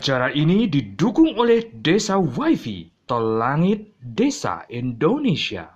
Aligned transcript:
Cara 0.00 0.32
ini 0.32 0.64
didukung 0.64 1.36
oleh 1.36 1.70
Desa 1.76 2.16
WiFi 2.16 3.04
Tol 3.04 3.36
Langit 3.36 4.00
Desa 4.00 4.64
Indonesia. 4.72 5.68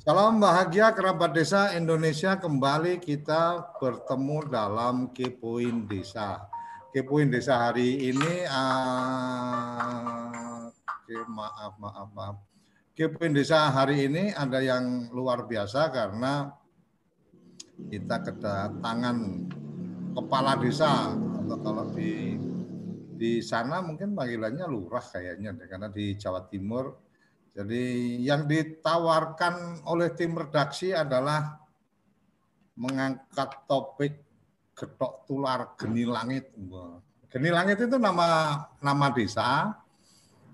Salam 0.00 0.40
bahagia 0.40 0.92
kerabat 0.96 1.36
desa 1.36 1.72
Indonesia 1.72 2.36
kembali 2.36 3.00
kita 3.00 3.74
bertemu 3.80 4.38
dalam 4.48 5.12
Kepoin 5.12 5.88
Desa. 5.88 6.50
Kepoin 6.90 7.30
Desa 7.30 7.70
hari 7.70 8.10
ini 8.10 8.42
uh, 8.50 10.66
maaf 11.30 11.78
maaf 11.78 12.08
maaf. 12.10 12.42
Kepoin 12.98 13.30
Desa 13.30 13.70
hari 13.70 14.10
ini 14.10 14.34
ada 14.34 14.58
yang 14.58 15.06
luar 15.14 15.46
biasa 15.46 15.86
karena 15.94 16.50
kita 17.94 18.26
kedatangan 18.26 19.46
kepala 20.18 20.58
desa 20.58 21.14
atau 21.14 21.56
kalau 21.62 21.94
di 21.94 22.34
di 23.14 23.38
sana 23.38 23.86
mungkin 23.86 24.18
panggilannya 24.18 24.66
lurah 24.66 25.06
kayaknya 25.06 25.54
karena 25.70 25.94
di 25.94 26.18
Jawa 26.18 26.50
Timur. 26.50 26.98
Jadi 27.54 28.18
yang 28.18 28.50
ditawarkan 28.50 29.86
oleh 29.86 30.10
tim 30.18 30.34
redaksi 30.34 30.90
adalah 30.90 31.54
mengangkat 32.74 33.62
topik 33.70 34.29
getok 34.80 35.28
tular 35.28 35.76
geni 35.76 36.08
langit. 36.08 36.48
Geni 37.28 37.52
langit 37.52 37.84
itu 37.84 38.00
nama 38.00 38.56
nama 38.80 39.06
desa. 39.12 39.76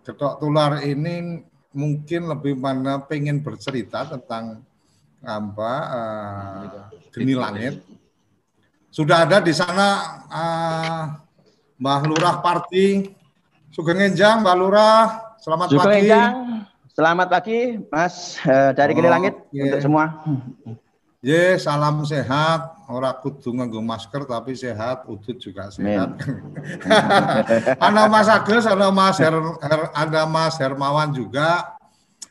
Getok 0.02 0.42
tular 0.42 0.82
ini 0.82 1.46
mungkin 1.70 2.26
lebih 2.26 2.58
mana 2.58 2.98
pengen 2.98 3.38
bercerita 3.38 4.02
tentang 4.10 4.66
apa 5.22 5.72
uh, 5.90 6.86
geni 7.10 7.34
langit 7.34 7.82
sudah 8.96 9.28
ada 9.28 9.44
di 9.44 9.52
sana 9.52 10.16
uh, 10.24 11.02
Mbah 11.76 12.00
Lurah 12.08 12.40
Parti. 12.40 13.12
Sugeng 13.68 14.00
Enjang, 14.00 14.40
Mbah 14.40 14.56
Lurah. 14.56 15.36
Selamat 15.36 15.68
Sugeng 15.68 15.84
pagi. 15.84 16.08
Enjang. 16.08 16.32
Selamat 16.96 17.28
pagi, 17.28 17.76
Mas 17.92 18.40
uh, 18.48 18.72
dari 18.72 18.96
oh, 18.96 19.04
Kini 19.04 19.10
Langit 19.12 19.36
yeah. 19.52 19.68
untuk 19.68 19.80
semua. 19.84 20.24
Ye, 21.24 21.56
salam 21.56 22.04
sehat. 22.04 22.86
Ora 22.86 23.10
kudu 23.16 23.50
nganggo 23.50 23.82
masker 23.82 24.28
tapi 24.28 24.54
sehat, 24.54 25.08
udut 25.10 25.36
juga 25.42 25.72
sehat. 25.72 26.22
ada 27.82 28.02
Mas 28.12 28.28
Agus, 28.30 28.64
ada 28.68 28.88
Mas 28.94 29.18
Her, 29.18 29.34
Her, 29.34 29.82
ada 29.90 30.22
Mas 30.28 30.54
Hermawan 30.60 31.10
juga. 31.10 31.74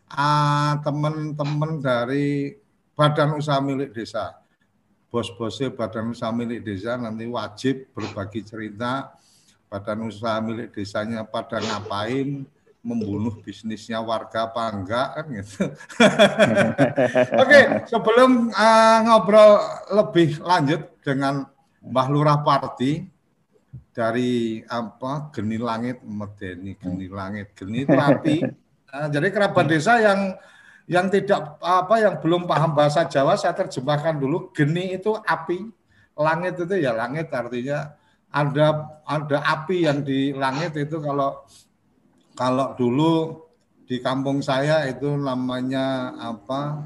Uh, 0.05 0.79
teman-teman 0.85 1.81
dari 1.81 2.55
Badan 2.95 3.35
Usaha 3.35 3.59
Milik 3.59 3.91
Desa 3.91 4.45
bos-bosnya 5.15 5.71
badan 5.71 6.11
usaha 6.11 6.27
milik 6.35 6.59
desa 6.59 6.99
nanti 6.99 7.23
wajib 7.23 7.87
berbagi 7.95 8.43
cerita 8.43 9.15
badan 9.71 10.11
usaha 10.11 10.43
milik 10.43 10.75
desanya 10.75 11.23
pada 11.23 11.63
ngapain 11.63 12.43
membunuh 12.85 13.33
bisnisnya 13.41 13.97
warga 13.97 14.45
apa 14.45 14.69
enggak 14.69 15.07
kan 15.17 15.25
gitu. 15.33 15.73
Oke, 17.41 17.59
sebelum 17.89 18.53
uh, 18.53 18.97
ngobrol 19.01 19.57
lebih 19.89 20.37
lanjut 20.45 20.93
dengan 21.01 21.49
Mbah 21.81 22.07
Lurah 22.13 22.45
Parti 22.45 23.09
dari 23.89 24.61
apa 24.69 25.33
Geni 25.33 25.57
Langit 25.57 26.05
Medeni 26.05 26.77
Geni 26.77 27.09
Langit 27.09 27.57
Geni 27.57 27.89
Terapi. 27.89 28.45
Uh, 28.93 29.07
jadi 29.09 29.33
kerabat 29.33 29.65
desa 29.65 29.97
yang 29.97 30.37
yang 30.85 31.09
tidak 31.09 31.57
apa 31.65 31.97
yang 31.97 32.21
belum 32.21 32.45
paham 32.45 32.77
bahasa 32.77 33.09
Jawa 33.09 33.33
saya 33.33 33.57
terjemahkan 33.57 34.21
dulu. 34.21 34.53
Geni 34.53 34.93
itu 34.93 35.17
api, 35.25 35.73
langit 36.13 36.61
itu 36.61 36.77
ya 36.77 36.93
langit 36.93 37.33
artinya 37.33 37.97
ada 38.29 38.93
ada 39.09 39.37
api 39.41 39.89
yang 39.89 40.05
di 40.05 40.35
langit 40.35 40.77
itu 40.77 41.01
kalau 41.01 41.41
kalau 42.35 42.75
dulu 42.75 43.43
di 43.87 44.03
kampung 44.03 44.43
saya 44.43 44.85
itu 44.91 45.07
namanya 45.15 46.13
apa 46.19 46.83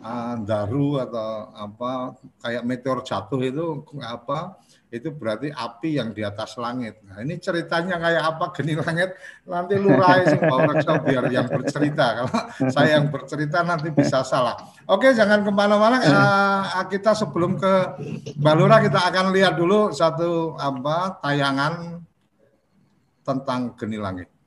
uh, 0.00 0.34
daru 0.42 1.02
atau 1.02 1.52
apa 1.52 2.16
kayak 2.40 2.64
meteor 2.64 3.04
jatuh 3.04 3.40
itu 3.44 3.84
apa 4.00 4.56
itu 4.88 5.12
berarti 5.12 5.52
api 5.52 6.00
yang 6.00 6.16
di 6.16 6.24
atas 6.24 6.56
langit. 6.56 7.04
Nah, 7.04 7.20
ini 7.20 7.36
ceritanya 7.36 8.00
kayak 8.00 8.22
apa 8.24 8.44
geni 8.56 8.72
langit 8.72 9.12
nanti 9.44 9.76
lurai 9.76 10.24
reksa 10.24 10.96
biar 11.04 11.28
yang 11.28 11.44
bercerita. 11.44 12.24
Kalau 12.24 12.32
saya 12.72 12.96
yang 12.96 13.12
bercerita 13.12 13.60
nanti 13.60 13.92
bisa 13.92 14.24
salah. 14.24 14.56
Oke, 14.88 15.12
jangan 15.12 15.44
ke 15.44 15.52
mana-mana. 15.52 16.00
Uh, 16.00 16.88
kita 16.88 17.12
sebelum 17.12 17.60
ke 17.60 18.00
Balura 18.40 18.80
kita 18.80 19.12
akan 19.12 19.28
lihat 19.36 19.60
dulu 19.60 19.92
satu 19.92 20.56
apa 20.56 21.20
tayangan 21.20 22.00
tentang 23.28 23.76
geni 23.76 24.00
langit. 24.00 24.37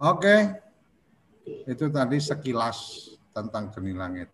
Oke, 0.00 0.48
itu 1.68 1.92
tadi 1.92 2.16
sekilas 2.16 3.12
tentang 3.36 3.68
geni 3.68 3.92
langit. 3.92 4.32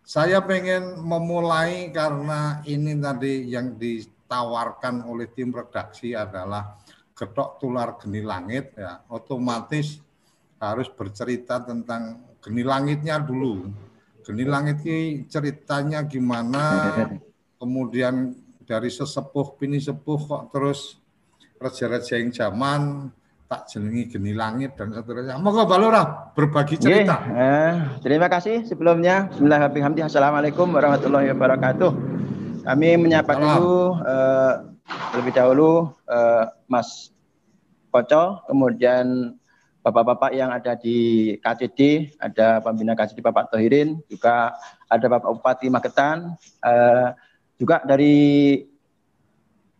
Saya 0.00 0.40
pengen 0.40 1.04
memulai 1.04 1.92
karena 1.92 2.64
ini 2.64 2.96
tadi 2.96 3.44
yang 3.52 3.76
ditawarkan 3.76 5.04
oleh 5.04 5.28
tim 5.28 5.52
redaksi 5.52 6.16
adalah 6.16 6.80
getok 7.12 7.60
tular 7.60 8.00
geni 8.00 8.24
langit 8.24 8.72
ya 8.72 9.04
otomatis 9.12 10.00
harus 10.56 10.88
bercerita 10.88 11.60
tentang 11.60 12.32
geni 12.40 12.64
langitnya 12.64 13.20
dulu. 13.20 13.68
Geni 14.24 14.48
langit 14.48 14.80
ini 14.80 15.28
ceritanya 15.28 16.08
gimana, 16.08 16.88
kemudian 17.60 18.32
dari 18.64 18.88
sesepuh 18.88 19.60
pini 19.60 19.76
sepuh 19.76 20.20
kok 20.24 20.44
terus 20.56 20.96
raja-raja 21.60 22.16
yang 22.16 22.32
zaman 22.32 23.12
tak 23.52 23.68
jenengi 23.68 24.08
geni 24.08 24.32
langit 24.32 24.72
dan 24.80 24.96
seterusnya. 24.96 25.36
Moga 25.36 25.68
balora 25.68 26.32
berbagi 26.32 26.80
cerita. 26.80 27.20
eh, 27.36 28.00
terima 28.00 28.32
kasih 28.32 28.64
sebelumnya. 28.64 29.28
Bismillahirrahmanirrahim. 29.28 30.08
Assalamualaikum 30.08 30.72
warahmatullahi 30.72 31.28
wabarakatuh. 31.36 31.90
Kami 32.64 32.88
menyapa 32.96 33.36
dulu 33.36 34.00
eh, 34.00 34.52
lebih 35.20 35.32
dahulu 35.36 35.92
eh, 36.08 36.48
Mas 36.64 37.12
Koco, 37.92 38.40
kemudian 38.48 39.36
Bapak-bapak 39.82 40.32
yang 40.32 40.54
ada 40.54 40.78
di 40.78 41.34
KCD, 41.42 42.14
ada 42.22 42.62
pembina 42.62 42.94
KCD 42.94 43.18
Bapak 43.18 43.50
Tohirin, 43.50 43.98
juga 44.06 44.54
ada 44.86 45.06
Bapak 45.10 45.28
Bupati 45.28 45.68
Magetan, 45.68 46.38
eh, 46.64 47.12
juga 47.60 47.84
dari 47.84 48.56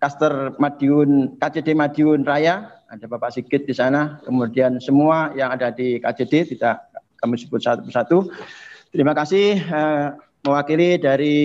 Kaster 0.03 0.59
Madiun 0.59 1.39
KCD 1.39 1.79
Madiun 1.79 2.27
Raya 2.27 2.82
ada 2.93 3.09
Bapak 3.09 3.33
Sigit 3.33 3.65
di 3.65 3.73
sana, 3.73 4.21
kemudian 4.21 4.77
semua 4.77 5.33
yang 5.33 5.49
ada 5.57 5.73
di 5.73 5.97
KJD 5.97 6.53
tidak 6.57 6.93
kami 7.17 7.41
sebut 7.41 7.65
satu 7.65 7.81
persatu. 7.89 8.19
Terima 8.93 9.17
kasih 9.17 9.57
eh, 9.57 10.09
mewakili 10.45 11.01
dari 11.01 11.39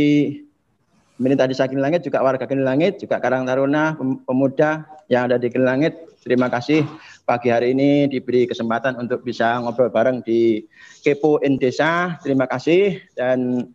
pemerintah 1.16 1.48
desa 1.48 1.64
Geni 1.72 1.80
Langit 1.80 2.04
juga 2.04 2.20
warga 2.20 2.44
Geni 2.44 2.68
Langit 2.68 3.00
juga 3.00 3.24
Karang 3.24 3.48
Taruna 3.48 3.96
pemuda 4.28 4.84
yang 5.08 5.32
ada 5.32 5.40
di 5.40 5.48
Geni 5.48 5.64
Langit. 5.64 5.96
Terima 6.28 6.52
kasih. 6.52 6.84
Pagi 7.24 7.48
hari 7.48 7.72
ini 7.72 8.12
diberi 8.12 8.44
kesempatan 8.44 9.00
untuk 9.00 9.24
bisa 9.24 9.64
ngobrol 9.64 9.88
bareng 9.88 10.20
di 10.28 10.68
Kepo 11.00 11.40
in 11.48 11.56
Desa. 11.56 12.20
Terima 12.20 12.44
kasih. 12.44 13.00
Dan 13.16 13.72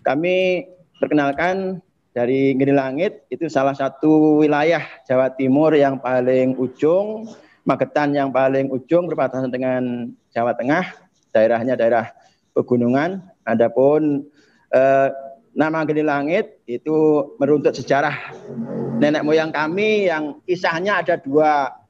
kami 0.00 0.64
perkenalkan 0.96 1.84
dari 2.10 2.54
Geni 2.58 2.74
Langit 2.74 3.26
itu 3.30 3.46
salah 3.46 3.74
satu 3.74 4.42
wilayah 4.42 4.82
Jawa 5.06 5.30
Timur 5.34 5.74
yang 5.74 6.02
paling 6.02 6.58
ujung 6.58 7.30
Magetan 7.60 8.16
yang 8.16 8.32
paling 8.32 8.72
ujung 8.72 9.06
berbatasan 9.06 9.52
dengan 9.52 10.10
Jawa 10.32 10.56
Tengah 10.56 10.90
daerahnya 11.30 11.78
daerah 11.78 12.10
pegunungan 12.56 13.22
adapun 13.46 14.26
eh, 14.74 15.08
nama 15.54 15.84
Geni 15.86 16.02
Langit 16.02 16.62
itu 16.66 17.30
meruntut 17.38 17.76
sejarah 17.76 18.32
nenek 19.00 19.22
moyang 19.22 19.50
kami 19.50 20.08
yang 20.08 20.38
kisahnya 20.44 21.00
ada 21.00 21.16
dua 21.16 21.80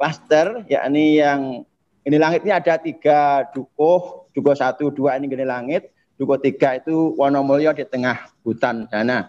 klaster, 0.00 0.64
yakni 0.68 1.20
yang 1.20 1.64
Geni 2.00 2.16
Langit 2.16 2.40
ini 2.48 2.52
ada 2.56 2.80
tiga 2.80 3.44
dukuh, 3.52 4.32
dukuh 4.32 4.56
satu, 4.56 4.88
dua 4.88 5.20
ini 5.20 5.28
Geni 5.28 5.44
Langit, 5.44 5.92
dukuh 6.16 6.40
tiga 6.40 6.80
itu 6.80 7.12
Wonomulyo 7.20 7.76
di 7.76 7.84
tengah 7.84 8.32
hutan 8.40 8.88
dana. 8.88 9.28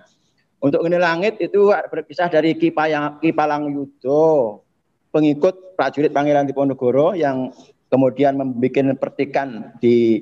Untuk 0.61 0.85
Geni 0.85 1.01
Langit 1.01 1.41
itu 1.41 1.73
berpisah 1.73 2.29
dari 2.29 2.53
Kipayang, 2.53 3.17
Kipalang 3.17 3.73
Yudo, 3.73 4.61
pengikut 5.09 5.73
prajurit 5.73 6.13
Pangeran 6.13 6.45
Diponegoro 6.45 7.17
yang 7.17 7.49
kemudian 7.89 8.37
membuat 8.37 9.01
pertikan 9.01 9.73
di 9.81 10.21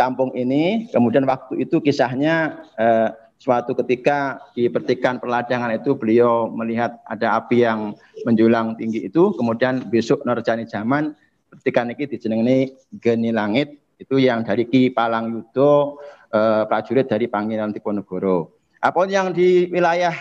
kampung 0.00 0.32
ini. 0.32 0.88
Kemudian 0.88 1.28
waktu 1.28 1.60
itu 1.60 1.84
kisahnya 1.84 2.64
eh, 2.80 3.12
suatu 3.36 3.76
ketika 3.84 4.40
di 4.56 4.72
pertikan 4.72 5.20
perladangan 5.20 5.76
itu 5.76 5.92
beliau 5.92 6.48
melihat 6.48 6.96
ada 7.04 7.36
api 7.36 7.60
yang 7.60 7.92
menjulang 8.24 8.80
tinggi 8.80 9.12
itu. 9.12 9.36
Kemudian 9.36 9.92
besok 9.92 10.24
Norjani 10.24 10.64
zaman 10.64 11.12
pertikan 11.52 11.92
ini 11.92 12.08
dijenengi 12.08 12.58
Geni 12.96 13.28
Langit 13.28 13.76
itu 14.00 14.16
yang 14.16 14.40
dari 14.40 14.64
Ki 14.64 14.88
Palang 14.88 15.36
Yudo 15.36 16.00
eh, 16.32 16.64
prajurit 16.64 17.04
dari 17.04 17.28
Pangeran 17.28 17.76
Diponegoro. 17.76 18.59
Apa 18.80 19.04
yang 19.04 19.36
di 19.36 19.68
wilayah 19.68 20.16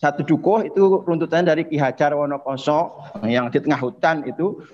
satu 0.00 0.24
dukuh 0.24 0.64
itu 0.64 1.04
runtutan 1.04 1.44
dari 1.44 1.68
Ki 1.68 1.76
Hajar 1.76 2.16
Wonokoso 2.16 3.04
yang 3.28 3.52
di 3.52 3.60
tengah 3.60 3.76
hutan 3.76 4.24
itu 4.24 4.64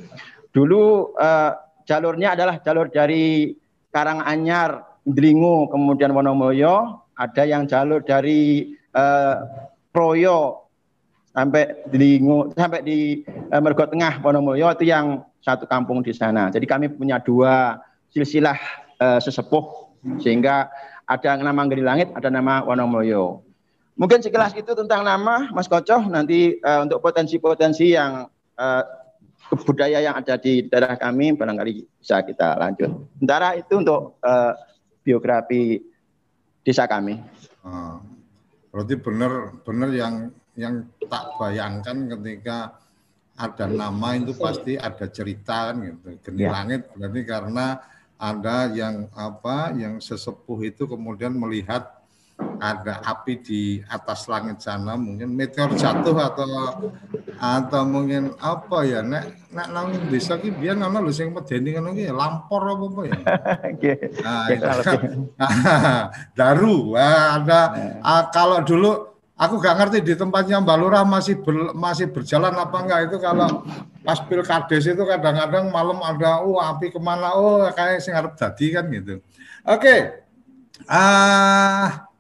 dulu 0.55 1.17
eh, 1.19 1.53
jalurnya 1.89 2.39
adalah 2.39 2.63
jalur 2.63 2.87
dari 2.93 3.57
Karanganyar, 3.91 5.03
Dlingo, 5.07 5.71
kemudian 5.71 6.11
Wonomoyo, 6.15 7.07
ada 7.15 7.43
yang 7.43 7.67
jalur 7.67 8.03
dari 8.07 8.75
eh, 8.75 9.37
Proyo 9.91 10.71
sampai 11.35 11.91
Dlingo 11.91 12.55
sampai 12.55 12.87
di 12.87 13.23
eh, 13.27 13.61
Mergo 13.63 13.87
Tengah 13.91 14.23
Wonomoyo 14.23 14.71
itu 14.79 14.87
yang 14.87 15.27
satu 15.43 15.67
kampung 15.67 16.07
di 16.07 16.15
sana. 16.15 16.53
Jadi 16.55 16.67
kami 16.71 16.87
punya 16.93 17.19
dua 17.19 17.83
silsilah 18.15 18.59
eh, 19.03 19.19
sesepuh 19.19 19.91
sehingga 20.21 20.69
ada 21.05 21.37
nama 21.37 21.63
Geri 21.69 21.85
Langit, 21.85 22.09
ada 22.17 22.29
nama 22.33 22.65
Wonomoyo. 22.65 23.45
Mungkin 23.95 24.25
sekilas 24.25 24.57
itu 24.59 24.75
tentang 24.75 25.07
nama 25.07 25.47
Mas 25.55 25.71
Kocoh 25.71 26.11
nanti 26.11 26.59
uh, 26.59 26.83
untuk 26.83 26.99
potensi-potensi 26.99 27.95
yang 27.95 28.27
uh, 28.59 28.83
budaya 29.67 30.03
yang 30.03 30.19
ada 30.19 30.35
di 30.35 30.67
daerah 30.67 30.99
kami 30.99 31.37
barangkali 31.39 32.03
bisa 32.03 32.25
kita 32.27 32.59
lanjut. 32.59 32.91
Sementara 33.21 33.55
itu 33.55 33.75
untuk 33.79 34.19
uh, 34.25 34.53
biografi 35.07 35.79
desa 36.67 36.91
kami. 36.91 37.21
Oh, 37.63 38.03
berarti 38.75 38.95
benar 38.99 39.33
benar 39.63 39.91
yang 39.95 40.15
yang 40.59 40.91
tak 41.07 41.39
bayangkan 41.39 42.11
ketika 42.19 42.83
ada 43.35 43.67
nama 43.67 44.15
itu 44.15 44.35
pasti 44.35 44.79
ada 44.79 45.07
cerita 45.11 45.71
kan 45.71 45.77
gitu. 45.87 46.19
Geni 46.31 46.47
ya. 46.47 46.51
langit 46.51 46.91
berarti 46.95 47.21
karena 47.27 47.67
ada 48.25 48.73
yang 48.73 49.13
apa 49.13 49.77
yang 49.77 50.01
sesepuh 50.01 50.57
itu 50.65 50.89
kemudian 50.89 51.37
melihat 51.37 51.93
ada 52.59 52.99
api 53.05 53.39
di 53.39 53.63
atas 53.87 54.27
langit 54.27 54.59
sana 54.59 54.99
mungkin 54.99 55.31
meteor 55.31 55.71
jatuh 55.77 56.17
atau 56.19 56.49
atau 57.39 57.83
mungkin 57.87 58.35
apa 58.43 58.83
ya 58.83 59.07
nek 59.07 59.55
nek 59.55 59.69
nang 59.71 59.95
desa 60.11 60.41
ki 60.41 60.51
biyen 60.51 60.83
ana 60.83 60.99
lho 60.99 61.15
sing 61.15 61.31
medeni 61.31 61.79
ngono 61.79 61.95
ki 61.95 62.11
lampor 62.11 62.63
apa 62.65 62.85
apa 62.91 63.03
ya. 63.07 63.19
Nah, 64.25 64.49
daru 66.39 66.97
nah, 66.97 67.39
ada 67.39 67.61
nah. 68.01 68.25
kalau 68.33 68.65
dulu 68.65 69.14
aku 69.35 69.59
gak 69.59 69.77
ngerti 69.83 69.99
di 70.03 70.15
tempatnya 70.15 70.63
Mbak 70.63 70.77
Lurah 70.79 71.03
masih 71.03 71.43
ber, 71.43 71.75
masih 71.75 72.07
berjalan 72.11 72.55
apa 72.55 72.77
enggak 72.83 73.01
itu 73.11 73.17
kalau 73.19 73.67
pas 74.07 74.19
pilkades 74.23 74.85
itu 74.87 75.03
kadang-kadang 75.03 75.69
malam 75.75 75.99
ada 76.03 76.43
oh 76.47 76.63
api 76.63 76.95
ke 76.95 77.01
mana? 77.03 77.35
Oh 77.35 77.67
kayak 77.75 77.99
sing 77.99 78.15
arep 78.15 78.39
dadi 78.39 78.67
kan 78.71 78.87
gitu. 78.91 79.19
Oke. 79.67 79.81
Okay. 79.81 80.01
ah 80.91 82.11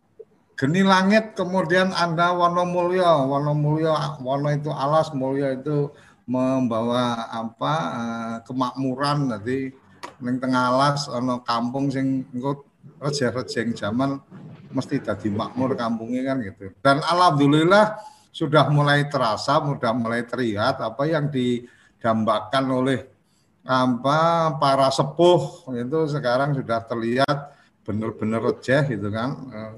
Geni 0.55 0.87
langit 0.87 1.35
kemudian 1.35 1.91
Anda 1.91 2.31
Wono 2.31 2.63
Mulyo, 2.63 3.27
Wono 3.27 3.59
Mulyo, 3.59 3.91
Wono 4.23 4.49
itu 4.55 4.71
alas, 4.71 5.11
Mulyo 5.11 5.51
itu 5.51 5.91
membawa 6.31 7.27
apa 7.27 7.75
uh, 7.75 8.37
kemakmuran. 8.47 9.35
Nanti 9.35 9.75
ning 10.23 10.39
tengah 10.39 10.71
alas 10.71 11.11
ono 11.11 11.43
kampung 11.43 11.91
sing 11.91 12.23
engko 12.31 12.63
rejeh-rejeng 13.05 13.77
zaman 13.77 14.17
mesti 14.73 14.99
jadi 14.99 15.29
makmur 15.29 15.77
kampungnya 15.77 16.35
kan 16.35 16.37
gitu. 16.41 16.73
Dan 16.81 17.05
alhamdulillah 17.05 18.01
sudah 18.35 18.67
mulai 18.73 19.07
terasa, 19.07 19.63
sudah 19.63 19.93
mulai 19.95 20.27
terlihat 20.27 20.83
apa 20.83 21.07
yang 21.07 21.31
didambakan 21.31 22.65
oleh 22.73 23.01
apa 23.65 24.53
para 24.61 24.93
sepuh 24.93 25.73
itu 25.73 25.99
sekarang 26.13 26.53
sudah 26.53 26.85
terlihat 26.85 27.57
benar-benar 27.81 28.45
rejeh 28.53 28.93
gitu 28.93 29.09
kan 29.09 29.31
eh, 29.49 29.73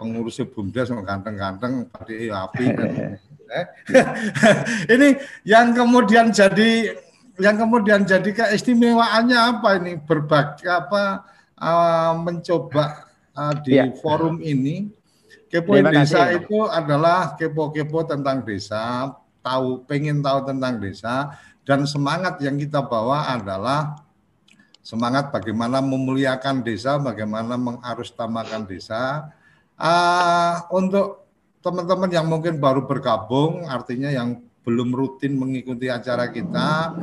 pengurusnya 0.00 0.48
BUMDes 0.48 0.92
ganteng-ganteng 0.92 1.88
pada 1.92 2.12
api 2.48 2.64
kan. 2.72 2.90
ini 4.94 5.14
yang 5.46 5.70
kemudian 5.70 6.34
jadi 6.34 6.98
yang 7.36 7.56
kemudian 7.60 8.02
jadi 8.08 8.26
keistimewaannya 8.32 9.38
apa 9.38 9.68
ini 9.76 10.00
berbagai 10.00 10.66
apa 10.66 11.24
uh, 11.60 12.12
mencoba 12.20 13.08
uh, 13.36 13.54
di 13.60 13.76
ya. 13.76 13.92
forum 14.00 14.40
ini. 14.40 14.92
Kepo 15.46 15.78
desa 15.78 16.26
kasih, 16.26 16.42
itu 16.42 16.58
adalah 16.66 17.38
kepo-kepo 17.38 18.02
tentang 18.02 18.42
desa 18.42 19.14
tahu 19.46 19.86
pengen 19.86 20.18
tahu 20.18 20.42
tentang 20.42 20.82
desa 20.82 21.38
dan 21.62 21.86
semangat 21.86 22.42
yang 22.42 22.58
kita 22.58 22.82
bawa 22.82 23.30
adalah 23.30 24.02
semangat 24.82 25.30
bagaimana 25.30 25.78
memuliakan 25.78 26.66
desa 26.66 26.98
bagaimana 26.98 27.54
mengarustamakan 27.54 28.66
desa. 28.66 29.30
Uh, 29.78 30.66
untuk 30.74 31.26
teman-teman 31.62 32.10
yang 32.10 32.26
mungkin 32.26 32.62
baru 32.62 32.86
bergabung, 32.86 33.66
artinya 33.66 34.08
yang 34.08 34.40
belum 34.62 34.94
rutin 34.94 35.34
mengikuti 35.34 35.90
acara 35.90 36.30
kita, 36.30 36.94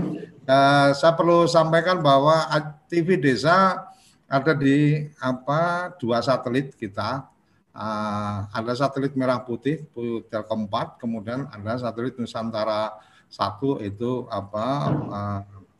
uh, 0.47 0.89
saya 0.95 1.13
perlu 1.15 1.47
sampaikan 1.47 1.99
bahwa 1.99 2.43
TV 2.87 3.19
Desa 3.19 3.87
ada 4.33 4.57
di 4.57 5.05
apa 5.21 5.93
dua 6.01 6.25
satelit 6.25 6.73
kita. 6.73 7.29
Uh, 7.73 8.45
ada 8.53 8.77
satelit 8.77 9.17
merah 9.17 9.41
putih 9.41 9.81
Telkom 10.29 10.69
4, 10.69 11.01
kemudian 11.01 11.49
ada 11.49 11.73
satelit 11.81 12.13
Nusantara 12.21 12.93
satu 13.25 13.81
itu 13.81 14.29
apa 14.29 14.65
uh, 15.09 15.39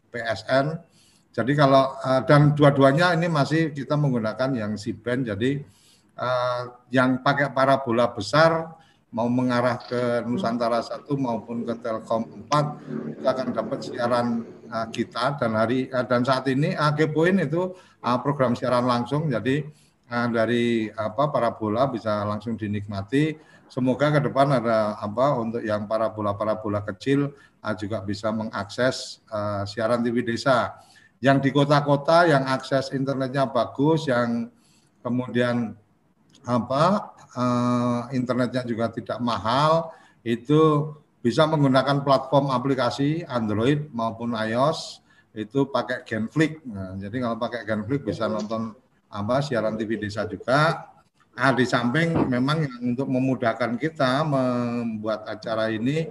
PSN. 0.10 0.74
Jadi 1.34 1.54
kalau 1.54 1.94
uh, 2.02 2.22
dan 2.26 2.58
dua-duanya 2.58 3.14
ini 3.14 3.30
masih 3.30 3.74
kita 3.74 3.94
menggunakan 3.94 4.58
yang 4.58 4.74
si 4.74 4.94
band 4.94 5.30
jadi 5.30 5.62
uh, 6.18 6.62
yang 6.90 7.22
pakai 7.22 7.54
parabola 7.54 8.10
besar 8.10 8.74
mau 9.14 9.30
mengarah 9.30 9.78
ke 9.78 10.26
Nusantara 10.26 10.82
satu 10.82 11.14
maupun 11.14 11.62
ke 11.62 11.78
Telkom 11.78 12.50
4 12.50 13.22
kita 13.22 13.30
akan 13.30 13.48
dapat 13.54 13.80
siaran 13.86 14.28
uh, 14.74 14.88
kita. 14.90 15.38
Dan 15.38 15.54
hari 15.54 15.86
uh, 15.94 16.02
dan 16.02 16.26
saat 16.26 16.50
ini 16.50 16.74
uh, 16.74 16.92
Kepoin 16.98 17.38
itu 17.38 17.78
uh, 18.02 18.18
program 18.26 18.58
siaran 18.58 18.90
langsung. 18.90 19.30
Jadi 19.30 19.62
uh, 20.10 20.28
dari 20.34 20.90
apa 20.90 21.30
parabola 21.30 21.86
bisa 21.94 22.26
langsung 22.26 22.58
dinikmati. 22.58 23.38
Semoga 23.70 24.18
ke 24.18 24.20
depan 24.26 24.50
ada 24.50 24.98
apa 24.98 25.38
untuk 25.38 25.62
yang 25.62 25.86
parabola 25.86 26.34
parabola 26.34 26.82
kecil 26.82 27.38
uh, 27.62 27.74
juga 27.78 28.02
bisa 28.02 28.34
mengakses 28.34 29.22
uh, 29.30 29.62
siaran 29.70 30.02
TV 30.02 30.26
desa. 30.26 30.74
Yang 31.22 31.38
di 31.48 31.50
kota-kota 31.56 32.28
yang 32.28 32.50
akses 32.50 32.92
internetnya 32.92 33.48
bagus 33.48 34.10
yang 34.10 34.50
kemudian 35.06 35.78
apa 36.44 37.13
uh, 37.36 38.10
internetnya 38.14 38.64
juga 38.66 38.90
tidak 38.90 39.20
mahal 39.20 39.94
itu 40.24 40.94
bisa 41.24 41.48
menggunakan 41.48 42.04
platform 42.04 42.52
aplikasi 42.52 43.24
Android 43.28 43.88
maupun 43.96 44.36
iOS 44.36 45.04
itu 45.34 45.66
pakai 45.66 46.06
Genflix. 46.06 46.62
Nah, 46.68 46.94
jadi 47.00 47.16
kalau 47.24 47.38
pakai 47.40 47.66
Genflix 47.66 48.02
bisa 48.06 48.30
nonton 48.30 48.76
apa 49.10 49.42
siaran 49.42 49.80
TV 49.80 49.98
desa 49.98 50.28
juga. 50.30 50.90
Nah, 51.34 51.50
di 51.58 51.66
samping 51.66 52.14
memang 52.30 52.70
untuk 52.86 53.10
memudahkan 53.10 53.82
kita 53.82 54.22
membuat 54.22 55.26
acara 55.26 55.74
ini, 55.74 56.06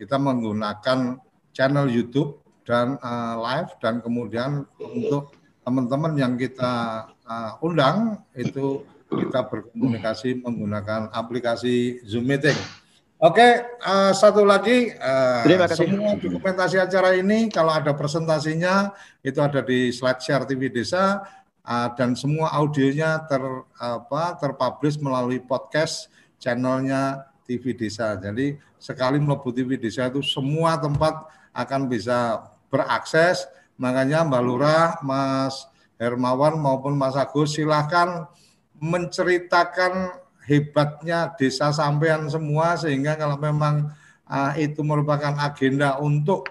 kita 0.00 0.16
menggunakan 0.16 1.20
channel 1.52 1.86
YouTube 1.92 2.40
dan 2.64 2.96
uh, 3.04 3.36
live 3.36 3.76
dan 3.84 4.00
kemudian 4.00 4.64
untuk 4.80 5.36
teman-teman 5.62 6.16
yang 6.16 6.34
kita 6.40 7.04
uh, 7.28 7.60
undang 7.60 8.24
itu 8.32 8.82
kita 9.18 9.44
berkomunikasi 9.48 10.40
menggunakan 10.40 11.12
aplikasi 11.12 12.00
Zoom 12.06 12.28
Meeting. 12.28 12.56
Oke, 13.22 13.62
uh, 13.86 14.10
satu 14.10 14.42
lagi, 14.42 14.90
uh, 14.98 15.46
Terima 15.46 15.70
kasih. 15.70 15.86
semua 15.86 16.18
dokumentasi 16.18 16.74
acara 16.82 17.14
ini 17.14 17.46
kalau 17.46 17.70
ada 17.70 17.94
presentasinya 17.94 18.90
itu 19.22 19.38
ada 19.38 19.62
di 19.62 19.94
slide 19.94 20.18
share 20.18 20.42
TV 20.42 20.66
Desa 20.66 21.22
uh, 21.62 21.88
dan 21.94 22.18
semua 22.18 22.50
audionya 22.50 23.22
ter 23.30 23.38
apa 23.78 24.34
terpublish 24.42 24.98
melalui 24.98 25.38
podcast 25.38 26.10
channelnya 26.42 27.30
TV 27.46 27.78
Desa. 27.78 28.18
Jadi 28.18 28.58
sekali 28.82 29.22
melebu 29.22 29.54
TV 29.54 29.78
Desa 29.78 30.10
itu 30.10 30.18
semua 30.26 30.74
tempat 30.74 31.30
akan 31.54 31.86
bisa 31.86 32.50
berakses. 32.74 33.46
Makanya 33.78 34.26
Mbak 34.26 34.42
Lurah, 34.42 34.98
Mas 35.06 35.70
Hermawan 35.94 36.58
maupun 36.58 36.98
Mas 36.98 37.14
Agus 37.14 37.54
silahkan 37.54 38.26
menceritakan 38.82 40.18
hebatnya 40.42 41.30
desa 41.38 41.70
sampean 41.70 42.26
semua 42.26 42.74
sehingga 42.74 43.14
kalau 43.14 43.38
memang 43.38 43.94
uh, 44.26 44.52
itu 44.58 44.82
merupakan 44.82 45.38
agenda 45.38 46.02
untuk 46.02 46.50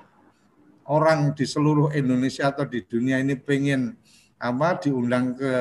orang 0.88 1.36
di 1.36 1.44
seluruh 1.44 1.92
Indonesia 1.92 2.48
atau 2.48 2.64
di 2.64 2.88
dunia 2.88 3.20
ini 3.20 3.36
pengen 3.36 4.00
apa 4.40 4.80
diundang 4.80 5.36
ke 5.36 5.54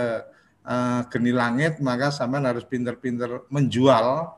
uh, 0.62 1.00
Geni 1.10 1.34
Langit 1.34 1.82
maka 1.82 2.14
sampean 2.14 2.46
harus 2.46 2.62
pinter-pinter 2.62 3.50
menjual 3.50 4.30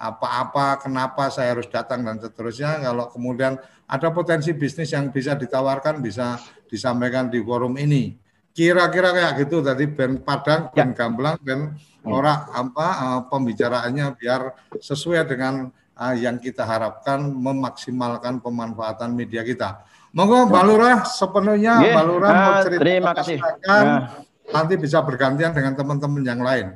apa-apa 0.00 0.86
kenapa 0.86 1.28
saya 1.28 1.58
harus 1.58 1.68
datang 1.68 2.00
dan 2.00 2.16
seterusnya. 2.16 2.80
Kalau 2.80 3.12
kemudian 3.12 3.60
ada 3.84 4.08
potensi 4.14 4.54
bisnis 4.56 4.94
yang 4.94 5.12
bisa 5.12 5.36
ditawarkan 5.36 6.00
bisa 6.00 6.40
disampaikan 6.70 7.28
di 7.28 7.42
forum 7.42 7.76
ini 7.76 8.16
kira-kira 8.50 9.14
kayak 9.14 9.32
gitu 9.46 9.62
tadi 9.62 9.86
Ben 9.86 10.18
Padang 10.20 10.70
Ben 10.74 10.90
ya. 10.90 10.96
Gamblang 10.96 11.36
Ben 11.40 11.60
Hmm. 12.00 12.16
orang 12.16 12.40
apa 12.56 12.86
uh, 12.96 13.20
pembicaraannya 13.28 14.16
biar 14.16 14.56
sesuai 14.80 15.20
dengan 15.28 15.68
uh, 16.00 16.14
yang 16.16 16.40
kita 16.40 16.64
harapkan 16.64 17.20
memaksimalkan 17.28 18.40
pemanfaatan 18.40 19.12
media 19.12 19.44
kita. 19.44 19.84
Monggo 20.16 20.48
Mbak 20.48 20.64
Lurah 20.64 20.96
sepenuhnya 21.04 21.76
yeah. 21.84 21.94
Mbak 21.94 22.04
Lurah 22.08 22.30
uh, 22.32 22.40
mau 22.40 22.54
cerita 22.64 22.80
terima 22.80 23.12
kasih. 23.12 23.36
Yeah. 23.68 24.08
nanti 24.48 24.74
bisa 24.80 25.04
bergantian 25.04 25.52
dengan 25.52 25.76
teman-teman 25.76 26.24
yang 26.24 26.40
lain. 26.40 26.66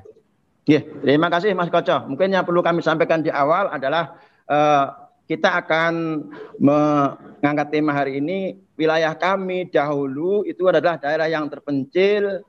Yeah. 0.69 0.85
terima 1.01 1.33
kasih 1.33 1.57
Mas 1.57 1.73
Koco. 1.73 2.05
Mungkin 2.05 2.29
yang 2.29 2.45
perlu 2.45 2.61
kami 2.61 2.85
sampaikan 2.85 3.25
di 3.25 3.33
awal 3.33 3.73
adalah 3.73 4.21
uh, 4.45 5.04
kita 5.25 5.65
akan 5.65 6.25
mengangkat 6.61 7.69
tema 7.73 7.97
hari 7.97 8.21
ini 8.21 8.61
wilayah 8.77 9.17
kami 9.17 9.71
dahulu 9.73 10.45
itu 10.45 10.69
adalah 10.69 11.01
daerah 11.01 11.31
yang 11.31 11.49
terpencil 11.49 12.45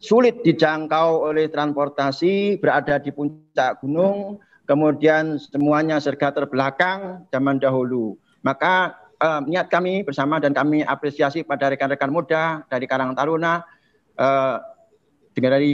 sulit 0.00 0.40
dijangkau 0.40 1.28
oleh 1.28 1.52
transportasi, 1.52 2.56
berada 2.56 2.96
di 2.96 3.12
puncak 3.12 3.84
gunung, 3.84 4.40
kemudian 4.64 5.36
semuanya 5.36 6.00
serga 6.00 6.32
terbelakang 6.32 7.28
zaman 7.28 7.60
dahulu. 7.60 8.16
Maka 8.40 8.96
eh, 9.20 9.40
niat 9.44 9.68
kami 9.68 10.00
bersama 10.02 10.40
dan 10.40 10.56
kami 10.56 10.80
apresiasi 10.80 11.44
pada 11.44 11.68
rekan-rekan 11.68 12.08
muda 12.08 12.64
dari 12.72 12.88
Karang 12.88 13.12
Taruna, 13.12 13.60
eh, 14.16 14.56
dengan 15.36 15.60
dari 15.60 15.70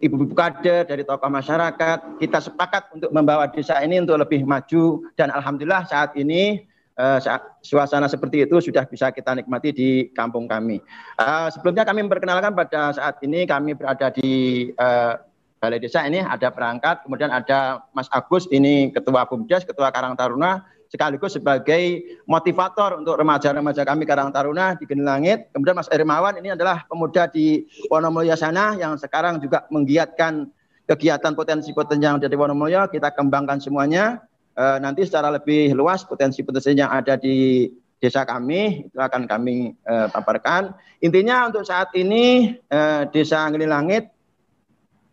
ibu-ibu 0.00 0.32
kader, 0.32 0.88
dari 0.88 1.04
tokoh 1.04 1.28
masyarakat, 1.28 2.18
kita 2.18 2.38
sepakat 2.40 2.88
untuk 2.96 3.12
membawa 3.12 3.46
desa 3.46 3.78
ini 3.84 4.00
untuk 4.00 4.16
lebih 4.16 4.48
maju. 4.48 5.04
Dan 5.14 5.28
alhamdulillah 5.28 5.84
saat 5.86 6.16
ini 6.16 6.64
uh, 6.96 7.20
suasana 7.60 8.08
seperti 8.08 8.48
itu 8.48 8.58
sudah 8.64 8.88
bisa 8.88 9.12
kita 9.12 9.36
nikmati 9.36 9.70
di 9.70 9.90
kampung 10.16 10.48
kami. 10.48 10.80
Uh, 11.20 11.52
sebelumnya 11.52 11.84
kami 11.84 12.08
memperkenalkan 12.08 12.56
pada 12.56 12.96
saat 12.96 13.20
ini 13.20 13.44
kami 13.44 13.76
berada 13.76 14.08
di 14.10 14.66
uh, 14.80 15.20
Balai 15.60 15.76
Desa 15.76 16.08
ini. 16.08 16.24
Ada 16.24 16.48
perangkat, 16.48 17.04
kemudian 17.04 17.28
ada 17.28 17.84
Mas 17.92 18.08
Agus 18.08 18.48
ini 18.48 18.88
Ketua 18.88 19.28
Bumdes, 19.28 19.68
Ketua 19.68 19.92
Karang 19.92 20.16
Taruna, 20.16 20.64
sekaligus 20.90 21.38
sebagai 21.38 22.02
motivator 22.26 22.98
untuk 22.98 23.14
remaja-remaja 23.14 23.86
kami 23.86 24.02
Karang 24.02 24.34
Taruna 24.34 24.74
di 24.74 24.84
Geni 24.90 25.06
Langit. 25.06 25.54
Kemudian 25.54 25.78
Mas 25.78 25.86
Ermawan 25.86 26.34
ini 26.42 26.50
adalah 26.50 26.82
pemuda 26.90 27.30
di 27.30 27.62
Wonomulyo 27.86 28.34
sana 28.34 28.74
yang 28.74 28.98
sekarang 28.98 29.38
juga 29.38 29.70
menggiatkan 29.70 30.50
kegiatan 30.90 31.38
potensi-potensi 31.38 32.02
yang 32.02 32.18
ada 32.18 32.26
di 32.26 32.34
Wonomulyo, 32.34 32.90
kita 32.90 33.14
kembangkan 33.14 33.62
semuanya 33.62 34.18
eh, 34.58 34.82
nanti 34.82 35.06
secara 35.06 35.30
lebih 35.30 35.70
luas 35.78 36.02
potensi-potensi 36.02 36.74
yang 36.74 36.90
ada 36.90 37.14
di 37.14 37.70
desa 38.02 38.26
kami 38.26 38.90
itu 38.90 38.98
akan 38.98 39.30
kami 39.30 39.70
eh, 39.70 40.06
paparkan. 40.10 40.74
Intinya 40.98 41.46
untuk 41.46 41.62
saat 41.62 41.94
ini 41.94 42.58
eh, 42.66 43.02
desa 43.14 43.46
Ngeli 43.46 43.70
Langit 43.70 44.10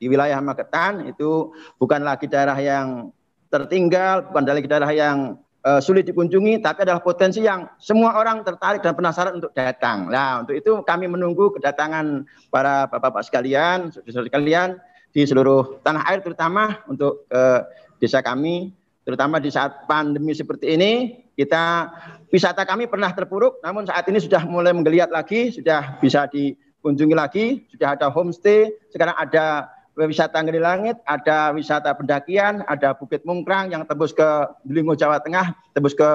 di 0.01 0.09
wilayah 0.09 0.41
Magetan 0.41 1.05
itu 1.05 1.53
bukan 1.77 2.01
lagi 2.01 2.25
daerah 2.25 2.57
yang 2.57 3.13
tertinggal, 3.53 4.33
bukan 4.33 4.43
lagi 4.49 4.65
daerah 4.65 4.89
yang 4.89 5.37
uh, 5.67 5.83
sulit 5.83 6.07
dikunjungi, 6.07 6.63
tapi 6.63 6.87
adalah 6.87 7.03
potensi 7.03 7.43
yang 7.43 7.67
semua 7.75 8.15
orang 8.15 8.47
tertarik 8.47 8.79
dan 8.79 8.95
penasaran 8.95 9.43
untuk 9.43 9.51
datang. 9.51 10.07
Nah, 10.07 10.47
untuk 10.47 10.55
itu 10.55 10.71
kami 10.87 11.11
menunggu 11.11 11.51
kedatangan 11.51 12.23
para 12.47 12.87
bapak-bapak 12.87 13.27
sekalian, 13.27 13.91
saudara 13.91 14.31
sekalian 14.31 14.79
di 15.11 15.27
seluruh 15.27 15.83
tanah 15.83 16.07
air 16.07 16.23
terutama 16.23 16.79
untuk 16.87 17.27
uh, 17.33 17.65
desa 17.97 18.21
kami 18.21 18.69
terutama 19.01 19.39
di 19.39 19.49
saat 19.49 19.87
pandemi 19.87 20.35
seperti 20.35 20.75
ini 20.75 21.23
kita 21.33 21.89
wisata 22.29 22.67
kami 22.67 22.85
pernah 22.85 23.09
terpuruk 23.15 23.57
namun 23.63 23.87
saat 23.87 24.05
ini 24.11 24.19
sudah 24.19 24.43
mulai 24.45 24.75
menggeliat 24.75 25.09
lagi 25.09 25.49
sudah 25.49 25.97
bisa 26.03 26.27
dikunjungi 26.29 27.15
lagi 27.15 27.65
sudah 27.71 27.95
ada 27.97 28.11
homestay 28.11 28.69
sekarang 28.91 29.15
ada 29.15 29.71
wisata 30.05 30.37
Ngeri 30.37 30.61
Langit 30.61 31.01
ada 31.09 31.49
wisata 31.57 31.89
pendakian 31.97 32.61
ada 32.69 32.93
Bukit 32.93 33.25
Mungkrang 33.25 33.73
yang 33.73 33.81
tembus 33.89 34.13
ke 34.13 34.25
Delingo 34.61 34.93
Jawa 34.93 35.17
Tengah 35.17 35.57
tembus 35.73 35.97
ke 35.97 36.05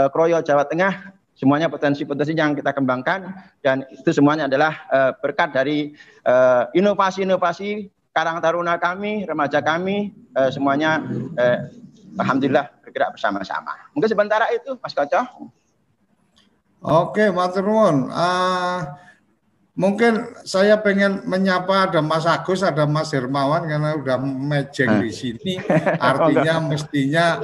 uh, 0.00 0.08
Kroyo 0.08 0.40
Jawa 0.40 0.64
Tengah 0.64 1.12
semuanya 1.36 1.68
potensi-potensi 1.68 2.34
yang 2.34 2.56
kita 2.56 2.72
kembangkan 2.72 3.30
dan 3.60 3.86
itu 3.92 4.10
semuanya 4.10 4.48
adalah 4.48 4.72
uh, 4.90 5.12
berkat 5.20 5.52
dari 5.52 5.92
uh, 6.24 6.66
inovasi-inovasi 6.72 7.92
Karang 8.18 8.42
Taruna 8.42 8.82
kami, 8.82 9.22
remaja 9.22 9.62
kami, 9.62 10.10
uh, 10.34 10.50
semuanya 10.50 10.98
uh, 11.38 11.70
Alhamdulillah 12.18 12.66
bergerak 12.82 13.14
bersama-sama. 13.14 13.70
Mungkin 13.94 14.10
sementara 14.10 14.50
itu 14.50 14.74
Mas 14.82 14.90
Koco. 14.90 15.22
Oke, 16.82 17.30
Mas 17.30 17.54
Nuwun. 17.54 18.10
Uh, 18.10 18.82
mungkin 19.78 20.34
saya 20.42 20.74
pengen 20.82 21.22
menyapa 21.22 21.86
ada 21.86 22.02
Mas 22.02 22.26
Agus, 22.26 22.66
ada 22.66 22.82
Mas 22.82 23.14
Hermawan 23.14 23.62
karena 23.70 23.94
udah 23.94 24.18
mejeng 24.18 24.98
di 25.06 25.14
sini. 25.14 25.54
Artinya 26.10 26.58
mestinya 26.66 27.38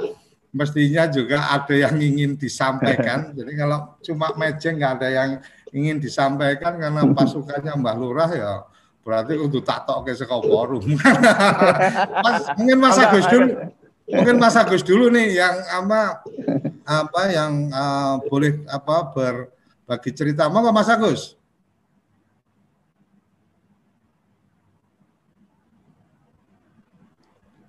mestinya 0.50 1.06
juga 1.06 1.46
ada 1.54 1.74
yang 1.78 1.94
ingin 1.94 2.34
disampaikan. 2.34 3.30
Jadi 3.38 3.52
kalau 3.54 3.94
cuma 4.02 4.34
mejeng 4.34 4.82
nggak 4.82 4.92
ada 4.98 5.08
yang 5.14 5.30
ingin 5.70 6.02
disampaikan 6.02 6.74
karena 6.74 7.06
pasukannya 7.14 7.72
Mbah 7.78 7.96
Lurah 7.96 8.30
ya 8.34 8.52
berarti 9.04 9.36
untuk 9.38 9.62
tak 9.62 9.86
tok 9.86 10.02
ke 10.02 10.16
forum. 10.26 10.80
mas, 12.24 12.42
mungkin 12.56 12.78
Mas 12.80 12.96
Agus 12.96 13.28
dulu 13.28 13.52
Mungkin 14.04 14.36
Mas 14.36 14.56
Agus 14.56 14.84
dulu 14.84 15.08
nih 15.08 15.40
yang 15.40 15.56
apa 15.64 16.20
apa 16.84 17.22
yang 17.32 17.72
uh, 17.72 18.20
boleh 18.28 18.60
apa 18.68 19.12
berbagi 19.16 20.12
cerita. 20.12 20.48
Mau 20.52 20.64
Mas 20.72 20.92
Agus? 20.92 21.40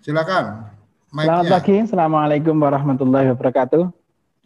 Silakan. 0.05 0.69
Selamat 1.09 1.49
pagi, 1.49 1.81
Assalamualaikum 1.81 2.53
warahmatullahi 2.61 3.33
wabarakatuh. 3.33 3.89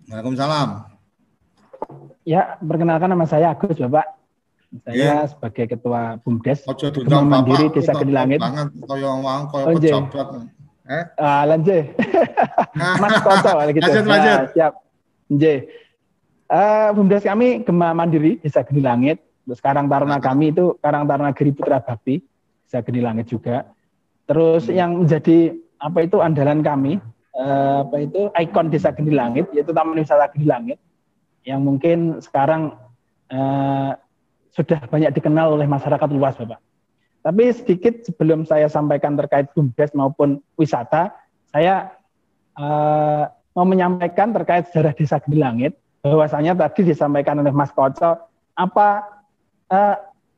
Waalaikumsalam. 0.08 0.88
Ya, 2.24 2.56
perkenalkan 2.64 3.12
nama 3.12 3.28
saya 3.28 3.52
Agus, 3.52 3.76
Bapak. 3.76 4.08
Saya 4.88 4.96
yeah. 4.96 5.28
sebagai 5.28 5.76
Ketua 5.76 6.16
BUMDes, 6.24 6.64
Ketua 6.64 7.28
Mandiri 7.28 7.76
Desa 7.76 7.92
Kedilangit. 7.92 8.40
Banget, 8.40 8.72
koyo 8.88 9.20
wong, 9.20 9.52
koyo 9.52 9.76
pejabat. 9.76 10.48
Eh? 10.88 11.04
Ah, 11.20 11.44
lanjut. 11.44 11.92
Mas 13.04 13.20
Koco 13.20 13.52
gitu. 13.60 13.84
Lanjut, 13.84 14.04
nah, 14.08 14.12
lanjut. 14.16 14.40
siap. 14.56 14.74
J. 15.28 15.44
Uh, 16.48 16.88
Bumdes 16.96 17.28
kami 17.28 17.68
Gema 17.68 17.92
Mandiri 17.92 18.40
Desa 18.40 18.64
Geni 18.64 18.80
Langit. 18.80 19.20
Terus 19.44 19.60
Karang 19.60 19.92
Taruna 19.92 20.24
kami 20.24 20.56
itu 20.56 20.80
Karang 20.80 21.04
Taruna 21.04 21.36
Giri 21.36 21.52
Putra 21.52 21.84
Bakti 21.84 22.24
Desa 22.64 22.80
Geni 22.80 23.04
Langit 23.04 23.28
juga. 23.28 23.68
Terus 24.30 24.70
hmm. 24.70 24.76
yang 24.78 24.92
menjadi 25.02 25.58
apa 25.82 26.06
itu 26.06 26.22
andalan 26.22 26.62
kami 26.62 27.02
uh, 27.34 27.82
apa 27.88 28.06
itu 28.06 28.30
ikon 28.30 28.70
Desa 28.70 28.94
Geni 28.94 29.18
Langit 29.18 29.50
yaitu 29.58 29.74
Taman 29.74 29.98
Wisata 29.98 30.30
Geni 30.30 30.46
Langit 30.46 30.78
yang 31.48 31.66
mungkin 31.66 32.22
sekarang 32.22 32.78
uh, 33.34 33.98
sudah 34.54 34.80
banyak 34.86 35.16
dikenal 35.18 35.58
oleh 35.58 35.66
masyarakat 35.66 36.10
luas 36.14 36.38
Bapak. 36.38 36.62
Tapi 37.20 37.52
sedikit 37.52 38.06
sebelum 38.06 38.48
saya 38.48 38.72
sampaikan 38.72 39.20
terkait 39.20 39.52
BUMDes 39.52 39.92
maupun 39.92 40.40
wisata, 40.56 41.12
saya 41.52 41.92
uh, 42.56 43.28
mau 43.56 43.68
menyampaikan 43.68 44.32
terkait 44.32 44.72
sejarah 44.72 44.96
Desa 44.96 45.20
Geni 45.20 45.40
Langit. 45.42 45.74
Bahwasanya 46.00 46.56
tadi 46.56 46.88
disampaikan 46.88 47.44
oleh 47.44 47.52
Mas 47.52 47.76
Koco, 47.76 48.16
apa 48.56 48.88
uh, 49.68 49.96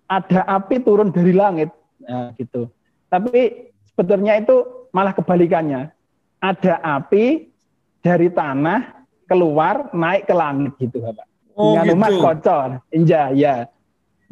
ada 0.09 0.41
api 0.57 0.81
turun 0.81 1.13
dari 1.13 1.37
langit, 1.37 1.69
uh, 2.09 2.33
gitu. 2.41 2.65
Tapi 3.13 3.70
sebetulnya 3.93 4.39
itu 4.39 4.87
malah 4.95 5.13
kebalikannya. 5.15 5.91
Ada 6.41 6.81
api 6.81 7.53
dari 8.01 8.33
tanah 8.33 9.05
keluar 9.29 9.93
naik 9.93 10.25
ke 10.25 10.33
langit 10.33 10.73
gitu, 10.81 10.99
Bapak. 11.05 11.27
Oh, 11.53 11.77
Dengan 11.77 11.85
gitu. 11.85 12.01
Mas 12.01 12.15
Koco, 12.17 12.57
Inja, 12.89 13.29
ya. 13.31 13.69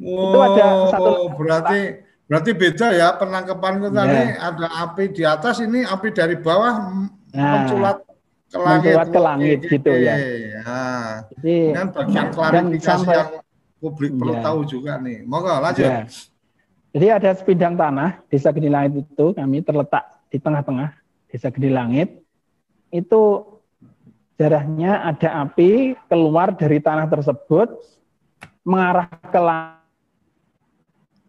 Oh, 0.02 0.32
itu 0.32 0.38
ada 0.42 0.66
satu 0.90 1.12
berarti 1.36 2.10
Berarti 2.30 2.54
beda 2.54 2.94
ya 2.94 3.18
penangkapan 3.18 3.82
itu 3.82 3.90
tadi 3.90 4.22
ya. 4.22 4.54
ada 4.54 4.68
api 4.86 5.04
di 5.10 5.24
atas 5.26 5.66
ini 5.66 5.82
api 5.82 6.14
dari 6.14 6.38
bawah 6.38 7.02
nah, 7.34 7.66
menculat 7.66 8.06
ke 8.54 8.58
langit. 8.62 8.94
ke 9.10 9.20
langit 9.20 9.60
gitu 9.66 9.92
ya. 9.98 10.14
Nah, 10.62 11.26
Jadi 11.34 11.74
kan 11.74 11.88
bagian 11.90 12.28
klarifikasi 12.30 13.10
yang 13.10 13.42
publik 13.82 14.14
perlu 14.14 14.38
ya. 14.38 14.42
tahu 14.46 14.60
juga 14.70 15.02
nih. 15.02 15.26
Monggo 15.26 15.58
lanjut. 15.58 15.90
Ya. 15.90 16.06
Jadi 16.90 17.08
ada 17.14 17.30
sebidang 17.38 17.78
tanah 17.78 18.18
Desa 18.34 18.50
Geni 18.50 18.70
Langit 18.70 19.06
itu 19.06 19.26
kami 19.38 19.62
terletak 19.62 20.10
di 20.34 20.42
tengah-tengah 20.42 20.90
Desa 21.30 21.54
Geni 21.54 21.70
Langit. 21.70 22.26
Itu 22.90 23.46
jarahnya 24.42 25.06
ada 25.06 25.46
api 25.46 25.94
keluar 26.10 26.56
dari 26.58 26.82
tanah 26.82 27.06
tersebut 27.06 27.70
mengarah 28.66 29.06
ke 29.30 29.40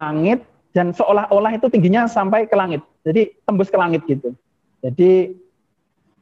langit 0.00 0.48
dan 0.72 0.96
seolah-olah 0.96 1.52
itu 1.58 1.68
tingginya 1.68 2.08
sampai 2.08 2.48
ke 2.48 2.56
langit. 2.56 2.80
Jadi 3.04 3.36
tembus 3.44 3.68
ke 3.68 3.76
langit 3.76 4.00
gitu. 4.08 4.32
Jadi 4.80 5.36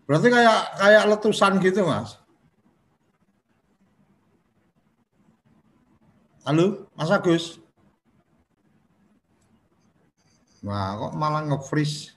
berarti 0.08 0.28
kayak 0.34 0.58
kayak 0.82 1.04
letusan 1.14 1.52
gitu, 1.62 1.86
Mas. 1.86 2.18
Halo, 6.42 6.88
Mas 6.96 7.12
Agus. 7.12 7.60
Wah, 10.66 10.98
kok 10.98 11.12
malah 11.14 11.42
nge-freeze. 11.46 12.14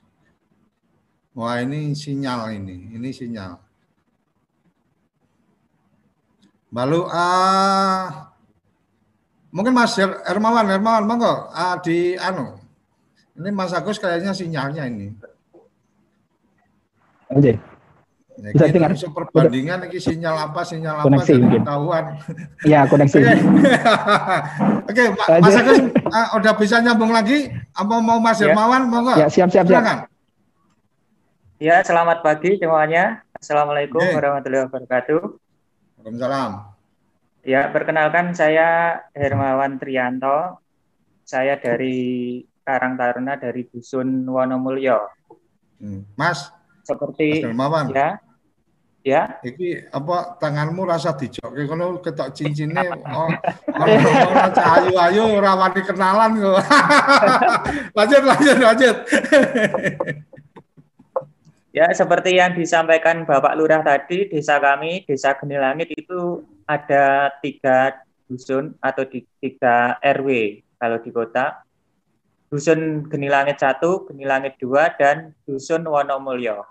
Wah, 1.37 1.61
ini 1.61 1.93
sinyal 1.93 2.57
ini. 2.57 2.97
Ini 2.97 3.09
sinyal. 3.13 3.53
Lalu 6.71 7.01
ah 7.11 8.31
Mungkin 9.51 9.75
Mas 9.75 9.99
Hermawan, 9.99 10.63
Hermawan, 10.63 11.03
monggo 11.03 11.51
uh, 11.51 11.75
di 11.83 12.15
anu. 12.15 12.55
Ini 13.35 13.51
Mas 13.51 13.75
Agus 13.75 13.99
kayaknya 13.99 14.31
sinyalnya 14.31 14.87
ini. 14.87 15.11
Oke. 17.27 17.59
Ya, 18.41 18.57
Bisa 18.57 18.73
dengar. 18.73 18.89
perbandingan 18.97 19.79
ini 19.85 20.01
sinyal 20.01 20.49
apa, 20.49 20.65
sinyal 20.65 21.05
koneksi, 21.05 21.33
apa, 21.37 21.49
ketahuan. 21.61 22.05
Iya, 22.65 22.79
koneksi. 22.89 23.19
Oke, 23.21 23.37
okay, 25.13 25.37
Mas 25.37 25.57
Agus 25.61 25.77
uh, 25.93 26.27
udah 26.41 26.53
bisa 26.57 26.81
nyambung 26.81 27.13
lagi? 27.13 27.53
Apa 27.77 28.01
mau 28.01 28.17
Mas 28.17 28.41
ya. 28.41 28.49
Hermawan, 28.49 28.89
monggo? 28.89 29.13
Ya, 29.13 29.29
siap, 29.29 29.53
siap, 29.53 29.69
siap. 29.69 30.09
Ya, 31.61 31.85
selamat 31.85 32.25
pagi 32.25 32.57
semuanya. 32.57 33.21
Assalamualaikum 33.37 34.01
okay. 34.01 34.17
warahmatullahi 34.17 34.65
wabarakatuh. 34.65 35.21
Waalaikumsalam. 36.01 36.51
Ya, 37.45 37.69
perkenalkan 37.69 38.33
saya 38.33 39.01
Hermawan 39.13 39.77
Trianto. 39.77 40.65
Saya 41.29 41.61
dari 41.61 42.41
Karang 42.65 42.97
Taruna 42.97 43.37
dari 43.37 43.69
Dusun 43.69 44.25
Wonomulyo. 44.25 45.13
Hmm. 45.77 46.09
Mas, 46.17 46.49
seperti 46.81 47.45
Mas 47.45 47.53
Hermawan. 47.53 47.85
Ya. 47.93 48.17
Ya. 49.01 49.41
Iki 49.41 49.89
apa 49.89 50.37
tanganmu 50.37 50.85
rasa 50.85 51.17
dijokke 51.17 51.65
kono 51.65 51.97
ketok 52.05 52.37
cincinnya 52.37 52.85
oh, 53.17 53.33
oh, 53.73 54.61
ayu-ayu 54.77 55.41
ora 55.41 55.57
wani 55.57 55.81
kenalan 55.81 56.37
kok. 56.37 56.61
lanjut 57.97 58.23
lanjut 58.25 58.57
lanjut. 58.61 58.97
Ya, 61.71 61.87
seperti 61.95 62.35
yang 62.35 62.51
disampaikan 62.51 63.23
Bapak 63.23 63.55
Lurah 63.55 63.79
tadi, 63.79 64.27
desa 64.27 64.59
kami, 64.59 65.07
Desa 65.07 65.39
Genilangit 65.39 65.87
itu 65.95 66.43
ada 66.67 67.31
tiga 67.39 67.95
dusun 68.27 68.75
atau 68.83 69.07
di, 69.07 69.23
tiga 69.39 69.95
RW 70.03 70.59
kalau 70.75 70.99
di 70.99 71.15
kota. 71.15 71.63
Dusun 72.51 73.07
Genilangit 73.07 73.55
1, 73.63 73.79
Genilangit 74.11 74.59
2, 74.59 74.99
dan 74.99 75.31
Dusun 75.47 75.87
Wonomulyo. 75.87 76.67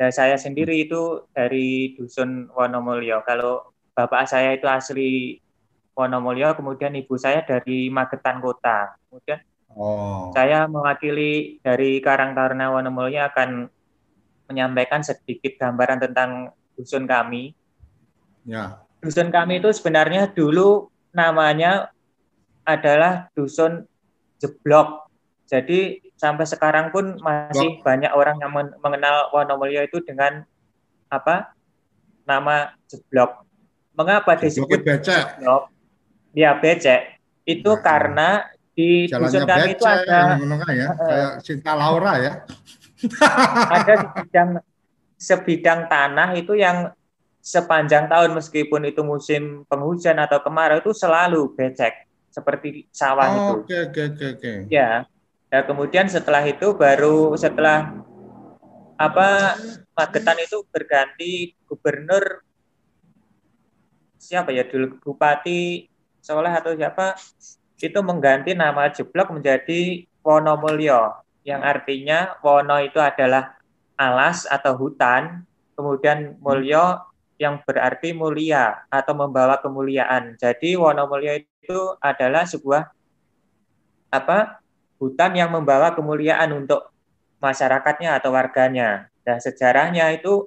Dan 0.00 0.08
saya 0.16 0.40
sendiri 0.40 0.88
itu 0.88 1.28
dari 1.36 1.92
Dusun 1.92 2.48
Wonomulyo. 2.56 3.20
Kalau 3.28 3.68
bapak 3.92 4.24
saya 4.24 4.56
itu 4.56 4.64
asli 4.64 5.36
Wonomulyo, 5.92 6.56
kemudian 6.56 6.96
ibu 6.96 7.20
saya 7.20 7.44
dari 7.44 7.92
Magetan 7.92 8.40
Kota. 8.40 8.96
Kemudian 8.96 9.44
oh. 9.76 10.32
saya 10.32 10.64
mewakili 10.64 11.60
dari 11.60 12.00
Karang 12.00 12.32
Taruna 12.32 12.72
Wonomulyo 12.72 13.28
akan 13.28 13.68
menyampaikan 14.48 15.04
sedikit 15.04 15.60
gambaran 15.60 16.00
tentang 16.00 16.56
dusun 16.80 17.04
kami. 17.04 17.52
Ya. 18.48 18.80
Dusun 19.04 19.28
kami 19.28 19.60
itu 19.60 19.68
sebenarnya 19.68 20.32
dulu 20.32 20.88
namanya 21.12 21.92
adalah 22.64 23.28
dusun 23.36 23.84
jeblok. 24.40 25.12
Jadi 25.44 26.00
sampai 26.20 26.44
sekarang 26.44 26.92
pun 26.92 27.16
masih 27.24 27.80
banyak 27.80 28.12
orang 28.12 28.36
yang 28.36 28.52
mengenal 28.84 29.32
Wonomulyo 29.32 29.88
itu 29.88 30.04
dengan 30.04 30.44
apa? 31.08 31.56
Nama 32.28 32.76
jeblok. 32.84 33.48
Mengapa 33.96 34.36
disebut 34.36 34.84
becek? 34.84 35.40
jeblok? 35.40 35.72
Ya 36.36 36.52
becek. 36.60 37.16
Itu 37.48 37.72
nah, 37.72 37.80
karena 37.80 38.28
di 38.76 39.08
dusun 39.08 39.48
kami 39.48 39.72
itu 39.74 39.84
ada 39.88 40.36
ya, 40.72 40.88
kayak 40.94 41.32
Cinta 41.42 41.74
Laura 41.74 42.16
ya 42.22 42.32
ada 43.76 43.92
sebidang 43.98 44.50
sebidang 45.18 45.80
tanah 45.90 46.38
itu 46.38 46.54
yang 46.54 46.94
sepanjang 47.42 48.06
tahun 48.06 48.30
meskipun 48.36 48.88
itu 48.88 49.02
musim 49.02 49.66
penghujan 49.66 50.16
atau 50.22 50.38
kemarau 50.40 50.80
itu 50.80 50.94
selalu 50.94 51.50
becek 51.58 52.08
seperti 52.30 52.86
sawah 52.94 53.26
oh, 53.26 53.34
itu. 53.34 53.54
Oke 53.66 53.76
oke 53.90 54.00
oke 54.14 54.26
oke. 54.38 54.52
Ya. 54.70 55.04
Ya 55.50 55.66
kemudian 55.66 56.06
setelah 56.06 56.46
itu 56.46 56.72
baru 56.78 57.34
setelah 57.34 57.90
apa 58.94 59.58
Magetan 59.98 60.38
itu 60.40 60.64
berganti 60.70 61.52
gubernur 61.68 62.40
siapa 64.16 64.54
ya 64.54 64.64
dulu 64.64 64.96
bupati 65.02 65.90
Soleh 66.22 66.52
atau 66.52 66.72
siapa 66.72 67.18
itu 67.80 67.98
mengganti 68.00 68.56
nama 68.56 68.88
Jeblok 68.92 69.32
menjadi 69.34 70.04
Wonomulyo 70.24 71.20
yang 71.40 71.64
artinya 71.64 72.36
wono 72.44 72.76
itu 72.84 73.00
adalah 73.00 73.56
alas 73.96 74.44
atau 74.48 74.76
hutan, 74.76 75.44
kemudian 75.76 76.36
mulyo 76.40 77.00
yang 77.40 77.64
berarti 77.64 78.12
mulia 78.12 78.84
atau 78.92 79.16
membawa 79.16 79.56
kemuliaan. 79.60 80.36
Jadi 80.36 80.76
wono 80.76 81.08
mulyo 81.08 81.40
itu 81.40 81.80
adalah 82.00 82.44
sebuah 82.44 82.92
apa 84.12 84.59
hutan 85.00 85.32
yang 85.32 85.50
membawa 85.50 85.96
kemuliaan 85.96 86.52
untuk 86.52 86.92
masyarakatnya 87.40 88.20
atau 88.20 88.36
warganya. 88.36 89.08
Dan 89.24 89.40
sejarahnya 89.40 90.12
itu 90.12 90.46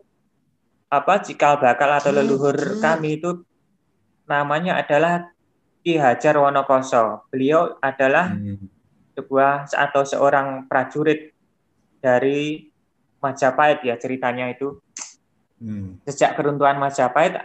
apa 0.94 1.26
cikal 1.26 1.58
bakal 1.58 1.90
atau 1.90 2.14
leluhur 2.14 2.78
kami 2.78 3.18
itu 3.18 3.42
namanya 4.30 4.78
adalah 4.78 5.34
Ki 5.82 5.98
Hajar 5.98 6.38
Wonokoso. 6.38 7.26
Beliau 7.34 7.82
adalah 7.82 8.30
hmm 8.30 8.74
sebuah 9.14 9.70
atau 9.70 10.04
seorang 10.04 10.66
prajurit 10.66 11.34
dari 12.02 12.70
Majapahit 13.24 13.88
ya 13.88 13.96
ceritanya 13.96 14.52
itu. 14.52 14.84
Hmm. 15.64 16.04
Sejak 16.04 16.36
keruntuhan 16.36 16.76
Majapahit 16.76 17.40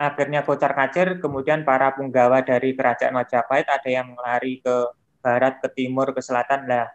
akhirnya 0.00 0.40
kocar 0.48 0.72
kacir, 0.72 1.20
kemudian 1.20 1.60
para 1.62 1.92
punggawa 1.92 2.40
dari 2.40 2.72
kerajaan 2.72 3.12
Majapahit 3.12 3.68
ada 3.68 3.90
yang 3.90 4.16
lari 4.16 4.64
ke 4.64 4.88
barat, 5.24 5.64
ke 5.64 5.72
timur, 5.72 6.12
ke 6.12 6.20
selatan 6.20 6.68
lah. 6.68 6.92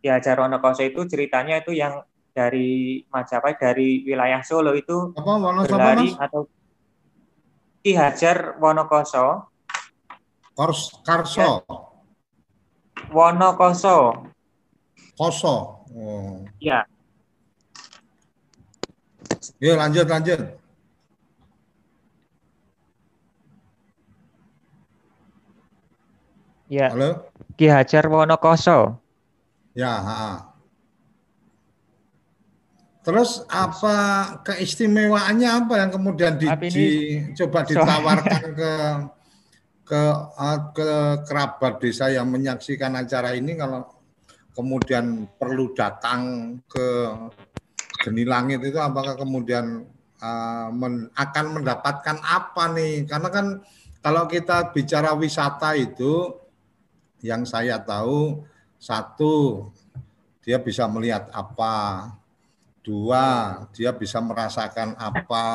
Ki 0.00 0.08
Hajar 0.08 0.40
Wonokoso 0.40 0.80
itu 0.80 1.04
ceritanya 1.04 1.60
itu 1.60 1.76
yang 1.76 2.00
dari 2.32 3.02
Majapahit 3.12 3.60
dari 3.60 4.06
wilayah 4.08 4.40
Solo 4.46 4.72
itu 4.72 5.12
apa, 5.12 5.66
berlari 5.68 6.16
atau 6.16 6.48
Ki 7.84 7.92
Hajar 7.92 8.56
Wonokoso. 8.56 9.52
Kors, 10.56 10.96
Karso. 11.04 11.38
Ya, 11.38 11.52
Wonokoso. 13.12 14.26
Koso. 15.18 15.84
Oh. 15.92 16.46
Ya. 16.62 16.86
Yuk 19.58 19.74
lanjut 19.74 20.06
lanjut. 20.06 20.40
Ya. 26.68 26.92
Halo. 26.92 27.24
Ki 27.56 27.64
Hajar 27.72 28.04
Wonokoso. 28.12 29.00
Ya, 29.72 29.96
ha. 30.04 30.52
Terus 33.00 33.40
apa 33.48 33.96
keistimewaannya 34.44 35.48
apa 35.48 35.74
yang 35.80 35.90
kemudian 35.96 36.36
di, 36.36 36.44
di, 36.68 36.88
coba 37.32 37.64
ditawarkan 37.64 38.42
ke 38.60 38.72
ke 39.88 40.02
uh, 40.36 40.58
ke 40.76 40.90
kerabat 41.24 41.80
desa 41.80 42.12
yang 42.12 42.28
menyaksikan 42.28 42.92
acara 43.00 43.32
ini 43.32 43.56
kalau 43.56 43.88
kemudian 44.52 45.24
perlu 45.40 45.72
datang 45.72 46.52
ke 46.68 47.08
Geni 48.04 48.28
Langit 48.28 48.60
itu 48.60 48.76
apakah 48.76 49.16
kemudian 49.16 49.88
uh, 50.20 50.68
men, 50.68 51.08
akan 51.16 51.64
mendapatkan 51.64 52.20
apa 52.20 52.76
nih? 52.76 53.08
Karena 53.08 53.32
kan 53.32 53.46
kalau 54.04 54.28
kita 54.28 54.68
bicara 54.76 55.16
wisata 55.16 55.72
itu 55.72 56.44
yang 57.24 57.42
saya 57.48 57.80
tahu 57.82 58.44
satu 58.78 59.66
dia 60.42 60.56
bisa 60.62 60.86
melihat 60.88 61.28
apa, 61.34 62.08
dua 62.80 63.58
dia 63.74 63.92
bisa 63.92 64.22
merasakan 64.22 64.96
apa, 64.96 65.46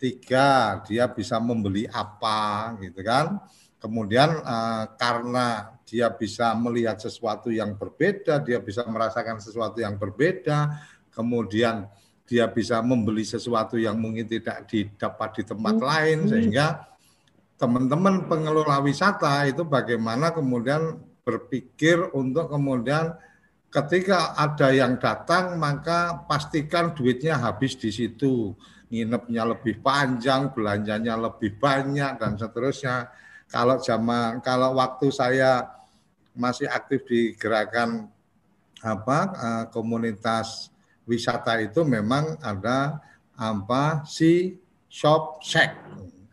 tiga 0.00 0.80
dia 0.88 1.06
bisa 1.06 1.38
membeli 1.38 1.86
apa 1.90 2.74
gitu 2.82 3.00
kan. 3.04 3.38
Kemudian 3.80 4.44
uh, 4.44 4.92
karena 5.00 5.80
dia 5.90 6.06
bisa 6.06 6.54
melihat 6.54 6.94
sesuatu 7.02 7.50
yang 7.50 7.74
berbeda 7.74 8.38
dia 8.46 8.62
bisa 8.62 8.86
merasakan 8.86 9.42
sesuatu 9.42 9.82
yang 9.82 9.98
berbeda 9.98 10.78
kemudian 11.10 11.90
dia 12.30 12.46
bisa 12.46 12.78
membeli 12.78 13.26
sesuatu 13.26 13.74
yang 13.74 13.98
mungkin 13.98 14.22
tidak 14.30 14.70
didapat 14.70 15.42
di 15.42 15.42
tempat 15.42 15.74
hmm. 15.74 15.82
lain 15.82 16.18
sehingga 16.30 16.86
teman-teman 17.60 18.24
pengelola 18.24 18.80
wisata 18.80 19.44
itu 19.44 19.68
bagaimana 19.68 20.32
kemudian 20.32 20.96
berpikir 21.20 22.08
untuk 22.16 22.48
kemudian 22.48 23.12
ketika 23.68 24.32
ada 24.32 24.72
yang 24.72 24.96
datang 24.96 25.60
maka 25.60 26.24
pastikan 26.24 26.96
duitnya 26.96 27.36
habis 27.36 27.76
di 27.76 27.92
situ 27.92 28.56
nginepnya 28.90 29.46
lebih 29.46 29.78
panjang, 29.84 30.50
belanjanya 30.50 31.14
lebih 31.14 31.54
banyak 31.60 32.18
dan 32.18 32.34
seterusnya. 32.34 33.12
Kalau 33.46 33.78
zaman 33.78 34.42
kalau 34.42 34.74
waktu 34.74 35.12
saya 35.14 35.68
masih 36.34 36.66
aktif 36.66 37.06
di 37.06 37.36
gerakan 37.38 38.10
apa 38.80 39.18
eh, 39.36 39.64
komunitas 39.70 40.72
wisata 41.04 41.60
itu 41.60 41.84
memang 41.84 42.40
ada 42.40 42.98
apa 43.36 44.02
si 44.08 44.56
shop 44.88 45.44
sek 45.44 45.70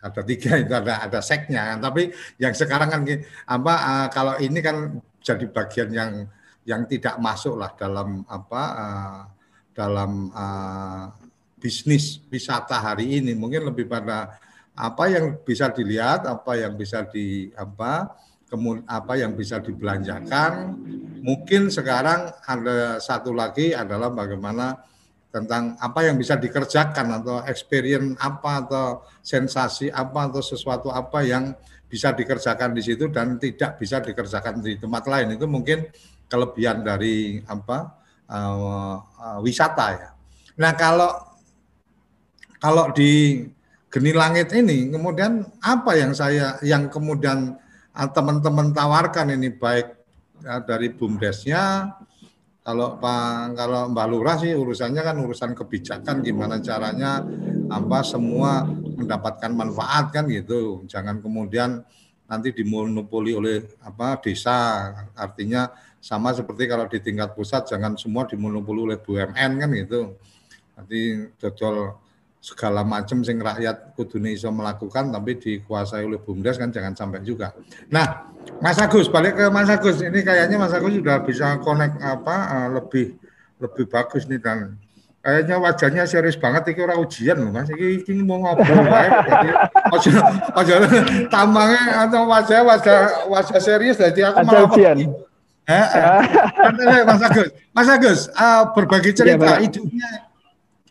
ada 0.01 0.21
tiga 0.21 0.57
itu 0.61 0.73
ada 0.73 1.03
ada 1.05 1.19
seknya 1.19 1.77
tapi 1.81 2.13
yang 2.37 2.53
sekarang 2.53 2.89
kan 2.89 3.01
apa 3.49 3.73
eh, 3.73 4.07
kalau 4.13 4.33
ini 4.37 4.59
kan 4.61 5.01
jadi 5.21 5.45
bagian 5.49 5.89
yang 5.91 6.11
yang 6.67 6.83
tidak 6.85 7.15
masuk 7.17 7.57
lah 7.57 7.71
dalam 7.75 8.23
apa 8.27 8.63
eh, 8.75 9.21
dalam 9.77 10.33
bisnis 11.57 12.17
wisata 12.33 12.81
hari 12.81 13.21
ini 13.21 13.37
mungkin 13.37 13.69
lebih 13.69 13.85
pada 13.85 14.41
apa 14.77 15.09
yang 15.09 15.41
bisa 15.41 15.73
dilihat, 15.73 16.29
apa 16.29 16.53
yang 16.53 16.77
bisa 16.77 17.01
di 17.09 17.49
apa 17.57 18.13
kemudian 18.47 18.85
apa 18.85 19.17
yang 19.17 19.33
bisa 19.33 19.57
dibelanjakan. 19.57 20.77
Mungkin 21.25 21.73
sekarang 21.73 22.31
ada 22.45 23.01
satu 23.01 23.33
lagi 23.33 23.73
adalah 23.73 24.13
bagaimana 24.13 24.77
tentang 25.27 25.75
apa 25.77 26.07
yang 26.07 26.15
bisa 26.15 26.39
dikerjakan 26.39 27.21
atau 27.21 27.43
experience 27.45 28.15
apa 28.17 28.63
atau 28.63 28.85
sensasi 29.19 29.91
apa 29.91 30.31
atau 30.31 30.39
sesuatu 30.39 30.87
apa 30.87 31.21
yang 31.21 31.51
bisa 31.87 32.11
dikerjakan 32.11 32.75
di 32.75 32.81
situ 32.83 33.07
dan 33.11 33.39
tidak 33.39 33.79
bisa 33.79 33.99
dikerjakan 34.03 34.59
di 34.59 34.75
tempat 34.79 35.07
lain 35.07 35.35
itu 35.35 35.47
mungkin 35.47 35.87
kelebihan 36.27 36.83
dari 36.83 37.39
apa 37.47 37.95
uh, 38.27 38.95
uh, 38.99 39.39
wisata 39.39 39.87
ya. 39.95 40.09
Nah 40.59 40.71
kalau 40.75 41.11
kalau 42.59 42.91
di 42.91 43.43
Geni 43.87 44.11
Langit 44.11 44.51
ini 44.51 44.91
kemudian 44.91 45.47
apa 45.63 45.95
yang 45.95 46.11
saya 46.11 46.59
yang 46.59 46.91
kemudian 46.91 47.55
ah, 47.95 48.09
teman-teman 48.11 48.75
tawarkan 48.75 49.31
ini 49.31 49.47
baik 49.55 49.87
ya, 50.43 50.59
dari 50.59 50.91
bumdesnya 50.91 51.95
kalau 52.67 52.99
Pak 52.99 53.55
kalau 53.55 53.87
Mbak 53.95 54.07
Lurah 54.11 54.35
sih 54.35 54.51
urusannya 54.51 54.99
kan 54.99 55.15
urusan 55.23 55.55
kebijakan 55.55 56.19
gimana 56.19 56.59
caranya 56.59 57.23
apa 57.71 58.03
semua 58.03 58.67
mendapatkan 58.67 59.55
manfaat 59.55 60.11
kan 60.11 60.27
gitu. 60.27 60.83
Jangan 60.83 61.23
kemudian 61.23 61.79
nanti 62.27 62.51
dimonopoli 62.51 63.31
oleh 63.31 63.63
apa 63.79 64.19
desa. 64.19 64.91
Artinya 65.15 65.71
sama 66.03 66.35
seperti 66.35 66.67
kalau 66.67 66.91
di 66.91 66.99
tingkat 66.99 67.31
pusat 67.39 67.71
jangan 67.71 67.95
semua 67.95 68.27
dimonopoli 68.27 68.91
oleh 68.91 68.99
BUMN 68.99 69.51
kan 69.63 69.69
gitu. 69.71 70.19
Nanti 70.75 71.23
dodol 71.39 71.95
segala 72.37 72.85
macam 72.85 73.25
sing 73.25 73.41
rakyat 73.41 73.97
kudune 73.97 74.31
iso 74.31 74.47
melakukan 74.53 75.09
tapi 75.09 75.35
dikuasai 75.41 76.05
oleh 76.05 76.21
BUMDes 76.21 76.61
kan 76.61 76.69
jangan 76.69 76.93
sampai 76.93 77.25
juga. 77.25 77.51
Nah, 77.89 78.29
Mas 78.61 78.79
Agus 78.79 79.09
balik 79.11 79.35
ke 79.35 79.45
Mas 79.49 79.67
Agus 79.67 79.99
ini 79.99 80.23
kayaknya 80.23 80.55
Mas 80.61 80.71
Agus 80.73 80.93
sudah 80.95 81.17
bisa 81.25 81.59
connect 81.59 81.99
apa 81.99 82.35
uh, 82.47 82.67
lebih 82.79 83.17
lebih 83.57 83.85
bagus 83.89 84.29
nih 84.29 84.39
dan 84.39 84.77
kayaknya 85.19 85.55
wajahnya 85.59 86.03
serius 86.07 86.37
banget 86.39 86.71
iki 86.71 86.79
ora 86.85 86.95
ujian 86.95 87.41
loh 87.41 87.51
Mas 87.51 87.67
iki, 87.73 88.05
iki 88.05 88.13
mau 88.21 88.39
ngobrol 88.39 88.85
wae 88.85 89.09
jadi 89.11 89.49
aja 89.91 90.11
aja 90.61 90.75
atau 92.07 92.21
wajah 92.29 92.59
wajah 92.63 92.97
wajah 93.27 93.59
serius 93.59 93.97
jadi 93.97 94.31
aku 94.31 94.45
malah 94.45 94.69
ujian. 94.71 94.97
Eh, 95.67 95.75
eh. 95.75 97.03
Mas 97.03 97.19
Agus, 97.19 97.49
Mas 97.75 97.89
Agus, 97.91 98.19
uh, 98.39 98.71
berbagi 98.71 99.11
cerita 99.11 99.59
ya, 99.59 99.67
hidupnya 99.67 100.26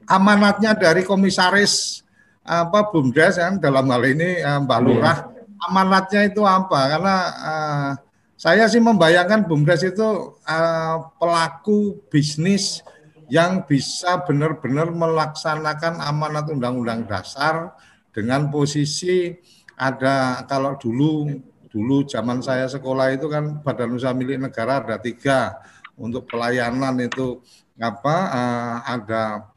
amanatnya 0.07 0.73
dari 0.79 1.03
komisaris 1.03 2.07
apa 2.47 2.87
BUMDes 2.95 3.43
yang 3.43 3.59
dalam 3.59 3.91
hal 3.91 4.03
ini 4.07 4.39
uh, 4.41 4.63
Mbak 4.63 4.79
iya. 4.79 4.87
Lurah. 4.87 5.19
Amanatnya 5.67 6.21
itu 6.31 6.47
apa? 6.47 6.81
Karena 6.95 7.17
uh, 7.43 7.91
saya 8.39 8.71
sih 8.71 8.79
membayangkan 8.79 9.51
BUMDes 9.51 9.83
itu 9.83 10.39
uh, 10.47 10.97
pelaku 11.19 11.99
bisnis 12.07 12.87
yang 13.27 13.67
bisa 13.67 14.23
benar-benar 14.23 14.95
melaksanakan 14.95 15.99
amanat 15.99 16.47
undang-undang 16.47 17.03
dasar 17.11 17.75
dengan 18.15 18.47
posisi 18.55 19.35
ada 19.75 20.47
kalau 20.47 20.79
dulu 20.79 21.27
dulu 21.67 22.07
zaman 22.07 22.39
saya 22.39 22.71
sekolah 22.71 23.13
itu 23.13 23.27
kan 23.27 23.59
badan 23.61 23.99
usaha 23.99 24.15
milik 24.15 24.39
negara 24.39 24.79
ada 24.79 24.97
tiga. 25.03 25.59
Untuk 25.97 26.29
pelayanan 26.29 26.93
itu 27.01 27.41
apa 27.81 28.17
uh, 28.29 28.77
ada 28.85 29.49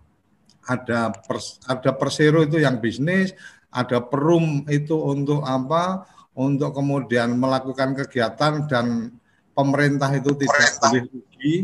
ada 0.69 1.09
pers, 1.09 1.57
ada 1.65 1.89
persero 1.97 2.45
itu 2.45 2.61
yang 2.61 2.77
bisnis, 2.77 3.33
ada 3.73 3.97
perum 4.05 4.69
itu 4.69 4.93
untuk 4.93 5.41
apa? 5.41 6.05
Untuk 6.37 6.77
kemudian 6.77 7.35
melakukan 7.35 7.97
kegiatan 7.97 8.69
dan 8.69 9.11
pemerintah 9.57 10.07
itu 10.15 10.31
tidak 10.37 10.69
boleh 10.79 11.03
rugi. 11.09 11.55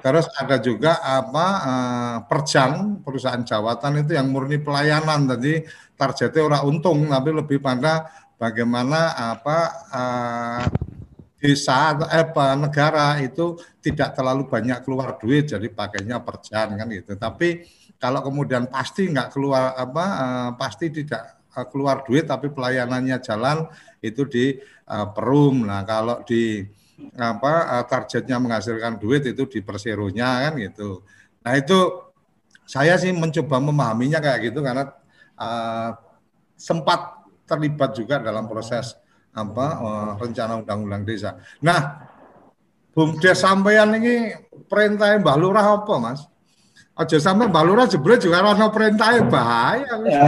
Terus 0.00 0.26
ada 0.36 0.56
juga 0.60 1.00
apa 1.00 1.46
uh, 1.64 2.16
perjang 2.28 3.00
perusahaan 3.04 3.40
jawatan 3.40 4.04
itu 4.04 4.16
yang 4.16 4.28
murni 4.28 4.60
pelayanan 4.60 5.28
tadi 5.28 5.64
targetnya 5.96 6.44
orang 6.44 6.62
untung 6.68 7.08
tapi 7.08 7.32
lebih 7.32 7.56
pada 7.60 8.12
bagaimana 8.36 9.16
apa 9.16 9.58
uh, 9.88 10.64
desa 11.40 11.92
atau 11.92 12.08
eh, 12.08 12.24
apa 12.24 12.56
negara 12.56 13.20
itu 13.20 13.60
tidak 13.84 14.16
terlalu 14.16 14.48
banyak 14.48 14.80
keluar 14.80 15.20
duit 15.20 15.52
jadi 15.52 15.68
pakainya 15.68 16.20
perjan 16.24 16.76
kan 16.76 16.88
gitu. 16.88 17.16
Tapi 17.20 17.64
kalau 17.98 18.20
kemudian 18.20 18.68
pasti 18.68 19.08
nggak 19.08 19.32
keluar 19.32 19.72
apa 19.78 20.04
uh, 20.04 20.50
pasti 20.58 20.92
tidak 20.92 21.40
uh, 21.56 21.66
keluar 21.70 22.02
duit 22.04 22.28
tapi 22.28 22.50
pelayanannya 22.50 23.16
jalan 23.22 23.66
itu 24.04 24.22
di 24.28 24.44
uh, 24.90 25.08
perum. 25.10 25.64
Nah, 25.64 25.82
kalau 25.86 26.20
di 26.26 26.62
apa 27.18 27.80
uh, 27.80 27.84
targetnya 27.86 28.38
menghasilkan 28.38 29.02
duit 29.02 29.26
itu 29.26 29.42
di 29.48 29.58
perseronya 29.64 30.50
kan 30.50 30.54
gitu. 30.60 31.02
Nah, 31.42 31.52
itu 31.58 31.78
saya 32.64 32.96
sih 32.96 33.12
mencoba 33.12 33.60
memahaminya 33.60 34.20
kayak 34.20 34.52
gitu 34.52 34.64
karena 34.64 34.88
uh, 35.36 35.90
sempat 36.56 37.24
terlibat 37.44 37.92
juga 37.92 38.20
dalam 38.22 38.48
proses 38.48 38.96
apa 39.34 39.66
uh, 39.82 40.10
rencana 40.16 40.62
undang-undang 40.62 41.02
desa. 41.02 41.36
Nah, 41.60 42.08
Bumdes 42.94 43.42
sampeyan 43.42 43.90
ini 43.98 44.30
perintah 44.70 45.18
Mbah 45.18 45.34
Lurah 45.34 45.66
apa, 45.82 45.94
Mas? 45.98 46.22
Aja 46.94 47.18
sampai 47.18 47.50
Mbak 47.50 47.64
Lurah 47.66 47.86
jebret 47.90 48.22
juga 48.22 48.38
ono 48.46 48.70
perintah 48.70 49.18
bahaya. 49.26 49.98
Ya, 50.06 50.22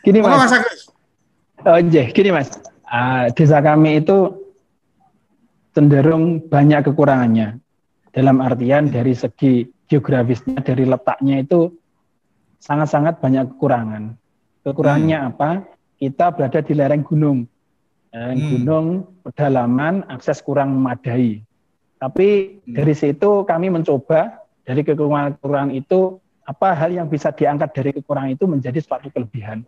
gini 0.00 0.24
Mas. 0.24 0.40
Mas 0.40 0.52
Agus. 0.56 0.80
Oh, 1.68 1.76
gini 1.84 2.30
Mas. 2.32 2.48
Uh, 2.88 3.28
desa 3.36 3.60
kami 3.60 4.00
itu 4.00 4.40
cenderung 5.76 6.40
banyak 6.48 6.80
kekurangannya. 6.88 7.60
Dalam 8.12 8.40
artian 8.40 8.88
dari 8.88 9.12
segi 9.12 9.68
geografisnya, 9.84 10.64
dari 10.64 10.88
letaknya 10.88 11.44
itu 11.44 11.76
sangat-sangat 12.56 13.20
banyak 13.20 13.52
kekurangan. 13.52 14.16
Kekurangannya 14.64 15.18
hmm. 15.20 15.28
apa? 15.28 15.50
Kita 16.00 16.32
berada 16.32 16.60
di 16.64 16.72
lereng 16.72 17.04
gunung. 17.04 17.44
lereng 18.12 18.40
hmm. 18.40 18.50
gunung, 18.52 18.86
pedalaman, 19.24 20.04
akses 20.08 20.44
kurang 20.44 20.76
memadai. 20.76 21.40
Tapi 22.02 22.58
hmm. 22.66 22.74
dari 22.74 22.94
situ 22.98 23.46
kami 23.46 23.70
mencoba 23.70 24.42
dari 24.66 24.82
kekurangan-kekurangan 24.82 25.70
itu 25.70 26.18
apa 26.42 26.74
hal 26.74 26.90
yang 26.90 27.06
bisa 27.06 27.30
diangkat 27.30 27.70
dari 27.70 27.90
kekurangan 27.94 28.34
itu 28.34 28.50
menjadi 28.50 28.82
suatu 28.82 29.06
kelebihan. 29.14 29.62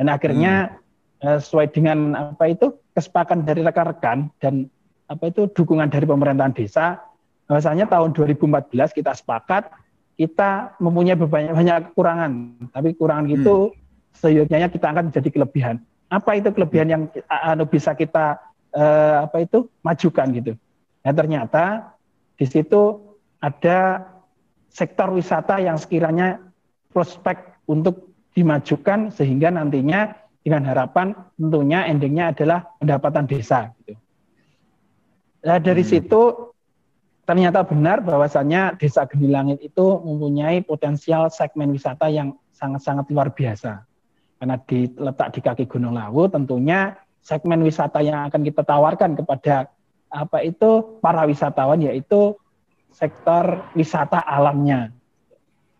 Dan 0.00 0.08
akhirnya 0.08 0.80
hmm. 1.20 1.44
sesuai 1.44 1.76
dengan 1.76 2.16
apa 2.32 2.48
itu 2.48 2.72
kesepakatan 2.96 3.44
dari 3.44 3.60
rekan-rekan 3.60 4.32
dan 4.40 4.72
apa 5.12 5.28
itu 5.28 5.52
dukungan 5.52 5.92
dari 5.92 6.08
pemerintahan 6.08 6.56
desa, 6.56 7.04
bahwasanya 7.44 7.86
tahun 7.92 8.16
2014 8.16 8.96
kita 8.96 9.12
sepakat 9.12 9.68
kita 10.16 10.80
mempunyai 10.80 11.14
banyak 11.14 11.52
banyak 11.52 11.76
kekurangan, 11.92 12.32
tapi 12.72 12.96
kekurangan 12.96 13.28
hmm. 13.28 13.36
itu 13.36 13.54
seyogyanya 14.16 14.72
kita 14.72 14.88
angkat 14.88 15.12
menjadi 15.12 15.28
kelebihan. 15.28 15.76
Apa 16.08 16.40
itu 16.40 16.48
kelebihan 16.56 16.88
yang 16.88 17.02
anu 17.28 17.68
bisa 17.68 17.92
kita 17.92 18.40
uh, 18.72 19.28
apa 19.28 19.44
itu 19.44 19.68
majukan 19.84 20.32
gitu. 20.32 20.56
Nah, 21.06 21.14
ternyata 21.14 21.94
di 22.34 22.50
situ 22.50 22.98
ada 23.38 24.02
sektor 24.66 25.14
wisata 25.14 25.62
yang 25.62 25.78
sekiranya 25.78 26.42
prospek 26.90 27.62
untuk 27.70 28.10
dimajukan 28.34 29.14
sehingga 29.14 29.54
nantinya 29.54 30.18
dengan 30.42 30.66
harapan 30.66 31.14
tentunya 31.38 31.86
endingnya 31.86 32.34
adalah 32.34 32.66
pendapatan 32.82 33.30
desa. 33.30 33.70
Gitu. 33.78 33.94
Nah, 35.46 35.62
dari 35.62 35.86
hmm. 35.86 35.90
situ 35.94 36.22
ternyata 37.22 37.62
benar 37.62 38.02
bahwasannya 38.02 38.74
Desa 38.78 39.06
Langit 39.14 39.62
itu 39.62 39.86
mempunyai 40.02 40.66
potensial 40.66 41.30
segmen 41.30 41.70
wisata 41.70 42.10
yang 42.10 42.34
sangat-sangat 42.50 43.06
luar 43.14 43.30
biasa. 43.30 43.86
Karena 44.42 44.58
diletak 44.58 45.38
di 45.38 45.40
kaki 45.42 45.64
Gunung 45.70 45.94
Lawu, 45.94 46.26
tentunya 46.26 46.98
segmen 47.22 47.62
wisata 47.62 48.02
yang 48.02 48.26
akan 48.26 48.42
kita 48.42 48.62
tawarkan 48.66 49.18
kepada 49.18 49.70
apa 50.10 50.42
itu 50.42 51.00
para 51.02 51.26
wisatawan 51.26 51.82
yaitu 51.82 52.38
sektor 52.94 53.66
wisata 53.76 54.22
alamnya. 54.24 54.94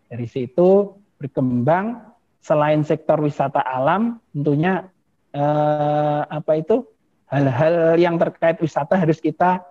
Dari 0.07 0.27
situ 0.29 0.93
berkembang 1.17 2.13
selain 2.39 2.85
sektor 2.85 3.19
wisata 3.19 3.59
alam, 3.59 4.21
tentunya 4.31 4.87
eh, 5.33 6.21
apa 6.23 6.61
itu 6.61 6.85
hal-hal 7.27 7.99
yang 7.99 8.15
terkait 8.15 8.61
wisata 8.61 8.95
harus 8.95 9.19
kita 9.19 9.65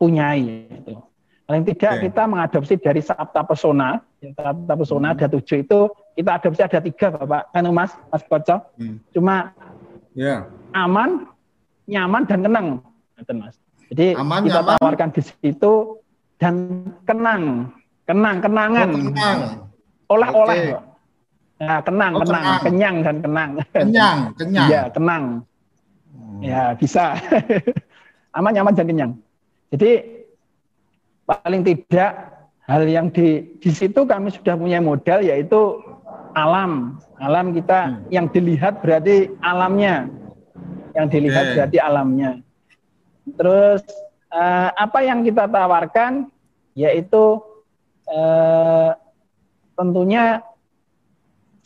punyai. 0.00 0.66
Gitu. 0.66 0.98
Paling 1.44 1.66
tidak 1.66 1.92
okay. 1.98 2.02
kita 2.08 2.22
mengadopsi 2.30 2.74
dari 2.78 3.02
Sabta 3.02 3.42
Pesona, 3.42 4.00
Sabta 4.22 4.74
Pesona 4.74 5.12
hmm. 5.12 5.16
ada 5.18 5.26
tujuh 5.34 5.66
itu 5.66 5.78
kita 6.14 6.30
adopsi 6.38 6.62
ada 6.62 6.78
tiga 6.78 7.06
Bapak, 7.10 7.42
kan 7.52 7.66
Mas, 7.74 7.92
Mas 8.08 8.22
Koco. 8.24 8.56
Hmm. 8.78 9.02
Cuma 9.12 9.50
yeah. 10.14 10.46
aman, 10.72 11.26
nyaman 11.90 12.22
dan 12.24 12.46
kenang, 12.46 12.66
Mas. 13.36 13.59
Jadi 13.90 14.14
aman, 14.14 14.40
kita 14.46 14.62
nyaman. 14.62 14.76
tawarkan 14.78 15.10
di 15.10 15.22
situ 15.26 15.72
dan 16.38 16.54
kenang, 17.04 17.74
kenang, 18.06 18.36
kenangan. 18.38 18.88
Oh, 18.88 19.02
kenang. 19.10 19.38
Olah-olah. 20.10 20.56
Okay. 20.56 20.88
Ya, 21.60 21.76
kenang, 21.84 22.12
oh, 22.16 22.24
kenang, 22.24 22.44
kenang, 22.46 22.60
kenyang 22.64 22.96
dan 23.04 23.16
kenang. 23.20 23.50
Kenyang, 23.74 24.18
kenyang. 24.38 24.68
ya, 24.70 24.82
kenang. 24.94 25.24
Hmm. 26.14 26.40
Ya, 26.40 26.62
bisa. 26.78 27.18
aman, 28.38 28.52
nyaman 28.54 28.72
dan 28.78 28.86
kenyang. 28.86 29.12
Jadi 29.74 29.90
paling 31.26 31.62
tidak 31.66 32.12
hal 32.70 32.82
yang 32.86 33.10
di 33.10 33.58
di 33.58 33.70
situ 33.70 34.06
kami 34.06 34.30
sudah 34.30 34.54
punya 34.54 34.78
modal 34.78 35.20
yaitu 35.20 35.82
alam. 36.38 37.02
Alam 37.18 37.52
kita 37.52 37.90
hmm. 37.90 38.14
yang 38.14 38.30
dilihat 38.30 38.80
berarti 38.80 39.34
alamnya. 39.42 40.06
Yang 40.94 41.06
dilihat 41.18 41.44
okay. 41.44 41.54
berarti 41.58 41.78
alamnya. 41.82 42.30
Terus 43.24 43.82
uh, 44.32 44.68
apa 44.74 44.98
yang 45.04 45.26
kita 45.26 45.46
tawarkan 45.46 46.28
yaitu 46.74 47.42
uh, 48.08 48.94
tentunya 49.74 50.44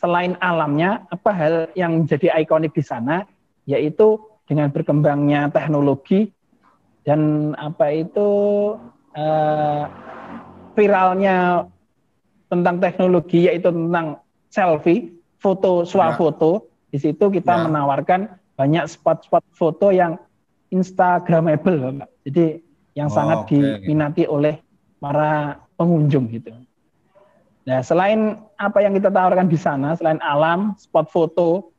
selain 0.00 0.36
alamnya 0.40 1.06
apa 1.08 1.30
hal 1.32 1.54
yang 1.72 2.04
menjadi 2.04 2.34
ikonik 2.44 2.76
di 2.76 2.84
sana 2.84 3.24
yaitu 3.64 4.20
dengan 4.44 4.68
berkembangnya 4.68 5.48
teknologi 5.48 6.28
dan 7.04 7.52
apa 7.56 7.92
itu 7.92 8.30
uh, 9.16 9.82
viralnya 10.76 11.68
tentang 12.48 12.76
teknologi 12.80 13.48
yaitu 13.48 13.72
tentang 13.72 14.20
selfie, 14.52 15.10
foto, 15.40 15.82
swafoto. 15.82 16.52
Ya. 16.52 16.62
Di 16.94 16.98
situ 17.10 17.24
kita 17.26 17.58
ya. 17.58 17.62
menawarkan 17.66 18.20
banyak 18.54 18.86
spot-spot 18.86 19.42
foto 19.50 19.90
yang 19.90 20.14
instagramable, 20.74 22.02
Pak. 22.02 22.10
Jadi 22.26 22.46
yang 22.98 23.06
oh, 23.10 23.14
sangat 23.14 23.46
okay. 23.46 23.78
diminati 23.86 24.26
oleh 24.26 24.58
para 24.98 25.62
pengunjung 25.78 26.26
gitu. 26.30 26.50
Nah, 27.64 27.80
selain 27.80 28.42
apa 28.60 28.84
yang 28.84 28.92
kita 28.92 29.08
tawarkan 29.08 29.48
di 29.48 29.56
sana, 29.56 29.96
selain 29.96 30.20
alam, 30.20 30.76
spot 30.76 31.08
foto, 31.08 31.72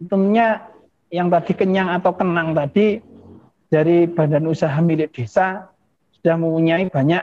tentunya 0.00 0.64
yang 1.12 1.28
tadi 1.28 1.52
kenyang 1.52 1.92
atau 1.92 2.16
kenang 2.16 2.56
tadi 2.56 3.04
dari 3.68 4.08
badan 4.08 4.48
usaha 4.48 4.74
milik 4.80 5.12
desa 5.12 5.68
sudah 6.16 6.34
mempunyai 6.40 6.88
banyak 6.88 7.22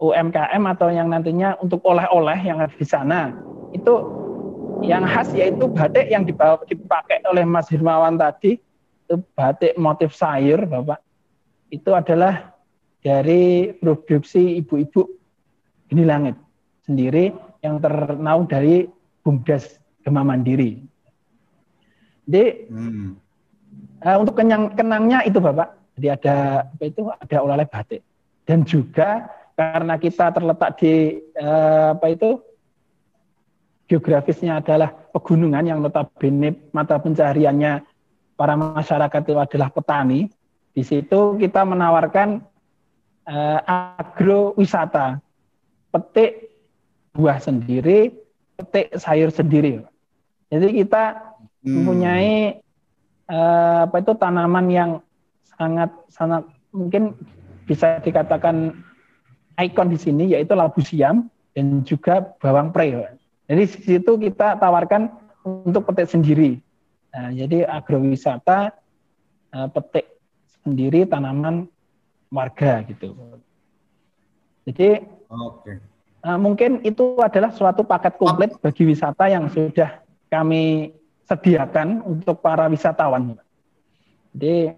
UMKM 0.00 0.62
atau 0.74 0.88
yang 0.90 1.12
nantinya 1.12 1.54
untuk 1.62 1.84
oleh-oleh 1.86 2.38
yang 2.42 2.58
ada 2.58 2.72
di 2.74 2.86
sana. 2.86 3.30
Itu 3.70 4.10
yang 4.82 5.06
khas 5.06 5.30
yaitu 5.36 5.70
batik 5.70 6.10
yang 6.10 6.26
dibawa, 6.26 6.58
dipakai 6.66 7.22
oleh 7.28 7.46
Mas 7.46 7.70
Hirmawan 7.70 8.18
tadi, 8.18 8.58
itu 9.04 9.20
batik 9.36 9.76
motif 9.76 10.16
sayur, 10.16 10.64
Bapak. 10.64 11.00
Itu 11.68 11.92
adalah 11.92 12.56
dari 13.04 13.76
produksi 13.76 14.64
ibu-ibu 14.64 15.04
ini 15.92 16.02
langit 16.08 16.40
sendiri 16.88 17.36
yang 17.60 17.76
ternaung 17.84 18.48
dari 18.48 18.88
BUMDes 19.20 19.76
Gema 20.00 20.24
Mandiri. 20.24 20.80
Jadi 22.24 22.44
hmm. 22.72 23.10
Uh, 24.04 24.20
untuk 24.20 24.36
kenyang 24.36 24.76
kenangnya 24.76 25.24
itu 25.24 25.40
Bapak. 25.40 25.80
Jadi 25.96 26.08
ada 26.12 26.68
apa 26.68 26.84
itu 26.84 27.08
ada 27.08 27.36
oleh 27.40 27.64
batik. 27.64 28.04
Dan 28.44 28.60
juga 28.68 29.32
karena 29.56 29.96
kita 29.96 30.28
terletak 30.34 30.76
di 30.76 31.24
uh, 31.40 31.96
apa 31.96 32.06
itu 32.12 32.36
geografisnya 33.88 34.60
adalah 34.60 34.92
pegunungan 34.92 35.64
yang 35.64 35.78
notabene 35.80 36.68
mata 36.72 37.00
pencahariannya 37.00 37.84
para 38.34 38.54
masyarakat 38.58 39.20
itu 39.24 39.38
adalah 39.38 39.68
petani. 39.70 40.30
Di 40.74 40.82
situ 40.82 41.38
kita 41.38 41.62
menawarkan 41.62 42.42
uh, 43.30 43.58
agrowisata, 43.98 45.22
petik 45.94 46.50
buah 47.14 47.38
sendiri, 47.38 48.10
petik 48.58 48.90
sayur 48.98 49.30
sendiri. 49.30 49.86
Jadi 50.50 50.82
kita 50.82 51.34
hmm. 51.62 51.70
mempunyai 51.70 52.58
uh, 53.30 53.86
apa 53.86 53.96
itu 54.02 54.12
tanaman 54.18 54.66
yang 54.70 54.90
sangat 55.54 55.90
sangat 56.10 56.42
mungkin 56.74 57.14
bisa 57.70 58.02
dikatakan 58.02 58.74
ikon 59.62 59.94
di 59.94 59.98
sini 59.98 60.24
yaitu 60.34 60.58
labu 60.58 60.82
siam 60.82 61.30
dan 61.54 61.86
juga 61.86 62.34
bawang 62.42 62.74
pre. 62.74 63.14
Jadi 63.46 63.62
di 63.62 63.80
situ 63.94 64.12
kita 64.18 64.58
tawarkan 64.58 65.06
untuk 65.44 65.86
petik 65.86 66.10
sendiri. 66.10 66.63
Nah, 67.14 67.30
jadi 67.30 67.62
agrowisata 67.62 68.74
uh, 69.54 69.68
petik 69.70 70.18
sendiri 70.66 71.06
tanaman 71.06 71.70
warga 72.26 72.82
gitu. 72.90 73.14
Jadi 74.66 75.06
okay. 75.30 75.78
uh, 76.26 76.38
mungkin 76.40 76.82
itu 76.82 77.22
adalah 77.22 77.54
suatu 77.54 77.86
paket 77.86 78.18
komplit 78.18 78.50
bagi 78.58 78.82
wisata 78.82 79.30
yang 79.30 79.46
sudah 79.46 80.02
kami 80.26 80.90
sediakan 81.30 82.02
untuk 82.02 82.42
para 82.42 82.66
wisatawan. 82.66 83.38
Jadi 84.34 84.74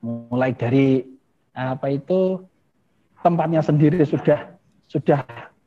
mulai 0.00 0.56
dari 0.56 1.04
apa 1.52 1.92
itu 1.92 2.40
tempatnya 3.20 3.60
sendiri 3.60 4.00
sudah 4.08 4.56
sudah 4.88 5.20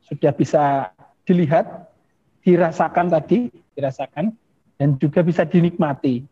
sudah 0.09 0.31
bisa 0.33 0.89
dilihat, 1.29 1.87
dirasakan 2.41 3.13
tadi, 3.13 3.53
dirasakan 3.77 4.33
dan 4.81 4.97
juga 4.97 5.21
bisa 5.21 5.45
dinikmati. 5.45 6.25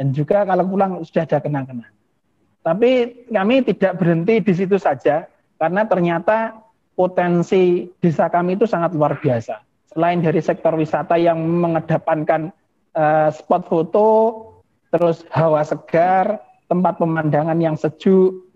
Dan 0.00 0.16
juga 0.16 0.48
kalau 0.48 0.64
pulang 0.64 1.04
sudah 1.04 1.28
ada 1.28 1.44
kenang-kenang. 1.44 1.92
Tapi 2.64 2.90
kami 3.28 3.60
tidak 3.68 4.00
berhenti 4.00 4.40
di 4.40 4.52
situ 4.56 4.80
saja 4.80 5.28
karena 5.60 5.84
ternyata 5.84 6.56
potensi 6.96 7.92
desa 8.00 8.32
kami 8.32 8.56
itu 8.56 8.64
sangat 8.64 8.96
luar 8.96 9.20
biasa. 9.20 9.60
Selain 9.92 10.24
dari 10.24 10.40
sektor 10.40 10.72
wisata 10.72 11.20
yang 11.20 11.36
mengedepankan 11.36 12.48
uh, 12.96 13.28
spot 13.28 13.68
foto, 13.68 14.08
terus 14.88 15.28
hawa 15.28 15.60
segar, 15.60 16.40
tempat 16.72 16.96
pemandangan 16.96 17.60
yang 17.60 17.76
sejuk. 17.76 18.48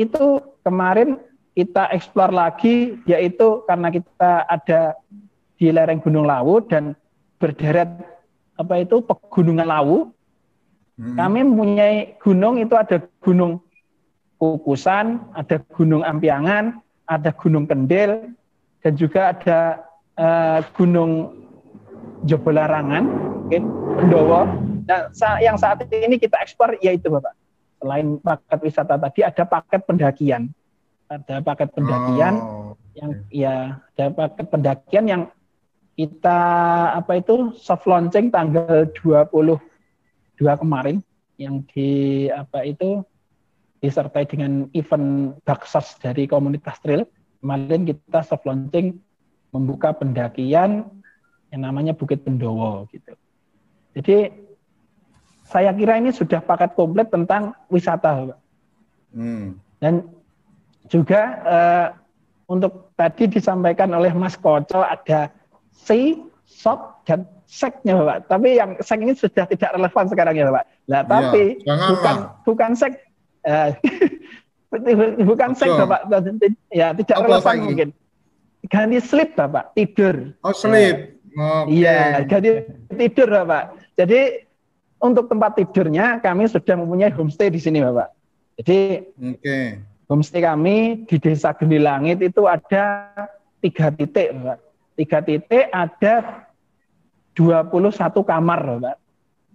Itu 0.00 0.56
kemarin 0.64 1.20
kita 1.52 1.92
eksplor 1.92 2.32
lagi, 2.32 2.96
yaitu 3.04 3.60
karena 3.68 3.92
kita 3.92 4.48
ada 4.48 4.96
di 5.60 5.68
lereng 5.68 6.00
Gunung 6.00 6.24
Lawu 6.24 6.64
dan 6.64 6.96
berderet 7.36 8.15
apa 8.56 8.74
itu 8.80 9.04
pegunungan 9.04 9.68
Lawu. 9.68 9.98
Hmm. 10.96 11.16
Kami 11.16 11.44
mempunyai 11.44 12.16
gunung 12.20 12.56
itu 12.56 12.72
ada 12.72 13.04
gunung 13.20 13.60
Kukusan, 14.36 15.32
ada 15.32 15.56
gunung 15.72 16.04
Ampiangan, 16.04 16.84
ada 17.08 17.32
gunung 17.32 17.64
Kendil, 17.64 18.36
dan 18.84 18.92
juga 18.92 19.32
ada 19.32 19.80
uh, 20.20 20.60
gunung 20.76 21.32
Jobolarangan, 22.28 23.04
mungkin 23.48 23.64
Pendowo. 23.96 24.44
Nah, 24.86 25.08
yang 25.40 25.56
saat 25.56 25.80
ini 25.88 26.20
kita 26.20 26.36
ekspor 26.44 26.76
yaitu 26.84 27.08
Bapak. 27.08 27.32
Selain 27.80 28.20
paket 28.20 28.58
wisata 28.60 29.00
tadi 29.00 29.20
ada 29.24 29.42
paket 29.48 29.80
pendakian. 29.88 30.42
Ada 31.08 31.40
paket 31.40 31.68
pendakian 31.72 32.34
oh. 32.36 32.76
yang 32.92 33.10
ya 33.32 33.54
ada 33.96 34.04
paket 34.12 34.46
pendakian 34.52 35.04
yang 35.08 35.22
kita 35.96 36.40
apa 36.92 37.18
itu 37.18 37.56
soft 37.56 37.88
launching 37.88 38.28
tanggal 38.28 38.84
22 38.92 39.56
kemarin 40.36 41.00
yang 41.40 41.64
di 41.72 42.28
apa 42.28 42.68
itu 42.68 43.00
disertai 43.80 44.28
dengan 44.28 44.68
event 44.76 45.36
baksos 45.44 45.96
dari 46.00 46.28
komunitas 46.28 46.76
trail. 46.84 47.08
Kemarin 47.40 47.88
kita 47.88 48.20
soft 48.24 48.44
launching 48.44 49.00
membuka 49.56 49.96
pendakian 49.96 50.84
yang 51.48 51.60
namanya 51.64 51.96
Bukit 51.96 52.20
Pendowo 52.24 52.84
gitu. 52.92 53.16
Jadi 53.96 54.28
saya 55.46 55.72
kira 55.72 55.96
ini 55.96 56.12
sudah 56.12 56.42
paket 56.42 56.74
komplit 56.76 57.08
tentang 57.08 57.56
wisata, 57.72 58.34
Pak. 58.34 58.38
Hmm. 59.14 59.56
Dan 59.80 60.04
juga 60.90 61.20
uh, 61.46 61.88
untuk 62.50 62.92
tadi 62.98 63.30
disampaikan 63.30 63.90
oleh 63.94 64.10
Mas 64.12 64.34
Koco 64.34 64.82
ada 64.82 65.30
C, 65.76 66.16
SOP, 66.46 67.04
dan 67.04 67.28
seknya 67.46 67.94
Pak. 67.96 68.18
Tapi 68.28 68.58
yang 68.58 68.74
sek 68.82 69.00
ini 69.00 69.14
sudah 69.14 69.46
tidak 69.46 69.70
relevan 69.72 70.04
sekarang 70.10 70.34
ya 70.34 70.50
Pak. 70.50 70.64
Nah, 70.90 71.02
tapi 71.06 71.62
ya, 71.62 71.74
bukan 71.90 72.16
bukan 72.42 72.70
sek 72.74 72.92
uh, 73.46 73.70
bukan 75.30 75.50
sek 75.54 75.70
Bapak. 75.70 76.00
Ya, 76.74 76.92
tidak 76.92 77.16
Apa 77.16 77.26
relevan 77.30 77.54
mungkin. 77.62 77.88
Ganti 78.66 78.98
sleep 78.98 79.38
Bapak, 79.38 79.72
tidur. 79.78 80.34
Oh, 80.42 80.50
sleep. 80.50 81.22
Iya, 81.70 82.26
okay. 82.26 82.26
ganti 82.26 82.50
tidur 82.98 83.30
Bapak. 83.30 83.78
Jadi 83.94 84.42
untuk 84.98 85.30
tempat 85.30 85.54
tidurnya 85.54 86.18
kami 86.18 86.50
sudah 86.50 86.74
mempunyai 86.74 87.14
homestay 87.14 87.48
di 87.48 87.62
sini 87.62 87.78
Bapak. 87.78 88.10
Jadi 88.58 89.06
okay. 89.22 89.78
homestay 90.10 90.42
kami 90.42 91.06
di 91.06 91.16
Desa 91.22 91.54
Geni 91.54 91.78
Langit 91.78 92.18
itu 92.26 92.50
ada 92.50 93.14
tiga 93.62 93.94
titik 93.94 94.34
Bapak. 94.34 94.65
Tiga 94.96 95.20
titik 95.20 95.68
ada 95.70 96.48
21 97.36 97.92
kamar 98.24 98.60
Bapak 98.64 98.96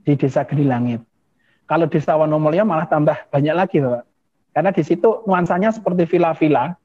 di 0.05 0.13
Desa 0.13 0.45
Geni 0.45 0.69
Langit. 0.69 1.01
Kalau 1.65 1.89
Desa 1.89 2.13
Wonomulyo 2.13 2.61
malah 2.61 2.85
tambah 2.85 3.17
banyak 3.33 3.55
lagi 3.57 3.81
Bapak. 3.81 4.05
Karena 4.53 4.69
di 4.69 4.83
situ 4.85 5.25
nuansanya 5.25 5.73
seperti 5.73 6.05
villa-villa. 6.05 6.77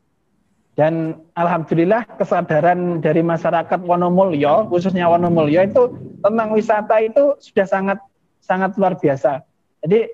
Dan 0.77 1.16
alhamdulillah 1.33 2.05
kesadaran 2.21 3.01
dari 3.01 3.25
masyarakat 3.25 3.81
Wonomulyo, 3.81 4.69
khususnya 4.69 5.09
Wonomulyo 5.09 5.64
itu 5.64 5.83
tentang 6.21 6.53
wisata 6.53 7.01
itu 7.01 7.33
sudah 7.40 7.64
sangat 7.64 7.99
sangat 8.45 8.77
luar 8.77 9.01
biasa. 9.01 9.40
Jadi 9.81 10.05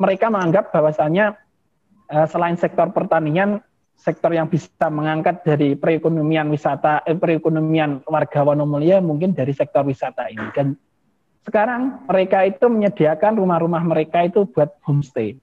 mereka 0.00 0.32
menganggap 0.32 0.72
bahwasanya 0.72 1.36
uh, 2.08 2.24
selain 2.24 2.56
sektor 2.56 2.88
pertanian, 2.96 3.60
sektor 4.00 4.32
yang 4.32 4.48
bisa 4.48 4.88
mengangkat 4.88 5.44
dari 5.44 5.76
perekonomian 5.76 6.48
wisata, 6.48 7.04
eh, 7.04 7.12
perekonomian 7.12 8.00
warga 8.08 8.40
Wonomulyo 8.40 9.04
mungkin 9.04 9.36
dari 9.36 9.52
sektor 9.52 9.84
wisata 9.84 10.32
ini. 10.32 10.48
Dan 10.56 10.72
sekarang 11.44 12.08
mereka 12.08 12.48
itu 12.48 12.64
menyediakan 12.64 13.36
rumah-rumah 13.36 13.84
mereka 13.84 14.24
itu 14.24 14.48
buat 14.48 14.72
homestay. 14.88 15.36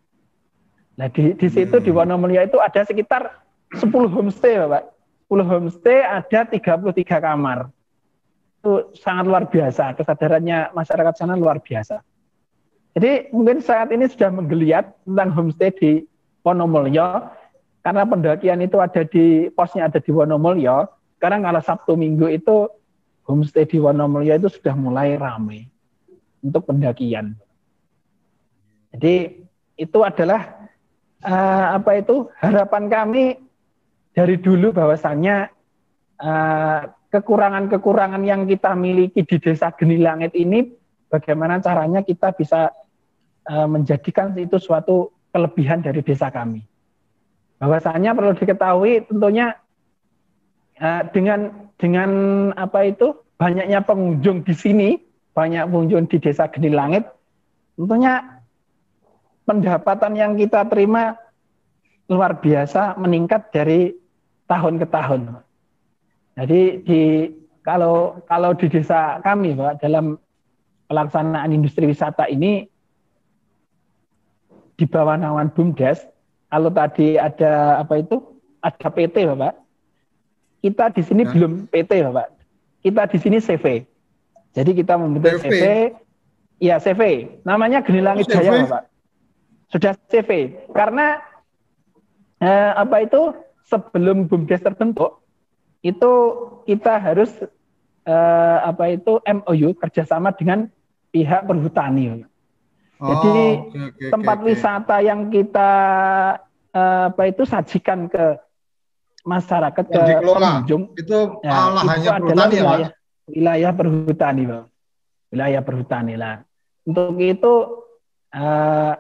Nah 0.98 1.06
di, 1.14 1.38
di 1.38 1.48
situ 1.54 1.78
di 1.78 1.94
hmm. 1.94 1.98
Wonomulyo 2.02 2.42
itu 2.50 2.58
ada 2.58 2.82
sekitar 2.82 3.46
10 3.78 3.94
homestay, 3.94 4.58
Bapak. 4.58 4.90
10 5.30 5.46
homestay 5.46 5.98
ada 6.02 6.40
33 6.50 7.06
kamar. 7.06 7.70
Itu 8.58 8.90
sangat 8.98 9.30
luar 9.30 9.46
biasa, 9.46 9.94
kesadarannya 9.94 10.74
masyarakat 10.74 11.14
sana 11.14 11.38
luar 11.38 11.62
biasa. 11.62 12.02
Jadi 12.98 13.30
mungkin 13.30 13.62
saat 13.62 13.94
ini 13.94 14.10
sudah 14.10 14.34
menggeliat 14.34 14.90
tentang 15.06 15.30
homestay 15.30 15.70
di 15.70 15.92
Wonomulyo 16.42 17.30
karena 17.88 18.04
pendakian 18.04 18.60
itu 18.60 18.84
ada 18.84 19.08
di 19.08 19.48
posnya 19.56 19.88
ada 19.88 20.04
di 20.04 20.12
Wonomulyo. 20.12 20.92
Sekarang 21.16 21.48
kalau 21.48 21.64
Sabtu 21.64 21.96
Minggu 21.96 22.28
itu 22.28 22.68
homestay 23.24 23.64
di 23.64 23.80
Wonomulyo 23.80 24.36
itu 24.36 24.52
sudah 24.52 24.76
mulai 24.76 25.16
ramai 25.16 25.64
untuk 26.44 26.68
pendakian. 26.68 27.40
Jadi 28.92 29.40
itu 29.80 30.00
adalah 30.04 30.68
uh, 31.24 31.80
apa 31.80 32.04
itu 32.04 32.28
harapan 32.44 32.84
kami 32.92 33.24
dari 34.12 34.36
dulu 34.36 34.76
bahwasannya 34.76 35.48
uh, 36.20 36.82
kekurangan-kekurangan 37.08 38.20
yang 38.28 38.44
kita 38.44 38.76
miliki 38.76 39.24
di 39.24 39.40
Desa 39.40 39.72
Geni 39.72 39.96
Langit 40.04 40.36
ini 40.36 40.68
bagaimana 41.08 41.64
caranya 41.64 42.04
kita 42.04 42.36
bisa 42.36 42.76
Eh, 43.48 43.64
menjadikan 43.64 44.36
itu 44.36 44.60
suatu 44.60 45.16
kelebihan 45.32 45.80
dari 45.80 46.04
desa 46.04 46.28
kami. 46.28 46.68
Bahwasanya 47.58 48.14
perlu 48.14 48.38
diketahui 48.38 49.10
tentunya 49.10 49.58
uh, 50.78 51.02
dengan 51.10 51.72
dengan 51.82 52.10
apa 52.54 52.86
itu 52.86 53.18
banyaknya 53.38 53.82
pengunjung 53.82 54.46
di 54.46 54.54
sini, 54.54 54.90
banyak 55.34 55.66
pengunjung 55.66 56.06
di 56.10 56.18
desa 56.22 56.50
Geni 56.50 56.74
Langit, 56.74 57.06
tentunya 57.78 58.22
pendapatan 59.46 60.14
yang 60.18 60.34
kita 60.38 60.66
terima 60.70 61.18
luar 62.10 62.38
biasa 62.40 62.98
meningkat 63.02 63.50
dari 63.54 63.94
tahun 64.48 64.80
ke 64.82 64.88
tahun. 64.90 65.22
Jadi 66.38 66.62
di 66.86 67.02
kalau 67.66 68.22
kalau 68.30 68.54
di 68.54 68.70
desa 68.70 69.20
kami 69.26 69.58
Pak 69.58 69.82
dalam 69.82 70.16
pelaksanaan 70.88 71.52
industri 71.52 71.90
wisata 71.90 72.30
ini 72.32 72.70
di 74.78 74.86
bawah 74.86 75.18
naungan 75.18 75.52
BUMDes, 75.52 76.06
kalau 76.48 76.70
tadi 76.72 77.20
ada 77.20 77.84
apa 77.84 78.00
itu? 78.00 78.24
Ada 78.64 78.88
PT, 78.88 79.16
Bapak. 79.28 79.54
Kita 80.64 80.90
di 80.92 81.02
sini 81.04 81.24
nah. 81.28 81.32
belum 81.32 81.52
PT, 81.68 81.92
Bapak. 82.08 82.28
Kita 82.82 83.02
di 83.12 83.18
sini 83.20 83.38
CV. 83.44 83.84
Jadi 84.56 84.72
kita 84.74 84.96
membentuk 84.96 85.44
CV. 85.44 85.52
CV. 85.52 85.64
Ya, 86.58 86.82
CV. 86.82 87.28
Namanya 87.46 87.84
Geni 87.84 88.02
Langit 88.02 88.32
oh, 88.32 88.34
Jaya, 88.34 88.66
Bapak. 88.66 88.84
Sudah 89.70 89.94
CV. 90.08 90.56
Karena 90.72 91.20
eh, 92.42 92.72
apa 92.76 93.04
itu? 93.04 93.36
Sebelum 93.68 94.32
BUMDes 94.32 94.64
terbentuk, 94.64 95.20
itu 95.84 96.12
kita 96.64 97.04
harus 97.04 97.28
eh, 98.08 98.58
apa 98.64 98.96
itu 98.96 99.20
MOU 99.20 99.76
kerjasama 99.76 100.32
dengan 100.32 100.72
pihak 101.12 101.44
perhutani. 101.44 102.24
Bapak. 102.24 102.37
Jadi 102.98 103.30
oh, 103.30 103.70
okay, 103.70 103.84
okay, 103.94 104.10
tempat 104.10 104.38
okay, 104.42 104.48
wisata 104.50 104.96
yang 105.06 105.30
kita 105.30 105.72
uh, 106.74 107.04
apa 107.14 107.24
itu 107.30 107.46
sajikan 107.46 108.10
ke 108.10 108.42
masyarakat 109.22 109.86
yang 109.94 110.06
ke 110.08 110.14
pengunjung 110.26 110.84
itu 110.98 111.20
ya, 111.46 111.56
itu 111.78 112.10
adalah 112.10 112.48
ya, 112.50 112.64
wilayah, 112.64 112.90
wilayah 113.30 113.72
perhutani, 113.78 114.44
Bang. 114.50 114.66
Wilayah 115.30 115.62
perhutani 115.62 116.16
lah. 116.18 116.36
Untuk 116.88 117.20
itu 117.22 117.54
uh, 118.34 118.94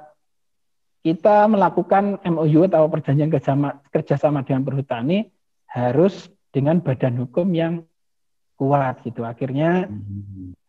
kita 1.02 1.48
melakukan 1.50 2.20
MOU 2.22 2.68
atau 2.68 2.86
perjanjian 2.91 3.32
kerjasama, 3.32 3.82
kerjasama 3.89 4.43
dengan 4.43 4.62
perhutani 4.68 5.32
harus 5.72 6.30
dengan 6.54 6.84
badan 6.84 7.18
hukum 7.24 7.50
yang 7.56 7.82
kuat 8.60 9.02
gitu. 9.08 9.26
Akhirnya 9.26 9.89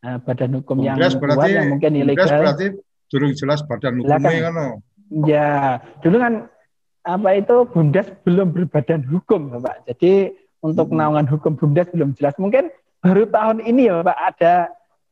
uh, 0.07 0.19
badan 0.23 0.63
hukum 0.63 0.81
yang 0.81 0.97
berarti, 0.97 1.19
kuat 1.19 1.49
yang 1.51 1.69
mungkin 1.77 1.93
ilegal. 1.93 2.25
Berarti 2.25 2.88
durung 3.09 3.33
jelas 3.35 3.65
badan 3.65 4.01
hukumnya 4.01 4.53
kan. 4.53 4.57
Ya, 5.25 5.81
dulu 6.05 6.17
kan 6.21 6.35
apa 7.09 7.29
itu 7.41 7.65
Bundes 7.73 8.09
belum 8.23 8.53
berbadan 8.53 9.01
hukum, 9.09 9.57
Bapak. 9.57 9.89
Jadi 9.89 10.37
untuk 10.61 10.93
hmm. 10.93 10.97
naungan 11.01 11.27
hukum 11.29 11.57
Bundes 11.57 11.89
belum 11.89 12.13
jelas. 12.21 12.37
Mungkin 12.37 12.69
baru 13.01 13.25
tahun 13.33 13.65
ini 13.65 13.89
ya, 13.89 14.05
Bapak 14.05 14.19
ada 14.37 14.55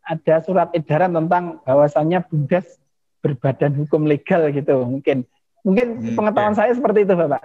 ada 0.07 0.35
surat 0.45 0.69
edaran 0.77 1.17
tentang 1.17 1.65
bahwasannya 1.65 2.21
Bundes 2.29 2.77
berbadan 3.25 3.73
hukum 3.75 4.05
legal 4.05 4.53
gitu. 4.53 4.85
Mungkin 4.85 5.25
mungkin 5.65 5.87
hmm, 5.99 6.15
pengetahuan 6.15 6.53
okay. 6.53 6.61
saya 6.69 6.73
seperti 6.77 7.09
itu, 7.09 7.15
Bapak. 7.17 7.43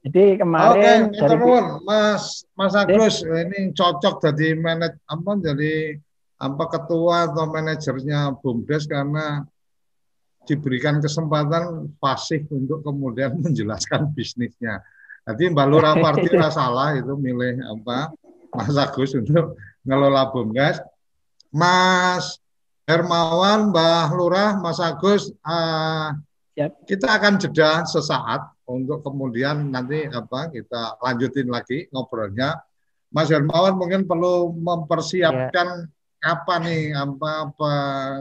Jadi 0.00 0.40
kemarin 0.40 1.12
Oke, 1.12 1.12
okay, 1.12 1.20
dari 1.20 1.36
Mas 1.84 2.48
Mas 2.56 2.72
Agus 2.72 3.20
ini 3.20 3.76
cocok 3.76 4.24
jadi 4.24 4.56
manajer 4.56 4.96
apa 5.04 5.30
jadi 5.44 6.00
apa 6.40 6.64
ketua 6.72 7.28
atau 7.28 7.44
manajernya 7.52 8.40
Bumdes 8.40 8.88
karena 8.88 9.44
diberikan 10.50 10.98
kesempatan 10.98 11.94
pasif 12.02 12.50
untuk 12.50 12.82
kemudian 12.82 13.38
menjelaskan 13.44 14.10
bisnisnya. 14.10 14.82
Jadi 15.30 15.54
Mbak 15.54 15.66
Lura 15.70 15.94
Parti 16.02 16.26
salah 16.50 16.98
itu 16.98 17.14
milih 17.14 17.62
apa 17.62 18.10
Mas 18.50 18.74
Agus 18.74 19.14
untuk 19.14 19.54
ngelola 19.86 20.34
BUMDes. 20.34 20.82
Mas 21.54 22.42
Hermawan, 22.86 23.70
Mbah 23.70 24.10
Lurah, 24.10 24.58
Mas 24.58 24.82
Agus, 24.82 25.30
uh, 25.46 26.10
yep. 26.58 26.74
kita 26.86 27.06
akan 27.06 27.38
jeda 27.38 27.86
sesaat 27.86 28.50
untuk 28.66 29.06
kemudian 29.06 29.70
nanti 29.70 30.10
apa 30.10 30.50
kita 30.50 30.98
lanjutin 30.98 31.46
lagi 31.46 31.86
ngobrolnya. 31.94 32.58
Mas 33.10 33.30
Hermawan 33.30 33.78
mungkin 33.78 34.06
perlu 34.06 34.54
mempersiapkan 34.54 35.86
yeah. 35.86 35.98
Apa 36.20 36.54
nih 36.60 36.92
apa, 36.92 37.30
apa 37.48 37.72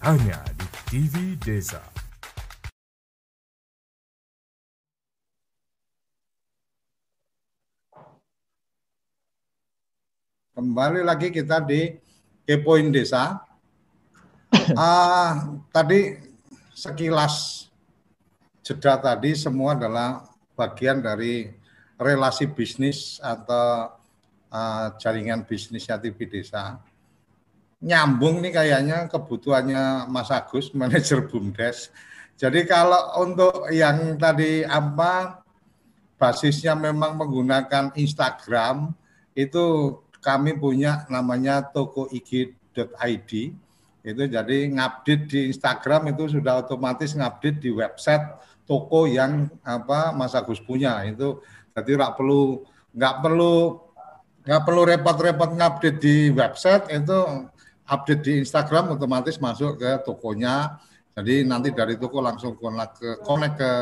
hanya 0.00 0.40
di 0.56 0.66
TV 0.88 1.36
Desa. 1.36 1.84
Kembali 10.56 11.04
lagi 11.04 11.28
kita 11.28 11.60
di 11.60 12.00
Kepoin 12.48 12.88
Desa. 12.88 13.44
uh, 14.72 15.32
tadi 15.76 16.16
sekilas 16.72 17.68
jeda 18.64 18.96
tadi 18.96 19.36
semua 19.36 19.76
adalah 19.76 20.24
bagian 20.56 21.04
dari 21.04 21.52
relasi 22.00 22.48
bisnis 22.48 23.20
atau 23.20 23.92
uh, 24.48 24.86
jaringan 24.96 25.44
bisnisnya 25.44 26.00
TV 26.00 26.24
Desa 26.24 26.80
nyambung 27.80 28.44
nih 28.44 28.52
kayaknya 28.52 29.08
kebutuhannya 29.08 30.06
Mas 30.12 30.28
Agus, 30.28 30.72
manajer 30.78 31.24
BUMDes. 31.26 31.88
Jadi 32.40 32.64
kalau 32.64 33.20
untuk 33.20 33.68
yang 33.68 34.16
tadi 34.16 34.64
apa 34.64 35.44
basisnya 36.16 36.76
memang 36.76 37.16
menggunakan 37.16 37.92
Instagram 37.96 38.92
itu 39.36 39.96
kami 40.20 40.56
punya 40.56 41.08
namanya 41.08 41.64
toko 41.64 42.08
ig.id 42.12 43.32
itu 44.00 44.22
jadi 44.24 44.58
ngupdate 44.72 45.24
di 45.28 45.40
Instagram 45.52 46.16
itu 46.16 46.40
sudah 46.40 46.64
otomatis 46.64 47.12
ngupdate 47.12 47.60
di 47.60 47.70
website 47.72 48.24
toko 48.64 49.04
yang 49.04 49.48
apa 49.60 50.12
Mas 50.16 50.32
Agus 50.32 50.60
punya 50.60 51.04
itu 51.04 51.40
jadi 51.76 52.00
nggak 52.00 52.16
perlu 52.16 52.64
nggak 52.96 53.14
perlu 53.20 53.54
nggak 54.48 54.62
perlu 54.64 54.82
repot-repot 54.88 55.50
ngupdate 55.52 56.00
di 56.00 56.16
website 56.32 56.88
itu 56.88 57.48
update 57.90 58.22
di 58.22 58.32
Instagram 58.38 58.94
otomatis 58.94 59.42
masuk 59.42 59.82
ke 59.82 59.90
tokonya. 60.06 60.78
Jadi 61.18 61.42
nanti 61.42 61.74
dari 61.74 61.98
toko 61.98 62.22
langsung 62.22 62.54
connect 62.54 62.94
ke, 63.02 63.10
connect 63.26 63.54
ke 63.58 63.72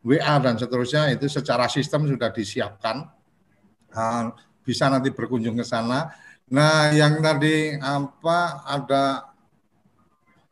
WA 0.00 0.40
dan 0.40 0.56
seterusnya 0.56 1.12
itu 1.12 1.28
secara 1.28 1.68
sistem 1.68 2.08
sudah 2.08 2.32
disiapkan. 2.32 3.04
Uh, 3.92 4.32
bisa 4.64 4.88
nanti 4.88 5.12
berkunjung 5.12 5.60
ke 5.60 5.66
sana. 5.66 6.08
Nah, 6.50 6.90
yang 6.96 7.20
tadi 7.20 7.76
apa 7.78 8.64
ada 8.64 9.30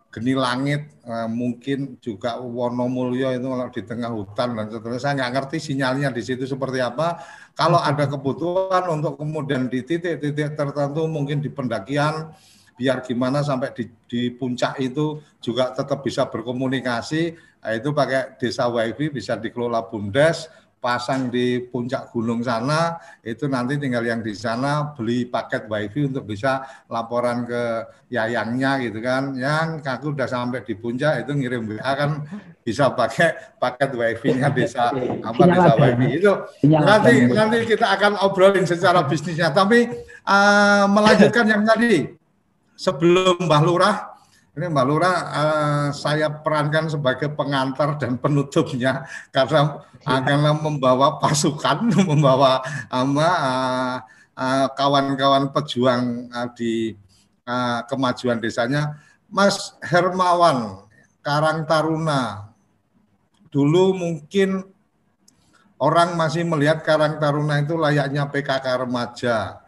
geni 0.09 0.33
langit 0.33 0.89
uh, 1.05 1.29
mungkin 1.29 2.01
juga 2.01 2.41
Wonomulyo 2.41 3.37
itu 3.37 3.47
kalau 3.47 3.69
di 3.69 3.83
tengah 3.85 4.11
hutan 4.11 4.57
dan 4.57 4.67
seterusnya 4.73 5.03
saya 5.05 5.15
nggak 5.21 5.33
ngerti 5.37 5.57
sinyalnya 5.61 6.09
di 6.11 6.23
situ 6.25 6.49
seperti 6.49 6.81
apa 6.81 7.21
kalau 7.53 7.77
ada 7.77 8.09
kebutuhan 8.09 8.89
untuk 8.89 9.21
kemudian 9.21 9.69
di 9.69 9.85
titik-titik 9.85 10.57
tertentu 10.57 11.05
mungkin 11.05 11.45
di 11.45 11.53
pendakian 11.53 12.33
biar 12.79 13.03
gimana 13.03 13.43
sampai 13.43 13.74
di, 13.74 13.85
di 14.07 14.31
puncak 14.31 14.79
itu 14.79 15.18
juga 15.43 15.74
tetap 15.74 16.07
bisa 16.07 16.31
berkomunikasi. 16.31 17.35
Nah, 17.59 17.74
itu 17.74 17.91
pakai 17.91 18.39
desa 18.39 18.70
wifi 18.70 19.11
bisa 19.11 19.35
dikelola 19.35 19.91
bumdes 19.91 20.47
pasang 20.79 21.26
di 21.29 21.59
puncak 21.59 22.14
gunung 22.14 22.41
sana. 22.41 22.97
Itu 23.20 23.51
nanti 23.51 23.76
tinggal 23.76 24.07
yang 24.07 24.22
di 24.22 24.33
sana 24.33 24.95
beli 24.95 25.26
paket 25.26 25.66
wifi 25.66 26.07
untuk 26.07 26.24
bisa 26.31 26.62
laporan 26.87 27.45
ke 27.45 27.62
yayangnya 28.14 28.79
gitu 28.83 29.03
kan. 29.03 29.35
Yang 29.35 29.83
aku 29.85 30.14
udah 30.14 30.31
sampai 30.31 30.62
di 30.62 30.79
puncak 30.79 31.26
itu 31.26 31.33
ngirim 31.35 31.66
WA 31.66 31.93
kan 31.99 32.11
bisa 32.62 32.95
pakai 32.95 33.59
paket 33.59 33.91
wifi-nya 33.95 34.49
desa 34.55 34.95
apa 35.22 35.43
desa 35.51 35.72
wifi. 35.76 36.07
Itu 36.22 36.33
nanti 36.64 37.26
nanti 37.26 37.57
kita 37.66 37.87
akan 37.99 38.22
obrolin 38.22 38.64
secara 38.64 39.03
bisnisnya. 39.05 39.51
Tapi 39.51 39.91
uh, 40.24 40.87
melanjutkan 40.87 41.45
yang 41.51 41.66
tadi 41.66 42.18
sebelum 42.79 43.43
Mbah 43.43 43.62
Lurah, 43.66 43.97
ini 44.55 44.70
Mbah 44.70 44.87
Lurah 44.87 45.16
uh, 45.35 45.87
saya 45.91 46.31
perankan 46.31 46.87
sebagai 46.87 47.35
pengantar 47.35 47.99
dan 47.99 48.14
penutupnya 48.14 49.03
karena 49.35 49.83
akan 50.07 50.62
membawa 50.62 51.18
pasukan, 51.18 51.91
membawa 52.11 52.62
ama 52.87 53.29
uh, 53.29 53.97
uh, 54.39 54.66
kawan-kawan 54.79 55.51
pejuang 55.51 56.31
uh, 56.31 56.49
di 56.55 56.95
uh, 57.43 57.83
kemajuan 57.91 58.39
desanya. 58.39 58.95
Mas 59.29 59.76
Hermawan, 59.85 60.89
Karang 61.20 61.68
Taruna, 61.68 62.55
dulu 63.53 63.93
mungkin 63.93 64.64
orang 65.76 66.16
masih 66.16 66.49
melihat 66.49 66.81
Karang 66.81 67.20
Taruna 67.20 67.61
itu 67.61 67.76
layaknya 67.76 68.24
PKK 68.31 68.89
remaja 68.89 69.68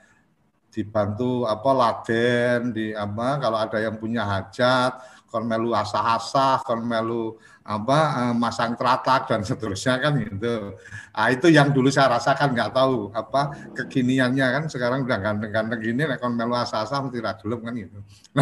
dibantu 0.71 1.45
apa 1.51 1.71
laden 1.75 2.71
di 2.71 2.95
apa 2.95 3.43
kalau 3.43 3.59
ada 3.59 3.79
yang 3.83 3.99
punya 3.99 4.23
hajat 4.23 5.03
kon 5.31 5.47
melu 5.47 5.75
asah-asah 5.75 6.63
kon 6.67 6.83
melu 6.83 7.39
apa 7.63 7.99
eh, 8.27 8.35
masang 8.35 8.75
teratak 8.75 9.31
dan 9.31 9.47
seterusnya 9.47 10.03
kan 10.03 10.19
gitu. 10.19 10.75
Nah, 11.15 11.29
itu 11.31 11.47
yang 11.55 11.71
dulu 11.71 11.87
saya 11.87 12.19
rasakan 12.19 12.51
nggak 12.51 12.75
tahu 12.75 13.15
apa 13.15 13.71
kekiniannya 13.79 14.47
kan 14.59 14.65
sekarang 14.67 15.07
udah 15.07 15.19
ganteng-ganteng 15.23 15.79
gini 15.79 16.03
kon 16.19 16.35
melu 16.35 16.59
asah-asah 16.59 16.99
mesti 17.07 17.23
gelem 17.23 17.61
kan 17.63 17.75
gitu. 17.79 17.99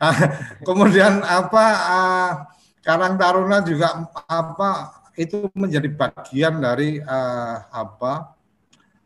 Nah, 0.00 0.16
kemudian 0.64 1.20
apa 1.20 1.64
uh, 1.88 2.32
Karang 2.82 3.14
Taruna 3.14 3.62
juga 3.62 4.08
apa 4.26 5.02
itu 5.20 5.52
menjadi 5.52 5.88
bagian 5.92 6.58
dari 6.58 6.96
uh, 6.98 7.56
apa 7.68 8.31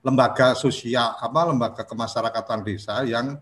lembaga 0.06 0.54
sosial 0.54 1.18
apa 1.18 1.40
lembaga 1.50 1.82
kemasyarakatan 1.82 2.62
desa 2.62 3.02
yang 3.02 3.34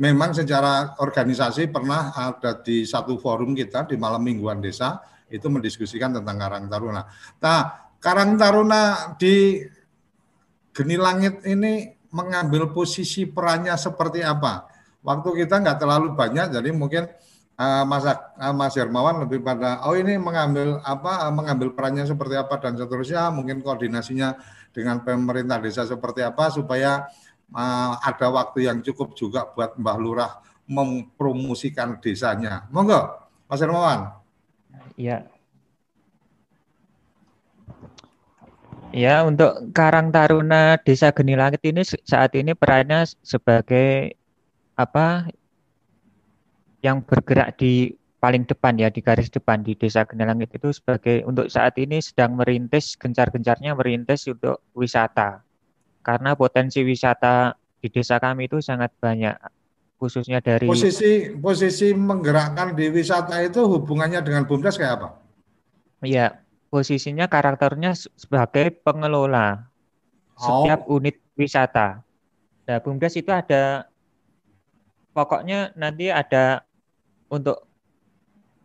memang 0.00 0.32
secara 0.32 0.96
organisasi 0.96 1.68
pernah 1.68 2.16
ada 2.16 2.56
di 2.56 2.88
satu 2.88 3.20
forum 3.20 3.52
kita 3.52 3.84
di 3.84 4.00
malam 4.00 4.24
mingguan 4.24 4.56
desa 4.64 5.04
itu 5.28 5.44
mendiskusikan 5.52 6.16
tentang 6.16 6.40
Karang 6.40 6.64
Taruna. 6.68 7.04
Nah, 7.44 7.60
Karang 8.00 8.40
Taruna 8.40 9.12
di 9.20 9.60
Geni 10.72 10.96
Langit 10.96 11.44
ini 11.44 11.92
mengambil 12.12 12.72
posisi 12.72 13.28
perannya 13.28 13.76
seperti 13.76 14.24
apa? 14.24 14.64
Waktu 15.04 15.44
kita 15.44 15.60
nggak 15.60 15.76
terlalu 15.76 16.16
banyak, 16.16 16.56
jadi 16.56 16.68
mungkin 16.72 17.04
uh, 17.56 17.84
Mas 17.84 18.04
uh, 18.06 18.54
Mas 18.54 18.74
Hermawan 18.76 19.24
lebih 19.24 19.44
pada 19.44 19.82
oh 19.84 19.96
ini 19.96 20.16
mengambil 20.16 20.80
apa 20.84 21.28
uh, 21.28 21.32
mengambil 21.32 21.74
perannya 21.74 22.04
seperti 22.06 22.38
apa 22.38 22.60
dan 22.60 22.78
seterusnya 22.78 23.28
mungkin 23.32 23.60
koordinasinya 23.60 24.36
dengan 24.72 25.04
pemerintah 25.04 25.60
desa 25.60 25.84
seperti 25.84 26.24
apa 26.24 26.48
supaya 26.48 27.06
uh, 27.52 27.92
ada 28.00 28.26
waktu 28.32 28.66
yang 28.66 28.80
cukup 28.80 29.12
juga 29.12 29.46
buat 29.52 29.76
Mbah 29.76 29.98
Lurah 30.00 30.32
mempromosikan 30.66 32.00
desanya. 32.00 32.66
Monggo 32.72 33.28
Mas 33.46 33.60
Hermawan. 33.60 34.16
Iya. 34.96 35.28
Ya, 38.92 39.24
untuk 39.24 39.72
Karang 39.72 40.12
Taruna 40.12 40.76
Desa 40.76 41.16
Geni 41.16 41.32
Langit 41.32 41.64
ini 41.64 41.80
saat 42.04 42.36
ini 42.36 42.52
perannya 42.52 43.08
sebagai 43.24 44.20
apa 44.76 45.32
yang 46.84 47.00
bergerak 47.00 47.56
di 47.56 47.96
paling 48.22 48.46
depan 48.46 48.78
ya 48.78 48.86
di 48.86 49.02
garis 49.02 49.26
depan 49.26 49.66
di 49.66 49.74
Desa 49.74 50.06
Genelangit 50.06 50.54
itu 50.54 50.70
sebagai 50.70 51.26
untuk 51.26 51.50
saat 51.50 51.74
ini 51.74 51.98
sedang 51.98 52.38
merintis 52.38 52.94
gencar-gencarnya 52.94 53.74
merintis 53.74 54.30
untuk 54.30 54.62
wisata 54.78 55.42
karena 56.06 56.38
potensi 56.38 56.86
wisata 56.86 57.58
di 57.82 57.90
desa 57.90 58.22
kami 58.22 58.46
itu 58.46 58.62
sangat 58.62 58.94
banyak 59.02 59.34
khususnya 59.98 60.38
dari 60.38 60.70
posisi 60.70 61.34
posisi 61.34 61.90
menggerakkan 61.90 62.78
di 62.78 62.94
wisata 62.94 63.42
itu 63.42 63.66
hubungannya 63.66 64.22
dengan 64.22 64.46
Bumdes 64.46 64.78
kayak 64.78 65.02
apa? 65.02 65.08
Iya, 66.02 66.42
posisinya 66.70 67.26
karakternya 67.30 67.94
sebagai 67.94 68.70
pengelola 68.82 69.66
oh. 70.38 70.42
setiap 70.42 70.86
unit 70.90 71.18
wisata. 71.38 72.02
Nah, 72.66 72.78
Bumdes 72.82 73.14
itu 73.14 73.30
ada 73.30 73.86
pokoknya 75.14 75.74
nanti 75.78 76.10
ada 76.10 76.66
untuk 77.30 77.71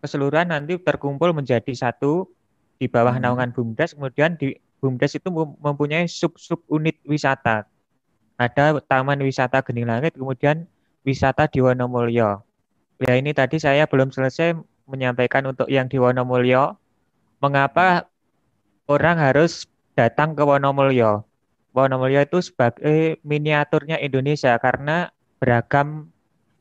keseluruhan 0.01 0.49
nanti 0.53 0.77
terkumpul 0.77 1.33
menjadi 1.33 1.73
satu 1.73 2.29
di 2.77 2.85
bawah 2.85 3.17
hmm. 3.17 3.23
naungan 3.25 3.49
BUMDes, 3.53 3.97
kemudian 3.97 4.37
di 4.37 4.53
BUMDes 4.79 5.17
itu 5.17 5.29
mempunyai 5.61 6.05
sub-sub 6.05 6.61
unit 6.69 6.97
wisata. 7.05 7.65
Ada 8.37 8.77
Taman 8.85 9.17
Wisata 9.25 9.65
Geni 9.65 9.81
Langit, 9.81 10.13
kemudian 10.13 10.69
wisata 11.01 11.49
di 11.49 11.57
Wonomulyo. 11.57 12.45
Ya 13.01 13.17
ini 13.17 13.33
tadi 13.33 13.57
saya 13.57 13.89
belum 13.89 14.13
selesai 14.13 14.53
menyampaikan 14.85 15.49
untuk 15.49 15.65
yang 15.65 15.89
di 15.89 15.97
Wonomulyo, 15.97 16.77
mengapa 17.41 18.05
orang 18.85 19.17
harus 19.17 19.65
datang 19.97 20.37
ke 20.37 20.45
Wonomulyo. 20.45 21.25
Wonomulyo 21.73 22.25
itu 22.25 22.45
sebagai 22.45 23.17
miniaturnya 23.25 23.97
Indonesia 23.97 24.53
karena 24.61 25.09
beragam 25.41 26.09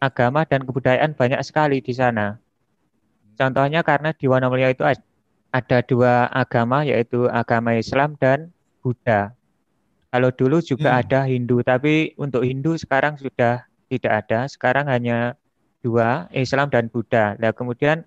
agama 0.01 0.45
dan 0.45 0.65
kebudayaan 0.65 1.17
banyak 1.17 1.41
sekali 1.45 1.81
di 1.81 1.93
sana. 1.93 2.41
Contohnya 3.37 3.85
karena 3.85 4.17
di 4.17 4.27
Wonomulyo 4.27 4.73
itu 4.73 4.83
ada 5.53 5.79
dua 5.85 6.29
agama 6.33 6.83
yaitu 6.83 7.29
agama 7.29 7.77
Islam 7.77 8.17
dan 8.17 8.51
Buddha. 8.81 9.37
Kalau 10.11 10.33
dulu 10.33 10.65
juga 10.65 10.97
hmm. 10.97 11.01
ada 11.05 11.21
Hindu, 11.29 11.61
tapi 11.61 12.17
untuk 12.17 12.43
Hindu 12.43 12.81
sekarang 12.81 13.21
sudah 13.21 13.69
tidak 13.93 14.13
ada. 14.25 14.49
Sekarang 14.49 14.89
hanya 14.89 15.37
dua, 15.85 16.27
Islam 16.33 16.73
dan 16.73 16.89
Buddha. 16.89 17.37
Nah, 17.37 17.53
kemudian 17.53 18.03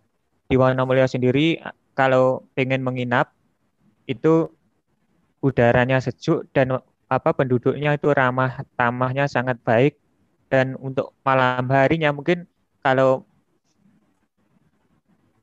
di 0.49 0.57
Wonomulyo 0.57 1.05
sendiri 1.05 1.61
kalau 1.93 2.49
pengen 2.57 2.81
menginap 2.81 3.29
itu 4.09 4.49
udaranya 5.45 6.01
sejuk 6.01 6.49
dan 6.51 6.81
apa 7.09 7.29
penduduknya 7.33 7.95
itu 7.95 8.09
ramah 8.09 8.65
tamahnya 8.73 9.29
sangat 9.29 9.61
baik 9.61 9.97
dan 10.49 10.73
untuk 10.81 11.13
malam 11.21 11.69
harinya 11.69 12.09
mungkin 12.09 12.49
kalau 12.81 13.28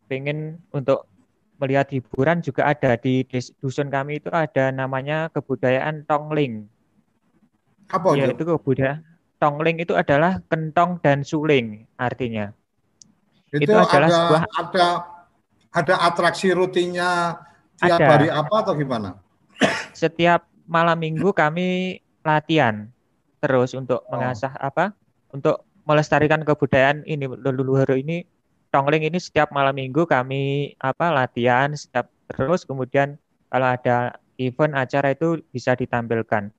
pengen 0.07 0.63
untuk 0.71 1.07
melihat 1.57 1.89
hiburan 1.89 2.45
juga 2.45 2.69
ada 2.69 3.01
di 3.01 3.25
dusun 3.61 3.89
kami 3.89 4.21
itu 4.21 4.29
ada 4.29 4.69
namanya 4.71 5.33
kebudayaan 5.33 6.05
tongling. 6.05 6.69
Apa 7.89 8.13
itu? 8.13 8.29
Yaitu 8.29 8.45
kebudayaan 8.45 9.01
tongling 9.41 9.81
itu 9.81 9.93
adalah 9.97 10.41
kentong 10.49 11.01
dan 11.01 11.25
suling 11.25 11.85
artinya. 11.97 12.53
Itu, 13.53 13.69
itu 13.69 13.73
adalah 13.73 14.09
ada, 14.09 14.17
sebuah 14.17 14.43
ada 14.59 14.87
ada 15.77 15.95
atraksi 16.09 16.51
rutinnya 16.53 17.41
tiap 17.81 18.01
ada. 18.01 18.09
hari 18.17 18.29
apa 18.33 18.55
atau 18.65 18.75
gimana? 18.75 19.21
Setiap 19.93 20.45
malam 20.69 20.99
minggu 20.99 21.33
kami 21.33 22.01
latihan 22.25 22.91
terus 23.41 23.77
untuk 23.77 24.03
oh. 24.09 24.17
mengasah 24.17 24.53
apa? 24.59 24.93
Untuk 25.31 25.65
melestarikan 25.87 26.43
kebudayaan 26.43 27.07
ini 27.07 27.31
leluhur 27.31 27.87
ini 27.95 28.27
Tongling 28.77 29.09
ini 29.09 29.17
setiap 29.17 29.49
malam 29.57 29.73
minggu 29.73 30.05
kami 30.05 30.77
apa 30.77 31.09
latihan 31.09 31.73
setiap 31.73 32.13
terus 32.29 32.69
kemudian 32.69 33.17
kalau 33.49 33.73
ada 33.73 34.21
event 34.37 34.77
acara 34.77 35.17
itu 35.17 35.41
bisa 35.49 35.73
ditampilkan. 35.73 36.53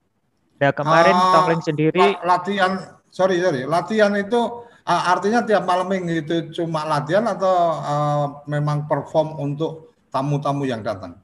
Nah 0.57 0.71
kemarin 0.73 1.13
uh, 1.13 1.29
Tongling 1.37 1.61
sendiri 1.61 2.17
latihan 2.25 2.97
sorry 3.13 3.37
sorry 3.37 3.69
latihan 3.69 4.17
itu 4.17 4.65
uh, 4.65 5.03
artinya 5.13 5.45
tiap 5.45 5.69
malam 5.69 5.93
minggu 5.93 6.25
itu 6.25 6.35
cuma 6.57 6.89
latihan 6.89 7.21
atau 7.29 7.55
uh, 7.85 8.25
memang 8.49 8.89
perform 8.89 9.37
untuk 9.37 9.93
tamu-tamu 10.09 10.65
yang 10.65 10.81
datang? 10.81 11.21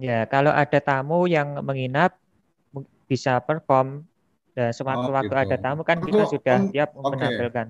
Ya 0.00 0.24
kalau 0.24 0.48
ada 0.48 0.80
tamu 0.80 1.28
yang 1.28 1.60
menginap 1.60 2.16
bisa 3.04 3.36
perform 3.44 4.08
dan 4.56 4.72
sewaktu-waktu 4.72 5.28
oh, 5.28 5.44
gitu. 5.44 5.44
ada 5.44 5.56
tamu 5.60 5.84
kan 5.84 6.00
kita 6.00 6.24
sudah 6.24 6.56
siap 6.72 6.88
okay. 6.96 7.04
menampilkan. 7.04 7.66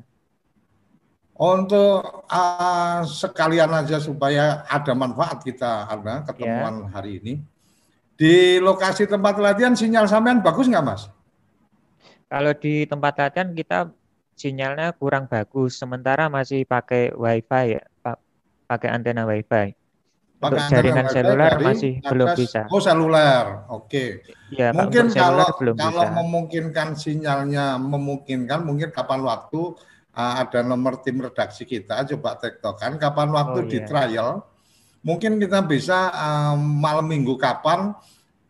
Untuk 1.41 2.29
uh, 2.29 3.01
sekalian 3.09 3.73
aja 3.73 3.97
supaya 3.97 4.61
ada 4.69 4.93
manfaat 4.93 5.41
kita 5.41 5.89
ada 5.89 6.21
ketemuan 6.29 6.85
yeah. 6.85 6.93
hari 6.93 7.17
ini. 7.17 7.41
Di 8.13 8.61
lokasi 8.61 9.09
tempat 9.09 9.41
latihan 9.41 9.73
sinyal 9.73 10.05
sampean 10.05 10.45
bagus 10.45 10.69
nggak 10.69 10.85
mas? 10.85 11.09
Kalau 12.29 12.53
di 12.53 12.85
tempat 12.85 13.17
latihan 13.17 13.57
kita 13.57 13.89
sinyalnya 14.37 14.93
kurang 15.01 15.33
bagus, 15.33 15.81
sementara 15.81 16.29
masih 16.29 16.69
pakai 16.69 17.17
wifi 17.17 17.81
ya, 17.81 17.83
pakai 18.69 18.89
antena 18.93 19.25
wifi. 19.25 19.73
Untuk 20.41 20.61
jaringan 20.73 21.09
seluler 21.13 21.53
masih 21.61 22.01
atas, 22.01 22.09
belum 22.13 22.29
bisa. 22.33 22.61
Oh 22.73 22.81
seluler, 22.81 23.65
oke. 23.69 23.89
Okay. 23.89 24.09
Ya, 24.53 24.73
mungkin 24.73 25.13
kalau 25.13 25.49
belum 25.57 25.77
kalau 25.77 26.05
bisa. 26.05 26.17
memungkinkan 26.17 26.89
sinyalnya 26.97 27.77
memungkinkan, 27.77 28.65
mungkin 28.65 28.89
kapan 28.89 29.21
waktu 29.21 29.77
uh, 30.21 30.33
ada 30.45 30.61
nomor 30.61 31.01
tim 31.01 31.17
redaksi 31.25 31.65
kita 31.65 32.05
coba 32.15 32.37
tektokan 32.37 33.01
kapan 33.01 33.29
waktu 33.33 33.59
oh, 33.65 33.69
di 33.69 33.79
iya. 33.81 33.87
trial 33.89 34.31
mungkin 35.01 35.41
kita 35.41 35.65
bisa 35.65 36.13
uh, 36.13 36.57
malam 36.61 37.09
minggu 37.09 37.41
kapan 37.41 37.97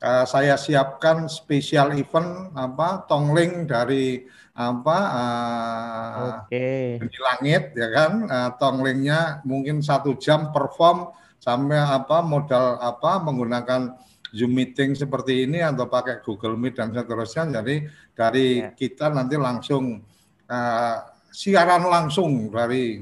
uh, 0.03 0.25
saya 0.27 0.59
siapkan 0.59 1.31
spesial 1.31 1.95
event 1.95 2.51
apa 2.59 3.07
tongling 3.07 3.71
dari 3.71 4.27
apa 4.59 4.99
uh, 5.15 6.45
okay. 6.45 6.99
di 6.99 7.19
langit 7.23 7.73
ya 7.79 7.89
kan 7.95 8.13
uh, 8.27 8.51
tonglingnya 8.59 9.47
mungkin 9.47 9.79
satu 9.81 10.19
jam 10.19 10.51
perform 10.51 11.15
sampai 11.39 11.79
apa 11.81 12.21
modal 12.21 12.77
apa 12.83 13.23
menggunakan 13.23 13.97
Zoom 14.31 14.55
meeting 14.55 14.95
seperti 14.95 15.47
ini 15.47 15.59
atau 15.59 15.91
pakai 15.91 16.23
Google 16.23 16.55
Meet 16.55 16.79
dan 16.79 16.95
seterusnya. 16.95 17.51
Jadi 17.51 17.83
dari 18.15 18.63
yeah. 18.63 18.71
kita 18.79 19.11
nanti 19.11 19.35
langsung 19.35 19.99
uh, 20.47 20.97
siaran 21.41 21.89
langsung 21.89 22.53
dari 22.53 23.01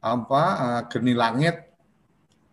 apa 0.00 0.42
uh, 0.56 0.82
Geni 0.88 1.12
Langit 1.12 1.76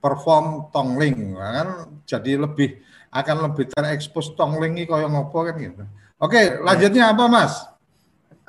perform 0.03 0.67
tongling 0.75 1.39
kan 1.39 1.87
jadi 2.03 2.43
lebih 2.43 2.83
akan 3.15 3.51
lebih 3.51 3.71
terekspos 3.71 4.35
tongling 4.35 4.75
ini 4.75 4.87
kaya 4.87 5.07
ngopo 5.07 5.47
kan 5.47 5.55
gitu. 5.59 5.83
Oke, 6.19 6.59
lanjutnya 6.63 7.11
apa 7.11 7.27
Mas? 7.27 7.71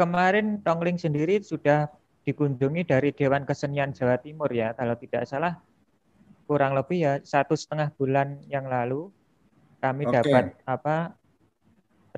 kemarin 0.03 0.61
Tongling 0.65 0.97
sendiri 0.99 1.41
sudah 1.45 1.89
dikunjungi 2.27 2.83
dari 2.87 3.15
Dewan 3.15 3.45
Kesenian 3.45 3.95
Jawa 3.95 4.19
Timur 4.19 4.49
ya, 4.51 4.75
kalau 4.75 4.99
tidak 4.99 5.31
salah 5.31 5.59
kurang 6.47 6.75
lebih 6.75 6.99
ya 7.07 7.13
satu 7.23 7.55
setengah 7.55 7.95
bulan 7.95 8.43
yang 8.51 8.67
lalu 8.67 9.09
kami 9.79 10.05
okay. 10.11 10.15
dapat 10.21 10.45
apa 10.67 11.15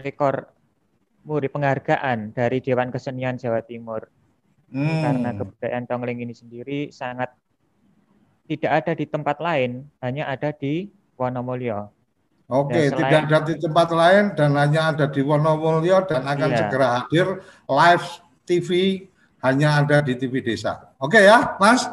rekor 0.00 0.48
muri 1.24 1.48
penghargaan 1.48 2.32
dari 2.32 2.60
Dewan 2.60 2.92
Kesenian 2.92 3.36
Jawa 3.36 3.60
Timur. 3.64 4.04
Hmm. 4.74 5.02
Karena 5.06 5.30
kebudayaan 5.38 5.84
Tongling 5.86 6.26
ini 6.26 6.34
sendiri 6.34 6.90
sangat 6.90 7.30
tidak 8.50 8.72
ada 8.82 8.92
di 8.92 9.06
tempat 9.06 9.38
lain, 9.38 9.86
hanya 10.02 10.26
ada 10.28 10.50
di 10.50 10.90
Wonomulyo. 11.14 11.94
Oke, 12.50 12.92
selain, 12.92 12.98
tidak 12.98 13.20
ada 13.24 13.38
di 13.46 13.54
tempat 13.56 13.88
lain 13.88 14.24
dan 14.36 14.50
hanya 14.58 14.92
ada 14.92 15.06
di 15.08 15.22
Wonomulyo 15.24 16.04
dan 16.04 16.26
akan 16.28 16.50
iya. 16.52 16.58
segera 16.60 16.86
hadir 17.00 17.26
live 17.64 18.06
TV 18.44 18.68
hanya 19.40 19.80
ada 19.80 20.04
di 20.04 20.12
TV 20.18 20.44
Desa. 20.44 20.92
Oke 21.00 21.22
ya, 21.22 21.56
Mas. 21.56 21.88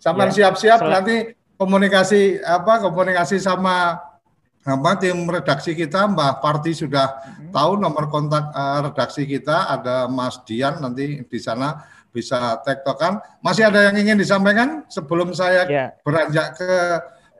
Sampai 0.00 0.32
iya. 0.32 0.48
siap-siap 0.48 0.80
nanti 0.86 1.36
komunikasi 1.60 2.40
apa 2.40 2.80
komunikasi 2.80 3.36
sama 3.42 4.00
apa 4.64 4.90
tim 4.96 5.28
redaksi 5.28 5.76
kita 5.76 6.08
Mbak 6.08 6.40
Parti 6.40 6.72
sudah 6.72 7.20
hmm. 7.20 7.52
tahu 7.52 7.76
nomor 7.76 8.08
kontak 8.08 8.48
uh, 8.56 8.88
redaksi 8.88 9.28
kita 9.28 9.68
ada 9.68 10.08
Mas 10.08 10.40
Dian 10.48 10.80
nanti 10.80 11.20
di 11.20 11.38
sana 11.40 11.84
bisa 12.14 12.62
tektokan. 12.62 13.18
Masih 13.42 13.66
ada 13.66 13.90
yang 13.90 13.98
ingin 13.98 14.14
disampaikan 14.14 14.86
sebelum 14.86 15.34
saya 15.34 15.66
yeah. 15.66 15.90
beranjak 16.06 16.54
ke 16.54 16.70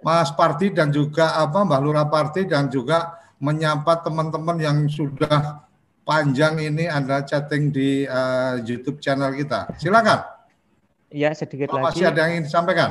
Mas 0.03 0.35
Parti 0.35 0.75
dan 0.75 0.91
juga 0.91 1.39
apa 1.39 1.63
Mbak 1.63 1.81
Lura 1.81 2.05
Parti 2.11 2.45
dan 2.45 2.67
juga 2.67 3.15
menyapa 3.39 4.03
teman-teman 4.03 4.59
yang 4.59 4.79
sudah 4.91 5.65
panjang 6.03 6.61
ini 6.61 6.91
ada 6.91 7.25
chatting 7.25 7.73
di 7.73 8.05
uh, 8.05 8.61
YouTube 8.61 9.01
channel 9.01 9.33
kita. 9.33 9.71
Silakan. 9.81 10.27
Iya, 11.15 11.31
sedikit 11.33 11.73
oh, 11.73 11.81
lagi. 11.81 11.95
Masih 11.95 12.05
ada 12.11 12.19
yang 12.27 12.31
ingin 12.37 12.47
disampaikan? 12.51 12.91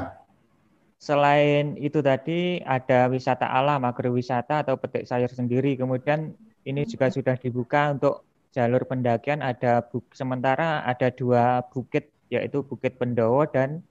Selain 0.98 1.76
itu 1.76 2.00
tadi 2.00 2.64
ada 2.64 3.12
wisata 3.12 3.44
alam, 3.52 3.84
agrowisata 3.84 4.64
atau 4.64 4.80
petik 4.80 5.04
sayur 5.04 5.28
sendiri. 5.28 5.76
Kemudian 5.76 6.32
ini 6.64 6.88
juga 6.88 7.12
sudah 7.12 7.36
dibuka 7.36 7.92
untuk 7.92 8.24
jalur 8.54 8.86
pendakian 8.86 9.42
ada 9.42 9.82
buk, 9.82 10.14
sementara 10.14 10.86
ada 10.86 11.10
dua 11.10 11.66
bukit 11.74 12.14
yaitu 12.34 12.66
Bukit 12.66 12.98
Pendowo 12.98 13.46
dan 13.46 13.86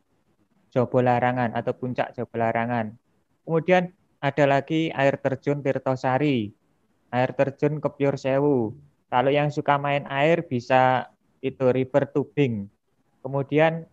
Jobo 0.75 0.99
Larangan 0.99 1.55
atau 1.55 1.71
Puncak 1.79 2.11
Jobo 2.19 2.35
Larangan. 2.35 2.91
Kemudian 3.47 3.95
ada 4.19 4.45
lagi 4.51 4.91
air 4.91 5.15
terjun 5.23 5.63
Tirtosari, 5.63 6.51
air 7.15 7.31
terjun 7.39 7.79
Kepiur 7.79 8.19
Sewu. 8.19 8.75
Kalau 9.07 9.31
yang 9.31 9.55
suka 9.55 9.79
main 9.79 10.09
air 10.11 10.43
bisa 10.43 11.13
itu 11.39 11.71
river 11.71 12.11
tubing. 12.11 12.67
Kemudian 13.23 13.87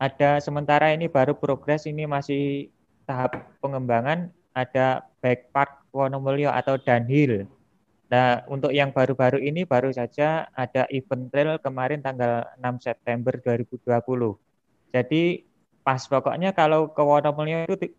ada 0.00 0.40
sementara 0.40 0.92
ini 0.92 1.08
baru 1.08 1.36
progres 1.36 1.84
ini 1.84 2.08
masih 2.08 2.72
tahap 3.04 3.36
pengembangan 3.60 4.32
ada 4.56 5.04
bike 5.20 5.52
park 5.52 5.84
Wonomulyo 5.92 6.52
atau 6.52 6.76
downhill 6.80 7.48
Nah, 8.06 8.46
untuk 8.46 8.70
yang 8.70 8.94
baru-baru 8.94 9.42
ini 9.42 9.66
baru 9.66 9.90
saja 9.90 10.46
ada 10.54 10.86
event 10.94 11.26
trail 11.26 11.58
kemarin 11.58 11.98
tanggal 11.98 12.46
6 12.54 12.78
September 12.78 13.34
2020. 13.34 13.82
Jadi 14.94 15.42
pas 15.82 15.98
pokoknya 16.06 16.54
kalau 16.54 16.94
ke 16.94 17.02
Wonomulyo 17.02 17.66
itu 17.66 17.90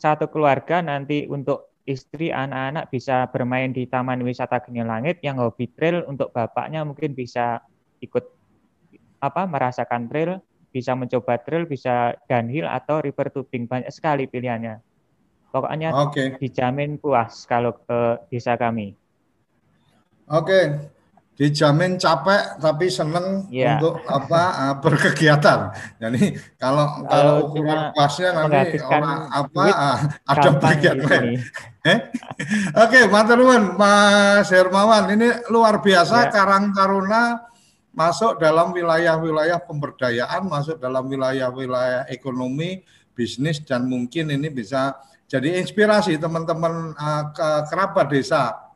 satu 0.00 0.32
keluarga 0.32 0.80
nanti 0.80 1.28
untuk 1.28 1.72
istri 1.84 2.32
anak-anak 2.32 2.88
bisa 2.88 3.28
bermain 3.28 3.74
di 3.74 3.84
Taman 3.84 4.24
Wisata 4.24 4.64
Geni 4.64 4.80
Langit 4.80 5.20
yang 5.20 5.36
hobi 5.38 5.68
trail 5.70 6.06
untuk 6.08 6.32
bapaknya 6.32 6.80
mungkin 6.86 7.12
bisa 7.12 7.60
ikut 8.00 8.24
apa 9.22 9.46
merasakan 9.46 10.08
trail, 10.10 10.40
bisa 10.72 10.96
mencoba 10.96 11.38
trail, 11.42 11.68
bisa 11.68 12.16
downhill 12.26 12.66
atau 12.66 13.04
river 13.04 13.28
tubing 13.30 13.68
banyak 13.68 13.92
sekali 13.92 14.26
pilihannya. 14.26 14.80
Pokoknya 15.52 15.92
okay. 16.08 16.40
dijamin 16.40 16.96
puas 16.96 17.44
kalau 17.44 17.76
ke 17.76 18.24
desa 18.32 18.56
kami. 18.56 18.96
Oke, 20.32 20.88
dijamin 21.36 21.96
capek 21.96 22.56
tapi 22.56 22.92
seneng 22.92 23.48
yeah. 23.48 23.76
untuk 23.76 24.00
apa 24.04 24.42
uh, 24.52 24.74
berkegiatan. 24.80 25.72
Jadi 26.00 26.40
kalau 26.60 27.04
kalau 27.04 27.34
ukuran 27.52 27.92
pasnya 27.96 28.36
nanti 28.36 28.80
orang 28.80 29.28
apa 29.28 29.64
uh, 29.68 29.98
ada 30.28 30.50
bagian 30.56 31.04
lain. 31.04 31.40
eh? 31.84 31.98
Oke, 32.80 33.04
okay, 33.04 33.68
Mas 33.76 34.48
Hermawan 34.48 35.04
ini 35.12 35.28
luar 35.52 35.84
biasa 35.84 36.28
yeah. 36.28 36.32
Karang 36.32 36.72
Taruna 36.72 37.52
masuk 37.92 38.40
dalam 38.40 38.72
wilayah-wilayah 38.72 39.60
pemberdayaan, 39.68 40.48
masuk 40.48 40.80
dalam 40.80 41.12
wilayah-wilayah 41.12 42.08
ekonomi, 42.08 42.80
bisnis 43.12 43.60
dan 43.60 43.84
mungkin 43.84 44.32
ini 44.32 44.48
bisa 44.48 44.96
jadi 45.28 45.60
inspirasi 45.60 46.16
teman-teman 46.16 46.96
uh, 46.96 47.24
ke 47.36 47.48
kerabat 47.68 48.08
desa 48.08 48.71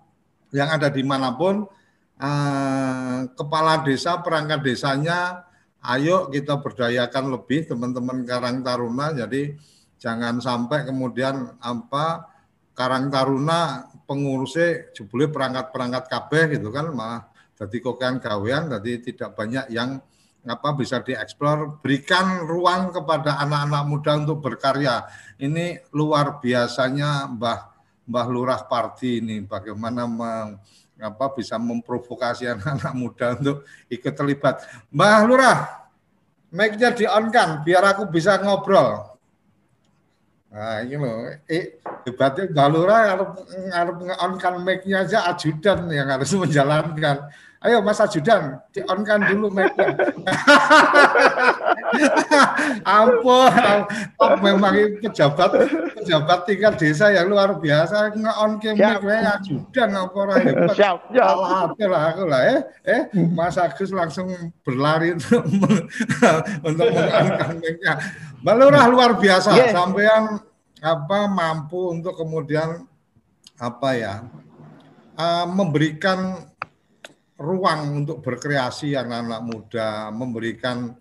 yang 0.56 0.72
ada 0.72 0.88
di 0.88 1.04
mana 1.04 1.36
pun 1.36 1.68
eh, 2.16 3.18
kepala 3.36 3.84
desa 3.84 4.24
perangkat 4.24 4.64
desanya 4.64 5.44
ayo 5.92 6.32
kita 6.32 6.56
berdayakan 6.64 7.36
lebih 7.36 7.68
teman-teman 7.68 8.24
Karang 8.24 8.64
Taruna. 8.64 9.12
Jadi 9.12 9.52
jangan 10.00 10.40
sampai 10.40 10.88
kemudian 10.88 11.60
apa 11.60 12.32
Karang 12.72 13.12
Taruna 13.12 13.92
pengurusnya 14.08 14.96
jebule 14.96 15.28
perangkat-perangkat 15.28 16.04
kabeh 16.08 16.42
gitu 16.56 16.72
kan 16.72 16.88
malah 16.94 17.28
jadi 17.56 17.76
kokan 17.80 18.20
gawean 18.20 18.68
jadi 18.68 18.92
tidak 19.00 19.30
banyak 19.36 19.68
yang 19.72 20.00
apa 20.46 20.78
bisa 20.78 21.02
dieksplor. 21.02 21.82
Berikan 21.82 22.46
ruang 22.46 22.94
kepada 22.94 23.42
anak-anak 23.42 23.82
muda 23.90 24.12
untuk 24.14 24.38
berkarya. 24.46 25.02
Ini 25.42 25.90
luar 25.90 26.38
biasanya 26.38 27.26
Mbah 27.34 27.75
Mbah 28.06 28.26
Lurah 28.30 28.62
Parti 28.62 29.18
ini 29.18 29.42
bagaimana 29.42 30.06
meng, 30.06 30.62
apa 30.96 31.26
bisa 31.34 31.58
memprovokasi 31.58 32.48
anak-anak 32.48 32.94
muda 32.94 33.26
untuk 33.36 33.66
ikut 33.90 34.14
terlibat. 34.14 34.62
Mbah 34.94 35.20
Lurah, 35.26 35.58
mic-nya 36.54 36.94
di-on-kan 36.94 37.66
biar 37.66 37.82
aku 37.82 38.08
bisa 38.08 38.38
ngobrol. 38.38 39.18
Nah, 40.46 40.80
ini 40.80 40.96
loh, 40.96 41.28
eh, 41.50 41.82
hebatnya 42.06 42.48
Mbah 42.48 42.68
Lurah 42.70 43.00
harus, 43.12 43.28
harus 43.74 43.96
nge-on-kan 44.06 44.54
mic-nya 44.62 45.04
aja 45.04 45.26
ajudan 45.28 45.90
yang 45.90 46.08
harus 46.08 46.30
menjalankan. 46.32 47.28
Ayo 47.66 47.82
Mas 47.82 47.98
Ajudan, 47.98 48.62
di-on-kan 48.70 49.26
dulu 49.26 49.50
mic-nya. 49.50 49.90
Ampun, 52.86 53.50
memang 54.38 55.02
pejabat 55.02 55.66
pejabat 55.98 56.46
tingkat 56.46 56.78
desa 56.78 57.10
yang 57.10 57.26
luar 57.26 57.58
biasa 57.58 58.14
nge-on 58.14 58.62
mic 58.62 59.02
ajudan 59.10 59.90
apa 59.98 60.14
ora 60.14 60.36
hebat. 60.38 60.70
Siap, 60.78 61.10
siap. 61.10 61.74
lah 61.90 62.02
aku 62.14 62.22
lah 62.30 62.42
eh. 62.46 62.60
Eh, 62.86 63.02
Mas 63.34 63.58
Agus 63.58 63.90
langsung 63.90 64.30
berlari 64.62 65.18
untuk 65.18 65.42
untuk 66.70 66.86
meng-on 66.86 67.58
mic-nya. 67.58 67.98
Balurah 68.46 68.86
luar 68.86 69.18
biasa 69.18 69.58
yeah. 69.58 69.74
sampean 69.74 70.38
apa 70.78 71.18
mampu 71.26 71.90
untuk 71.90 72.14
kemudian 72.14 72.86
apa 73.58 73.90
ya 73.98 74.14
uh, 75.18 75.50
memberikan 75.50 76.46
ruang 77.36 78.04
untuk 78.04 78.24
berkreasi 78.24 78.96
anak-anak 78.96 79.42
muda, 79.44 80.08
memberikan 80.08 80.96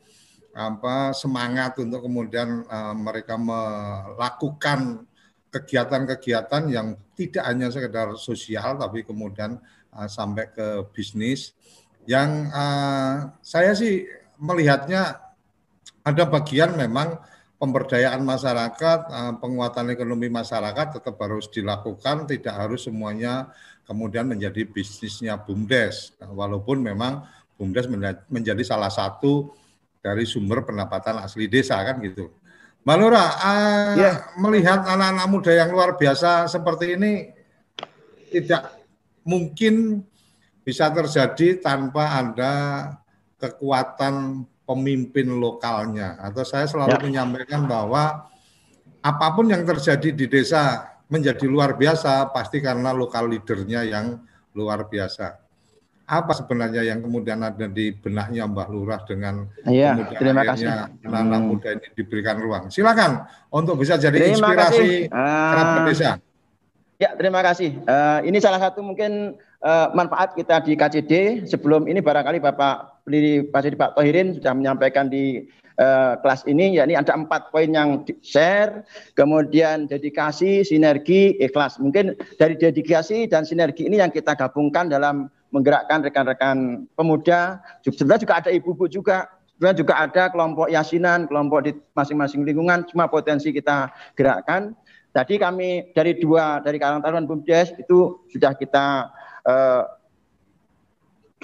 apa 0.55 1.11
semangat 1.11 1.75
untuk 1.83 2.07
kemudian 2.07 2.63
uh, 2.67 2.95
mereka 2.95 3.35
melakukan 3.35 5.03
kegiatan-kegiatan 5.51 6.63
yang 6.71 6.95
tidak 7.15 7.43
hanya 7.43 7.67
sekedar 7.71 8.15
sosial 8.15 8.79
tapi 8.79 9.03
kemudian 9.03 9.59
uh, 9.91 10.07
sampai 10.07 10.51
ke 10.51 10.87
bisnis. 10.95 11.55
Yang 12.07 12.51
uh, 12.55 13.35
saya 13.43 13.71
sih 13.75 14.07
melihatnya 14.39 15.19
ada 16.07 16.23
bagian 16.27 16.75
memang 16.75 17.19
pemberdayaan 17.55 18.21
masyarakat, 18.21 18.99
penguatan 19.39 19.89
ekonomi 19.89 20.27
masyarakat 20.27 20.99
tetap 20.99 21.15
harus 21.17 21.47
dilakukan, 21.49 22.27
tidak 22.27 22.51
harus 22.51 22.85
semuanya 22.85 23.49
kemudian 23.85 24.25
menjadi 24.25 24.65
bisnisnya 24.65 25.37
BUMDes. 25.39 26.17
Nah, 26.19 26.33
walaupun 26.33 26.81
memang 26.81 27.23
BUMDes 27.55 27.87
menjadi 28.27 28.63
salah 28.65 28.91
satu 28.91 29.53
dari 30.01 30.25
sumber 30.27 30.65
pendapatan 30.65 31.21
asli 31.21 31.49
desa 31.49 31.79
kan 31.81 32.01
gitu. 32.03 32.29
Mbak 32.85 32.97
Lura, 33.01 33.25
uh, 33.25 33.93
yeah. 33.97 34.15
melihat 34.37 34.85
anak-anak 34.85 35.25
muda 35.25 35.49
yang 35.49 35.73
luar 35.73 35.97
biasa 35.97 36.45
seperti 36.45 36.93
ini 36.93 37.33
tidak 38.29 38.77
mungkin 39.25 40.05
bisa 40.61 40.93
terjadi 40.93 41.65
tanpa 41.65 42.21
ada 42.21 42.53
kekuatan 43.41 44.45
pemimpin 44.69 45.33
lokalnya. 45.33 46.21
Atau 46.21 46.45
saya 46.45 46.69
selalu 46.69 46.93
yeah. 46.93 47.03
menyampaikan 47.09 47.65
bahwa 47.65 48.29
apa 49.01 49.27
pun 49.33 49.49
yang 49.49 49.65
terjadi 49.65 50.13
di 50.13 50.25
desa 50.29 50.94
menjadi 51.09 51.45
luar 51.45 51.77
biasa 51.77 52.33
pasti 52.33 52.61
karena 52.61 52.89
lokal 52.91 53.29
leadernya 53.29 53.85
yang 53.85 54.21
luar 54.55 54.87
biasa. 54.89 55.43
apa 56.05 56.37
sebenarnya 56.37 56.85
yang 56.85 57.01
kemudian 57.01 57.41
ada 57.41 57.65
di 57.65 57.89
benaknya 57.89 58.45
Mbah 58.45 58.69
Lurah 58.69 59.01
dengan 59.09 59.49
iya, 59.65 59.97
kemudian 59.97 60.21
terima 60.21 60.43
kasih. 60.45 60.69
anak-anak 61.01 61.41
hmm. 61.41 61.49
muda 61.49 61.69
ini 61.73 61.87
diberikan 61.97 62.37
ruang. 62.37 62.69
Silakan 62.69 63.25
untuk 63.49 63.81
bisa 63.81 63.97
jadi 63.97 64.13
terima 64.13 64.53
inspirasi 64.53 65.09
kerabat 65.09 65.81
uh, 65.81 65.85
desa. 65.89 66.11
Ya, 67.01 67.09
terima 67.17 67.41
kasih. 67.41 67.81
Uh, 67.89 68.21
ini 68.21 68.37
salah 68.37 68.61
satu 68.61 68.85
mungkin 68.85 69.33
uh, 69.65 69.87
manfaat 69.97 70.37
kita 70.37 70.61
di 70.61 70.77
KCD. 70.77 71.43
Sebelum 71.49 71.89
ini 71.89 71.99
barangkali 71.99 72.37
Bapak 72.39 73.03
pendiri 73.03 73.49
Pak 73.49 73.73
Pak 73.75 73.91
Tohirin 73.97 74.37
sudah 74.37 74.53
menyampaikan 74.53 75.09
di 75.09 75.49
uh, 75.81 76.13
kelas 76.21 76.45
ini, 76.45 76.77
yakni 76.77 76.93
ada 76.93 77.17
empat 77.17 77.49
poin 77.49 77.67
yang 77.67 78.05
share, 78.21 78.85
kemudian 79.17 79.89
dedikasi, 79.89 80.61
sinergi, 80.61 81.35
ikhlas. 81.41 81.81
Mungkin 81.81 82.13
dari 82.37 82.55
dedikasi 82.55 83.25
dan 83.25 83.43
sinergi 83.43 83.89
ini 83.89 83.99
yang 83.99 84.13
kita 84.13 84.37
gabungkan 84.37 84.87
dalam 84.87 85.27
menggerakkan 85.49 86.05
rekan-rekan 86.05 86.85
pemuda. 86.93 87.59
Sebenarnya 87.81 88.21
juga 88.21 88.35
ada 88.43 88.49
ibu-ibu 88.53 88.85
juga. 88.87 89.27
Sebenarnya 89.55 89.77
juga 89.87 89.93
ada 89.95 90.23
kelompok 90.27 90.67
yasinan, 90.67 91.31
kelompok 91.31 91.59
di 91.63 91.71
masing-masing 91.95 92.43
lingkungan. 92.43 92.83
Cuma 92.91 93.07
potensi 93.07 93.55
kita 93.55 93.87
gerakkan. 94.19 94.75
Tadi 95.15 95.39
kami 95.39 95.95
dari 95.95 96.19
dua 96.19 96.59
dari 96.59 96.75
Karang 96.75 96.99
Taruna 96.99 97.23
Bumdes 97.23 97.71
itu 97.79 98.19
sudah 98.27 98.51
kita 98.51 99.07
eh, 99.45 99.83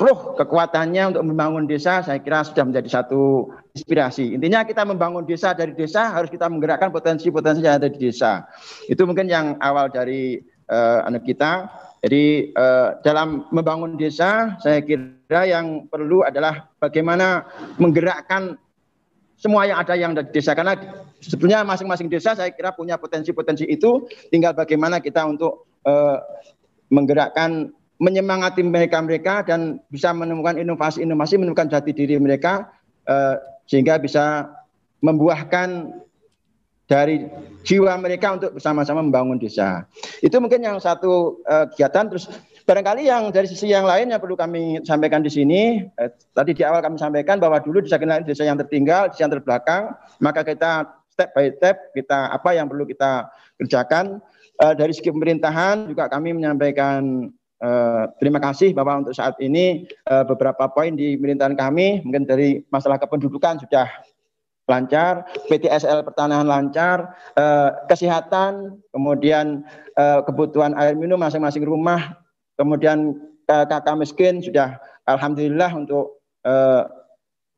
roh 0.01 0.33
kekuatannya 0.33 1.13
untuk 1.13 1.23
membangun 1.29 1.69
desa 1.69 2.01
saya 2.01 2.17
kira 2.17 2.41
sudah 2.41 2.65
menjadi 2.65 2.89
satu 3.01 3.53
inspirasi. 3.77 4.33
Intinya 4.33 4.65
kita 4.65 4.81
membangun 4.81 5.23
desa 5.23 5.53
dari 5.53 5.77
desa 5.77 6.09
harus 6.09 6.33
kita 6.33 6.49
menggerakkan 6.49 6.89
potensi-potensi 6.89 7.61
yang 7.61 7.77
ada 7.77 7.87
di 7.87 8.09
desa. 8.09 8.49
Itu 8.89 9.05
mungkin 9.05 9.29
yang 9.29 9.61
awal 9.61 9.93
dari 9.93 10.41
uh, 10.71 11.05
anak 11.05 11.27
kita. 11.27 11.69
Jadi 12.01 12.49
uh, 12.57 12.97
dalam 13.05 13.45
membangun 13.53 13.93
desa, 13.93 14.57
saya 14.57 14.81
kira 14.81 15.45
yang 15.45 15.85
perlu 15.85 16.25
adalah 16.25 16.65
bagaimana 16.81 17.45
menggerakkan 17.77 18.57
semua 19.37 19.69
yang 19.69 19.77
ada 19.77 19.93
yang 19.97 20.17
ada 20.17 20.25
di 20.25 20.33
desa 20.33 20.53
karena 20.53 20.77
sebetulnya 21.17 21.65
masing-masing 21.65 22.09
desa 22.09 22.37
saya 22.37 22.53
kira 22.53 22.73
punya 22.73 23.01
potensi-potensi 23.01 23.65
itu 23.65 24.05
tinggal 24.29 24.53
bagaimana 24.53 25.01
kita 25.01 25.25
untuk 25.25 25.65
uh, 25.85 26.21
menggerakkan 26.93 27.73
menyemangati 28.01 28.65
mereka-mereka 28.65 29.45
dan 29.45 29.77
bisa 29.93 30.09
menemukan 30.09 30.57
inovasi-inovasi 30.57 31.37
menemukan 31.37 31.69
jati 31.69 31.93
diri 31.93 32.17
mereka 32.17 32.73
uh, 33.05 33.37
sehingga 33.69 34.01
bisa 34.01 34.49
membuahkan 35.05 35.93
dari 36.89 37.23
jiwa 37.63 37.95
mereka 37.95 38.35
untuk 38.35 38.59
bersama-sama 38.59 38.99
membangun 38.99 39.39
desa. 39.39 39.87
Itu 40.19 40.43
mungkin 40.43 40.59
yang 40.59 40.75
satu 40.81 41.39
uh, 41.47 41.71
kegiatan. 41.71 42.11
Terus 42.11 42.27
barangkali 42.67 43.07
yang 43.07 43.31
dari 43.31 43.47
sisi 43.47 43.71
yang 43.71 43.87
lain 43.87 44.11
yang 44.11 44.19
perlu 44.19 44.35
kami 44.35 44.83
sampaikan 44.83 45.23
di 45.23 45.31
sini, 45.31 45.87
eh, 45.87 46.11
tadi 46.35 46.51
di 46.51 46.67
awal 46.67 46.83
kami 46.83 46.99
sampaikan 46.99 47.39
bahwa 47.39 47.63
dulu 47.63 47.79
desa 47.79 47.95
lain 47.95 48.27
desa 48.27 48.43
yang 48.43 48.59
tertinggal, 48.59 49.07
desa 49.07 49.23
yang 49.23 49.31
terbelakang, 49.31 49.95
maka 50.19 50.43
kita 50.43 50.91
step 51.07 51.31
by 51.31 51.47
step 51.55 51.95
kita 51.95 52.27
apa 52.27 52.49
yang 52.59 52.67
perlu 52.67 52.83
kita 52.83 53.31
kerjakan. 53.61 54.19
Uh, 54.61 54.77
dari 54.77 54.93
segi 54.93 55.09
pemerintahan 55.09 55.89
juga 55.89 56.05
kami 56.05 56.37
menyampaikan 56.37 57.31
Uh, 57.62 58.09
terima 58.18 58.41
kasih 58.41 58.74
Bapak 58.74 59.05
untuk 59.05 59.14
saat 59.14 59.38
ini 59.38 59.86
uh, 60.09 60.26
beberapa 60.26 60.66
poin 60.74 60.97
di 60.97 61.14
pemerintahan 61.14 61.53
kami 61.53 62.01
mungkin 62.01 62.26
dari 62.26 62.66
masalah 62.74 62.97
kependudukan 62.97 63.62
sudah 63.62 63.86
lancar, 64.72 65.28
PTSL 65.51 66.07
pertanahan 66.07 66.47
lancar, 66.47 67.12
eh, 67.36 67.70
kesehatan, 67.91 68.80
kemudian 68.95 69.68
eh, 69.99 70.20
kebutuhan 70.24 70.72
air 70.80 70.95
minum 70.95 71.20
masing-masing 71.20 71.68
rumah, 71.68 72.16
kemudian 72.55 73.20
eh, 73.51 73.66
kakak 73.68 73.99
miskin 73.99 74.39
sudah 74.39 74.80
alhamdulillah 75.12 75.76
untuk 75.76 76.24
eh, 76.47 76.88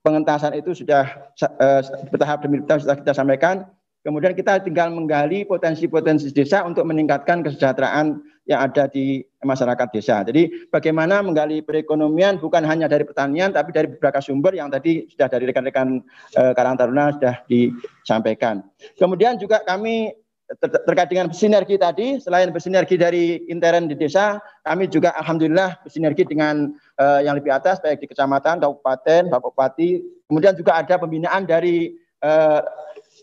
pengentasan 0.01 0.58
itu 0.58 0.74
sudah 0.74 1.06
eh, 1.38 1.82
bertahap 2.10 2.41
demi 2.41 2.66
bertahap 2.66 2.82
sudah 2.82 2.97
kita 2.97 3.14
sampaikan. 3.14 3.70
Kemudian 4.04 4.36
kita 4.36 4.60
tinggal 4.60 4.91
menggali 4.91 5.47
potensi-potensi 5.47 6.28
desa 6.36 6.68
untuk 6.68 6.84
meningkatkan 6.84 7.39
kesejahteraan 7.39 8.20
yang 8.43 8.59
ada 8.59 8.91
di 8.91 9.23
masyarakat 9.39 9.87
desa. 9.95 10.19
Jadi 10.23 10.67
bagaimana 10.67 11.23
menggali 11.23 11.63
perekonomian 11.63 12.39
bukan 12.39 12.63
hanya 12.67 12.91
dari 12.91 13.07
pertanian 13.07 13.55
tapi 13.55 13.71
dari 13.71 13.87
beberapa 13.87 14.19
sumber 14.19 14.51
yang 14.55 14.67
tadi 14.67 15.07
sudah 15.07 15.31
dari 15.31 15.47
rekan-rekan 15.47 16.03
eh, 16.35 16.51
Karang 16.51 16.75
Taruna 16.75 17.15
sudah 17.15 17.35
disampaikan. 17.47 18.63
Kemudian 18.99 19.39
juga 19.39 19.63
kami 19.63 20.11
ter 20.59 20.69
terkait 20.69 21.09
dengan 21.09 21.31
sinergi 21.31 21.79
tadi, 21.79 22.19
selain 22.19 22.51
bersinergi 22.51 22.99
dari 22.99 23.47
intern 23.47 23.87
di 23.87 23.95
desa, 23.95 24.37
kami 24.67 24.91
juga 24.91 25.15
alhamdulillah 25.17 25.81
bersinergi 25.81 26.27
dengan 26.27 26.75
eh, 26.99 27.19
yang 27.25 27.39
lebih 27.39 27.55
atas 27.55 27.79
baik 27.79 28.03
di 28.03 28.07
kecamatan, 28.11 28.59
kabupaten, 28.59 29.31
Bapak 29.31 29.55
Bupati. 29.55 30.03
Kemudian 30.27 30.53
juga 30.59 30.77
ada 30.83 30.99
pembinaan 30.99 31.47
dari 31.47 31.95
eh, 32.21 32.61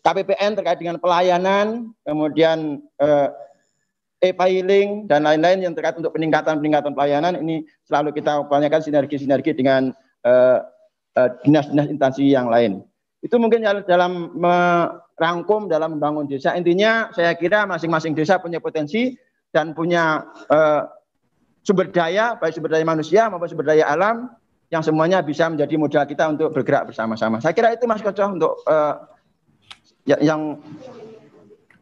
KPPN 0.00 0.56
terkait 0.56 0.80
dengan 0.80 0.96
pelayanan, 0.96 1.92
kemudian 2.08 2.80
eh, 2.98 3.28
e-filing 4.20 5.08
dan 5.08 5.24
lain-lain 5.24 5.64
yang 5.64 5.72
terkait 5.72 5.96
untuk 5.96 6.12
peningkatan-peningkatan 6.12 6.92
pelayanan 6.92 7.40
ini 7.40 7.64
selalu 7.88 8.12
kita 8.12 8.44
upayakan 8.44 8.84
sinergi-sinergi 8.84 9.56
dengan 9.56 9.96
uh, 10.28 10.60
uh, 11.16 11.28
dinas-dinas 11.42 11.88
instansi 11.88 12.28
yang 12.28 12.52
lain. 12.52 12.84
Itu 13.24 13.36
mungkin 13.36 13.64
dalam 13.64 14.32
merangkum 14.36 15.68
dalam 15.68 15.96
membangun 15.96 16.28
desa. 16.28 16.56
Intinya 16.56 17.12
saya 17.12 17.36
kira 17.36 17.68
masing-masing 17.68 18.16
desa 18.16 18.40
punya 18.40 18.60
potensi 18.60 19.16
dan 19.52 19.72
punya 19.76 20.24
uh, 20.48 20.88
sumber 21.64 21.92
daya, 21.92 22.36
baik 22.40 22.56
sumber 22.56 22.72
daya 22.76 22.84
manusia 22.84 23.28
maupun 23.28 23.48
sumber 23.48 23.72
daya 23.72 23.88
alam 23.88 24.32
yang 24.70 24.80
semuanya 24.80 25.20
bisa 25.20 25.50
menjadi 25.50 25.74
modal 25.76 26.04
kita 26.06 26.24
untuk 26.30 26.48
bergerak 26.54 26.92
bersama-sama. 26.92 27.42
Saya 27.42 27.52
kira 27.52 27.74
itu 27.74 27.84
Mas 27.90 28.00
Koco 28.00 28.24
untuk 28.24 28.52
uh, 28.64 28.96
yang 30.06 30.56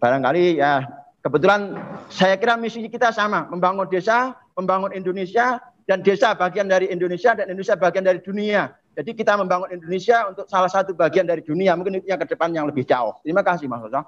barangkali 0.03 0.59
ya 0.59 0.98
Kebetulan 1.19 1.75
saya 2.09 2.39
kira 2.39 2.55
misi 2.55 2.87
kita 2.87 3.11
sama, 3.11 3.51
membangun 3.51 3.91
desa, 3.91 4.39
membangun 4.55 4.95
Indonesia, 4.95 5.59
dan 5.89 6.05
desa 6.05 6.37
bagian 6.37 6.69
dari 6.69 6.93
Indonesia 6.93 7.33
dan 7.33 7.49
Indonesia 7.49 7.75
bagian 7.75 8.05
dari 8.05 8.21
dunia. 8.21 8.71
Jadi 8.95 9.15
kita 9.15 9.35
membangun 9.39 9.73
Indonesia 9.73 10.29
untuk 10.31 10.47
salah 10.47 10.69
satu 10.69 10.93
bagian 10.93 11.25
dari 11.25 11.41
dunia, 11.43 11.75
mungkin 11.75 11.99
itu 11.99 12.07
yang 12.11 12.21
ke 12.21 12.29
depan 12.29 12.53
yang 12.55 12.69
lebih 12.69 12.85
jauh. 12.85 13.17
Terima 13.25 13.41
kasih 13.43 13.67
Mas 13.67 13.83
Soso. 13.83 14.03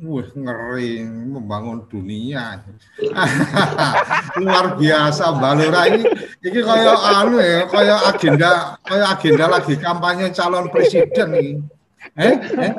Wih, 0.00 0.32
ngeri 0.32 1.04
membangun 1.04 1.84
dunia. 1.84 2.64
Luar 4.40 4.80
biasa 4.80 5.28
Mbak 5.36 5.52
Lura 5.60 5.82
ini. 5.92 6.02
Ini 6.40 6.58
kayak 6.64 6.98
anu 7.20 7.36
ya, 7.36 7.60
kayak 7.68 8.00
agenda 8.08 8.50
kayak 8.80 9.08
agenda 9.12 9.44
lagi 9.44 9.74
kampanye 9.76 10.32
calon 10.32 10.72
presiden 10.72 11.28
nih. 11.36 11.50
Eh, 12.16 12.34
eh. 12.36 12.74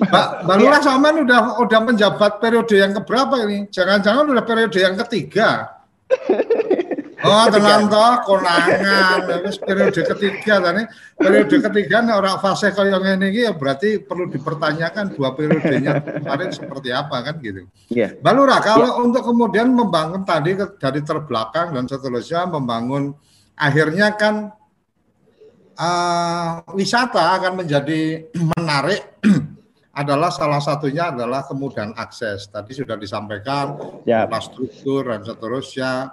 Mbak, 0.00 0.26
Mbak 0.48 0.56
Lurah 0.56 0.80
sama 0.80 1.12
udah 1.12 1.60
udah 1.60 1.80
menjabat 1.84 2.40
periode 2.40 2.74
yang 2.76 2.96
keberapa 2.96 3.44
ini? 3.44 3.68
Jangan-jangan 3.68 4.24
udah 4.32 4.44
periode 4.44 4.78
yang 4.80 4.96
ketiga. 4.96 5.76
Oh, 7.26 7.48
tenan 7.48 7.88
toh 7.88 8.22
konangan 8.22 9.24
wis 9.42 9.56
periode 9.58 9.98
ketiga 9.98 10.62
tadi. 10.62 10.84
Periode 11.16 11.56
ketiga 11.64 12.04
nek 12.04 12.14
ora 12.22 12.32
fase 12.38 12.70
kaya 12.70 13.00
ngene 13.00 13.32
iki 13.32 13.48
ya 13.48 13.52
berarti 13.56 13.98
perlu 13.98 14.28
dipertanyakan 14.30 15.16
dua 15.16 15.34
periodenya 15.34 15.96
kemarin 16.22 16.52
seperti 16.52 16.92
apa 16.92 17.26
kan 17.26 17.40
gitu. 17.40 17.66
Iya. 17.88 18.20
Mbak 18.20 18.32
Lurah, 18.36 18.60
kalau 18.62 18.90
yeah. 18.94 19.02
untuk 19.02 19.22
kemudian 19.26 19.72
membangun 19.74 20.22
tadi 20.22 20.54
dari 20.54 21.00
terbelakang 21.02 21.72
dan 21.72 21.88
seterusnya 21.88 22.46
membangun 22.46 23.16
akhirnya 23.56 24.12
kan 24.14 24.52
uh, 25.76 26.64
wisata 26.72 27.36
akan 27.40 27.64
menjadi 27.64 28.26
menarik 28.56 29.20
adalah 30.00 30.28
salah 30.28 30.60
satunya 30.60 31.08
adalah 31.12 31.44
kemudahan 31.48 31.96
akses. 31.96 32.48
Tadi 32.52 32.72
sudah 32.76 33.00
disampaikan 33.00 33.76
ya. 34.04 34.28
infrastruktur 34.28 35.08
dan 35.08 35.24
seterusnya. 35.24 36.12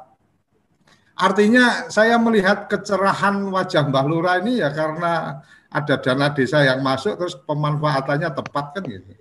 Artinya 1.13 1.91
saya 1.93 2.17
melihat 2.17 2.65
kecerahan 2.71 3.43
wajah 3.53 3.85
Mbah 3.85 4.05
Lura 4.07 4.33
ini 4.41 4.63
ya 4.63 4.73
karena 4.73 5.45
ada 5.69 5.95
dana 5.97 6.29
desa 6.33 6.61
yang 6.65 6.81
masuk 6.81 7.17
terus 7.17 7.35
pemanfaatannya 7.37 8.29
tepat 8.33 8.65
kan 8.77 8.83
gitu. 8.85 9.13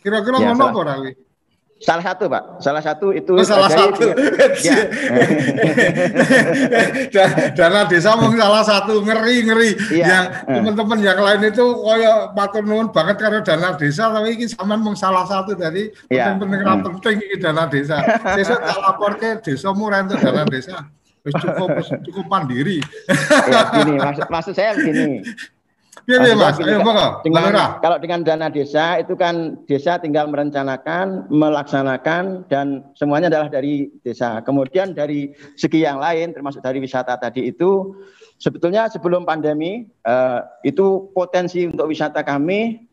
Kira-kira 0.00 0.40
ya, 0.40 0.56
mana 0.56 0.72
Rawi? 0.72 1.12
Salah 1.80 2.04
satu, 2.04 2.28
Pak. 2.28 2.60
Salah 2.60 2.84
satu 2.84 3.08
itu 3.16 3.32
oh, 3.32 3.40
salah 3.40 3.72
satu. 3.72 4.04
Ya. 4.60 4.76
Dana 7.56 7.88
desa 7.88 8.12
mungkin 8.20 8.36
salah 8.36 8.60
satu 8.60 9.00
ngeri-ngeri. 9.00 9.72
Ya. 9.88 10.04
Yang 10.04 10.24
teman-teman 10.44 11.00
yang 11.00 11.16
lain 11.16 11.48
itu 11.48 11.64
koyo 11.64 12.36
matur 12.36 12.68
nuwun 12.68 12.92
banget 12.92 13.16
karena 13.16 13.40
dana 13.40 13.72
desa 13.80 14.12
tapi 14.12 14.36
ini 14.36 14.52
sama 14.52 14.76
mung 14.76 14.92
salah 14.92 15.24
satu 15.24 15.56
dari 15.56 15.88
ya. 16.12 16.36
penting-penting 16.36 16.68
hmm. 16.68 17.00
penting 17.00 17.16
ini 17.24 17.40
dana 17.40 17.64
desa. 17.64 18.04
Sesuk 18.36 18.60
tak 18.60 18.78
lapor 18.84 19.16
ke 19.16 19.40
desa 19.40 19.72
murah 19.72 20.04
untuk 20.04 20.20
dana 20.20 20.44
desa. 20.44 20.84
Cukup 21.24 21.80
cukup 22.04 22.28
mandiri. 22.28 22.84
ya, 23.48 23.72
gini, 23.72 23.96
maksud, 23.96 24.28
maksud 24.28 24.52
saya 24.52 24.76
begini 24.76 25.20
Iya, 26.10 26.34
Mas. 26.34 26.58
Ayo, 26.58 26.82
dengan, 27.22 27.54
kalau 27.78 27.96
dengan 28.02 28.20
dana 28.26 28.50
desa 28.50 28.98
itu 28.98 29.14
kan 29.14 29.54
desa 29.70 30.02
tinggal 30.02 30.26
merencanakan, 30.26 31.30
melaksanakan 31.30 32.50
dan 32.50 32.82
semuanya 32.98 33.30
adalah 33.30 33.46
dari 33.46 33.86
desa. 34.02 34.42
Kemudian 34.42 34.90
dari 34.98 35.30
segi 35.54 35.86
yang 35.86 36.02
lain 36.02 36.34
termasuk 36.34 36.58
dari 36.58 36.82
wisata 36.82 37.14
tadi 37.14 37.46
itu 37.46 37.94
sebetulnya 38.42 38.90
sebelum 38.90 39.22
pandemi 39.22 39.86
uh, 40.08 40.42
itu 40.66 41.14
potensi 41.14 41.70
untuk 41.70 41.86
wisata 41.86 42.26
kami 42.26 42.90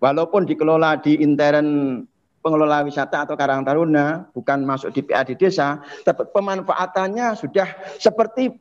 walaupun 0.00 0.48
dikelola 0.48 1.02
di 1.04 1.20
intern 1.20 2.00
pengelola 2.46 2.86
wisata 2.86 3.26
atau 3.26 3.34
Karang 3.34 3.66
Taruna 3.66 4.30
bukan 4.30 4.62
masuk 4.62 4.94
di 4.94 5.02
PAD 5.02 5.34
desa, 5.34 5.82
tapi 6.06 6.30
pemanfaatannya 6.30 7.34
sudah 7.34 7.66
seperti 7.98 8.54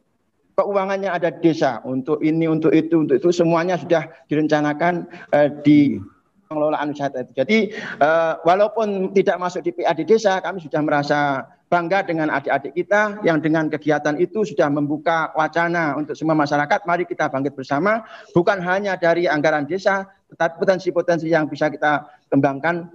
keuangannya 0.56 1.12
ada 1.12 1.30
desa 1.32 1.84
untuk 1.84 2.24
ini, 2.24 2.48
untuk 2.48 2.72
itu, 2.72 3.04
untuk 3.04 3.20
itu 3.20 3.30
semuanya 3.32 3.76
sudah 3.76 4.08
direncanakan 4.32 5.08
uh, 5.36 5.52
di 5.62 6.00
pengelolaan 6.48 6.96
wisata 6.96 7.26
itu. 7.28 7.32
Jadi 7.36 7.58
uh, 8.00 8.40
walaupun 8.48 9.12
tidak 9.12 9.38
masuk 9.42 9.66
di 9.66 9.72
PAD 9.76 10.08
desa, 10.08 10.40
kami 10.40 10.64
sudah 10.64 10.82
merasa 10.82 11.44
bangga 11.66 12.06
dengan 12.06 12.30
adik-adik 12.30 12.78
kita 12.78 13.20
yang 13.26 13.42
dengan 13.42 13.68
kegiatan 13.68 14.16
itu 14.22 14.46
sudah 14.46 14.70
membuka 14.70 15.34
wacana 15.34 15.98
untuk 15.98 16.14
semua 16.14 16.38
masyarakat. 16.38 16.86
Mari 16.86 17.04
kita 17.10 17.28
bangkit 17.28 17.58
bersama, 17.58 18.06
bukan 18.32 18.62
hanya 18.62 18.96
dari 18.96 19.26
anggaran 19.26 19.66
desa, 19.66 20.06
tetapi 20.32 20.62
potensi-potensi 20.62 21.28
yang 21.28 21.50
bisa 21.50 21.68
kita 21.68 22.06
kembangkan 22.30 22.88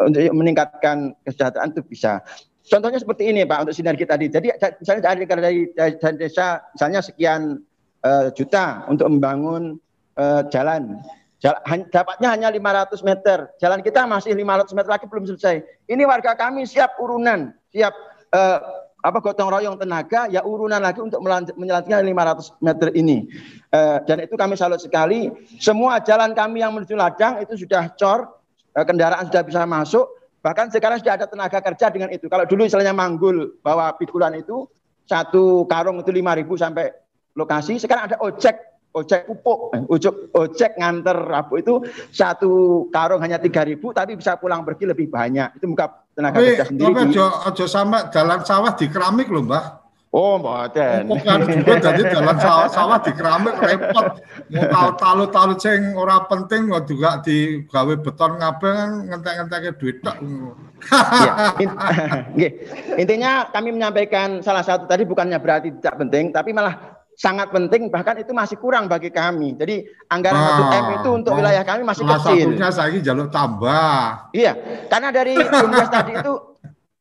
untuk 0.00 0.20
meningkatkan 0.32 1.12
kesejahteraan 1.22 1.76
itu 1.76 1.82
bisa. 1.84 2.24
Contohnya 2.64 2.96
seperti 2.96 3.28
ini 3.28 3.44
Pak 3.44 3.68
untuk 3.68 3.76
sinergi 3.76 4.08
tadi. 4.08 4.32
Jadi 4.32 4.48
misalnya 4.80 5.02
dari 5.12 5.28
dari, 5.28 5.60
dari 5.76 6.16
desa 6.16 6.64
misalnya 6.72 7.04
sekian 7.04 7.60
uh, 8.00 8.32
juta 8.32 8.88
untuk 8.88 9.04
membangun 9.12 9.76
uh, 10.16 10.42
jalan. 10.48 10.96
jalan. 11.44 11.60
Dapatnya 11.92 12.32
hanya 12.32 12.48
500 12.48 13.04
meter. 13.04 13.52
Jalan 13.60 13.84
kita 13.84 14.08
masih 14.08 14.32
500 14.32 14.72
meter 14.72 14.90
lagi 14.96 15.04
belum 15.04 15.28
selesai. 15.28 15.60
Ini 15.92 16.08
warga 16.08 16.32
kami 16.32 16.64
siap 16.64 16.96
urunan, 16.96 17.52
siap 17.68 17.92
uh, 18.32 18.58
apa 19.04 19.20
gotong 19.20 19.52
royong 19.52 19.76
tenaga 19.76 20.32
ya 20.32 20.40
urunan 20.40 20.80
lagi 20.80 21.04
untuk 21.04 21.20
menyelanjutkan 21.20 22.00
500 22.00 22.64
meter 22.64 22.88
ini. 22.96 23.28
Uh, 23.68 24.00
dan 24.08 24.24
itu 24.24 24.40
kami 24.40 24.56
salut 24.56 24.80
sekali. 24.80 25.28
Semua 25.60 26.00
jalan 26.00 26.32
kami 26.32 26.64
yang 26.64 26.72
menuju 26.72 26.96
ladang 26.96 27.44
itu 27.44 27.60
sudah 27.60 27.92
cor, 28.00 28.40
uh, 28.72 28.84
kendaraan 28.88 29.28
sudah 29.28 29.44
bisa 29.44 29.68
masuk 29.68 30.08
Bahkan 30.44 30.68
sekarang 30.76 31.00
sudah 31.00 31.16
ada 31.16 31.24
tenaga 31.24 31.64
kerja 31.64 31.88
dengan 31.88 32.12
itu. 32.12 32.28
Kalau 32.28 32.44
dulu 32.44 32.68
misalnya 32.68 32.92
manggul 32.92 33.56
bawa 33.64 33.96
pikulan 33.96 34.36
itu 34.36 34.68
satu 35.08 35.64
karung 35.64 36.04
itu 36.04 36.12
lima 36.12 36.36
ribu 36.36 36.52
sampai 36.60 36.92
lokasi, 37.32 37.80
sekarang 37.80 38.12
ada 38.12 38.16
ojek 38.20 38.74
ojek 38.94 39.26
pupuk, 39.26 39.74
ojek, 39.90 40.30
ojek 40.36 40.78
nganter 40.78 41.18
rabu 41.18 41.58
itu 41.58 41.82
satu 42.14 42.86
karung 42.94 43.18
hanya 43.24 43.42
tiga 43.42 43.66
ribu, 43.66 43.90
tapi 43.90 44.14
bisa 44.14 44.38
pulang 44.38 44.62
pergi 44.62 44.86
lebih 44.86 45.10
banyak. 45.10 45.58
Itu 45.58 45.66
muka 45.66 46.06
tenaga 46.14 46.38
tapi, 46.38 46.46
kerja 46.54 46.66
sendiri. 46.70 46.92
Tapi 46.94 47.10
ojo, 47.10 47.24
ojo 47.50 47.64
sama 47.66 48.06
jalan 48.14 48.40
sawah 48.46 48.72
di 48.78 48.86
keramik 48.86 49.26
loh, 49.32 49.42
Mbak. 49.48 49.83
Oh, 50.14 50.38
mboten. 50.38 51.10
Bukan 51.10 51.38
juga 51.50 51.90
jadi 51.90 52.02
jalan 52.14 52.38
sawah-sawah 52.38 53.02
di 53.02 53.10
keramik 53.18 53.58
repot. 53.58 54.22
Mau 54.70 54.94
talu-talu 54.94 55.58
sing 55.58 55.98
ora 55.98 56.22
penting 56.30 56.70
kok 56.70 56.86
juga 56.86 57.18
digawe 57.18 57.94
beton 57.98 58.38
ngabeh 58.38 58.72
kan 58.78 58.90
ngentek-ngenteke 59.10 59.70
duit 59.74 59.98
tok. 60.06 60.14
ya, 62.38 62.50
intinya 63.02 63.50
kami 63.50 63.74
menyampaikan 63.74 64.38
salah 64.38 64.62
satu 64.62 64.86
tadi 64.86 65.02
bukannya 65.02 65.34
berarti 65.42 65.74
tidak 65.82 65.98
penting, 65.98 66.30
tapi 66.30 66.54
malah 66.54 66.94
sangat 67.18 67.50
penting 67.50 67.90
bahkan 67.90 68.14
itu 68.14 68.30
masih 68.30 68.54
kurang 68.62 68.86
bagi 68.86 69.10
kami. 69.10 69.58
Jadi 69.58 69.82
anggaran 70.14 70.38
nah, 70.38 70.70
1 70.70 70.78
M 70.78 70.86
itu 71.02 71.08
untuk 71.10 71.32
oh, 71.34 71.38
wilayah 71.42 71.66
kami 71.66 71.82
masih 71.82 72.06
kecil. 72.06 72.54
Satunya 72.54 72.68
saya 72.70 72.98
jalur 73.02 73.26
tambah. 73.34 74.30
Iya, 74.30 74.52
karena 74.86 75.10
dari 75.10 75.34
jumlah 75.42 75.88
tadi 75.90 76.12
itu 76.22 76.34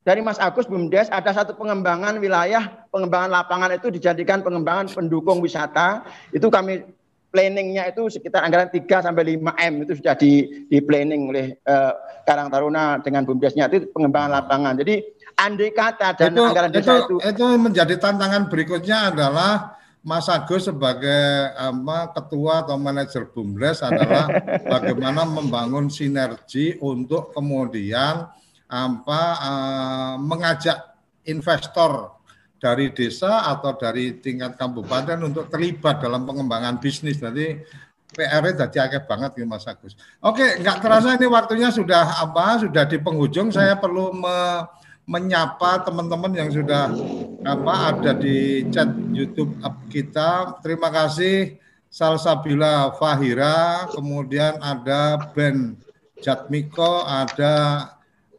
dari 0.02 0.20
Mas 0.26 0.42
Agus 0.42 0.66
Bumdes 0.66 1.08
ada 1.14 1.32
satu 1.32 1.56
pengembangan 1.56 2.20
wilayah, 2.20 2.83
pengembangan 2.94 3.34
lapangan 3.34 3.74
itu 3.74 3.90
dijadikan 3.90 4.46
pengembangan 4.46 4.94
pendukung 4.94 5.42
wisata. 5.42 6.06
Itu 6.30 6.54
kami 6.54 6.86
planningnya 7.34 7.90
itu 7.90 8.06
sekitar 8.14 8.46
anggaran 8.46 8.70
3 8.70 8.86
sampai 8.86 9.42
5 9.42 9.58
M 9.58 9.74
itu 9.82 9.98
sudah 9.98 10.14
di, 10.14 10.64
di 10.70 10.78
planning 10.86 11.34
oleh 11.34 11.58
uh, 11.66 12.22
Karang 12.22 12.54
Taruna 12.54 13.02
dengan 13.02 13.26
Bumdesnya 13.26 13.66
itu 13.74 13.90
pengembangan 13.90 14.38
lapangan. 14.38 14.78
Jadi 14.78 15.02
andai 15.34 15.74
kata 15.74 16.14
dan 16.14 16.38
itu, 16.38 16.46
anggaran 16.46 16.70
desa 16.70 17.02
itu, 17.02 17.18
itu 17.18 17.34
itu 17.34 17.44
menjadi 17.58 17.98
tantangan 17.98 18.54
berikutnya 18.54 19.10
adalah 19.10 19.82
Mas 20.06 20.30
Agus 20.30 20.70
sebagai 20.70 21.56
apa, 21.58 22.14
ketua 22.14 22.62
atau 22.62 22.78
manajer 22.78 23.26
Bumdes 23.34 23.82
adalah 23.82 24.30
bagaimana 24.78 25.26
membangun 25.26 25.90
sinergi 25.90 26.78
untuk 26.78 27.34
kemudian 27.34 28.30
apa 28.70 29.22
uh, 29.42 30.16
mengajak 30.22 30.78
investor 31.26 32.14
dari 32.64 32.96
desa 32.96 33.44
atau 33.52 33.76
dari 33.76 34.24
tingkat 34.24 34.56
kabupaten 34.56 35.20
untuk 35.20 35.52
terlibat 35.52 36.00
dalam 36.00 36.24
pengembangan 36.24 36.80
bisnis. 36.80 37.20
Jadi 37.20 37.60
PR-nya 38.16 38.64
jadi 38.64 38.88
akeh 38.88 39.04
banget 39.04 39.36
nih 39.36 39.44
Mas 39.44 39.68
Agus. 39.68 40.00
Oke, 40.24 40.64
nggak 40.64 40.80
terasa 40.80 41.20
ini 41.20 41.28
waktunya 41.28 41.68
sudah 41.68 42.24
apa? 42.24 42.64
Sudah 42.64 42.88
di 42.88 42.96
penghujung. 43.04 43.52
Saya 43.52 43.76
perlu 43.76 44.16
me, 44.16 44.64
menyapa 45.04 45.84
teman-teman 45.84 46.32
yang 46.32 46.48
sudah 46.48 46.88
apa 47.44 47.74
ada 47.92 48.16
di 48.16 48.64
chat 48.72 48.88
YouTube 49.12 49.60
kita. 49.92 50.64
Terima 50.64 50.88
kasih 50.88 51.60
Salsabila 51.92 52.96
Fahira, 52.96 53.86
kemudian 53.92 54.58
ada 54.64 55.30
Ben 55.36 55.78
Jatmiko, 56.24 57.04
ada 57.04 57.86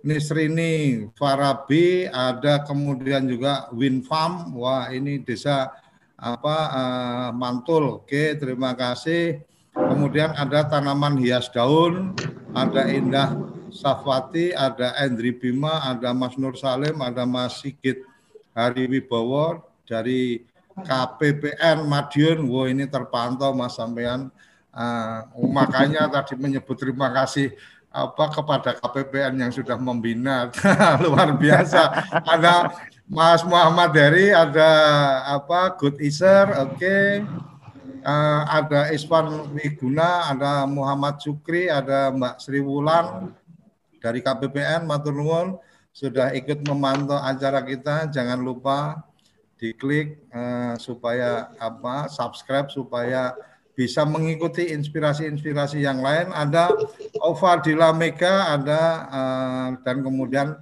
Nisrini 0.05 1.09
Farabi, 1.17 2.05
ada 2.13 2.61
kemudian 2.61 3.25
juga 3.25 3.73
Winfarm. 3.73 4.53
Wah, 4.53 4.93
ini 4.93 5.25
desa 5.25 5.73
apa 6.21 6.57
uh, 6.69 7.29
Mantul. 7.33 8.05
Oke, 8.05 8.37
terima 8.37 8.77
kasih. 8.77 9.41
Kemudian 9.73 10.37
ada 10.37 10.69
tanaman 10.69 11.17
hias 11.17 11.49
daun, 11.49 12.13
ada 12.53 12.85
Indah 12.93 13.33
Safwati, 13.73 14.53
ada 14.53 14.93
Endri 15.01 15.33
Bima, 15.35 15.83
ada 15.83 16.13
Mas 16.13 16.37
Nur 16.37 16.55
Salim, 16.55 17.01
ada 17.01 17.25
Mas 17.25 17.65
Sigit 17.65 18.05
Hari 18.53 18.87
Wibowo 18.87 19.65
dari 19.89 20.45
KPPN 20.85 21.81
Madiun. 21.89 22.45
Wah, 22.45 22.69
ini 22.69 22.85
terpantau 22.85 23.57
Mas 23.57 23.81
sampean. 23.81 24.29
Uh, 24.75 25.49
makanya 25.55 26.11
tadi 26.11 26.35
menyebut 26.35 26.75
terima 26.75 27.07
kasih 27.09 27.55
apa 27.95 28.25
kepada 28.35 28.75
KPPN 28.75 29.39
yang 29.39 29.53
sudah 29.55 29.79
membina 29.79 30.51
luar 31.07 31.39
biasa. 31.39 32.11
Ada 32.27 32.75
Mas 33.07 33.47
Muhammad 33.47 33.95
Dari, 33.95 34.35
ada 34.35 34.71
apa 35.31 35.79
Good 35.79 36.03
Iser, 36.03 36.51
oke. 36.59 36.75
Okay. 36.75 37.23
Uh, 38.05 38.11
eh, 38.13 38.43
ada 38.61 38.81
Iswan 38.93 39.49
Wiguna, 39.55 40.29
ada 40.29 40.69
Muhammad 40.69 41.23
Sukri, 41.23 41.73
ada 41.73 42.13
Mbak 42.13 42.37
Sri 42.37 42.61
Wulan 42.61 43.33
dari 44.03 44.21
KPPN 44.21 44.85
Matur 44.85 45.17
Nuwun 45.17 45.57
sudah 45.95 46.35
ikut 46.37 46.67
memantau 46.69 47.17
acara 47.17 47.65
kita. 47.65 48.11
Jangan 48.13 48.43
lupa 48.43 49.01
diklik 49.57 50.21
uh, 50.35 50.77
supaya 50.77 51.49
apa 51.57 52.11
subscribe 52.11 52.69
supaya 52.69 53.33
bisa 53.75 54.07
mengikuti 54.07 54.71
inspirasi-inspirasi 54.71 55.83
yang 55.83 55.99
lain. 55.99 56.31
Ada 56.31 56.71
Ova 57.19 57.59
Dila 57.59 57.91
Mega, 57.91 58.55
ada 58.55 58.81
uh, 59.11 59.69
dan 59.83 60.01
kemudian 60.01 60.55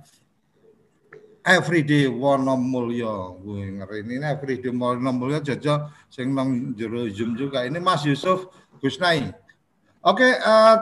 Everyday 1.45 2.09
Wonomulyo. 2.09 3.37
Gue 3.45 3.69
ngeri 3.69 4.01
ini 4.09 4.25
Everyday 4.25 4.73
Wonomulyo 4.73 5.45
jojo 5.45 5.93
sing 6.09 6.33
nang 6.33 6.73
jero 6.73 7.05
Zoom 7.13 7.37
juga. 7.37 7.69
Ini 7.69 7.77
Mas 7.79 8.03
Yusuf 8.09 8.49
Gusnai. 8.81 9.29
Oke, 10.03 10.27
uh, 10.41 10.77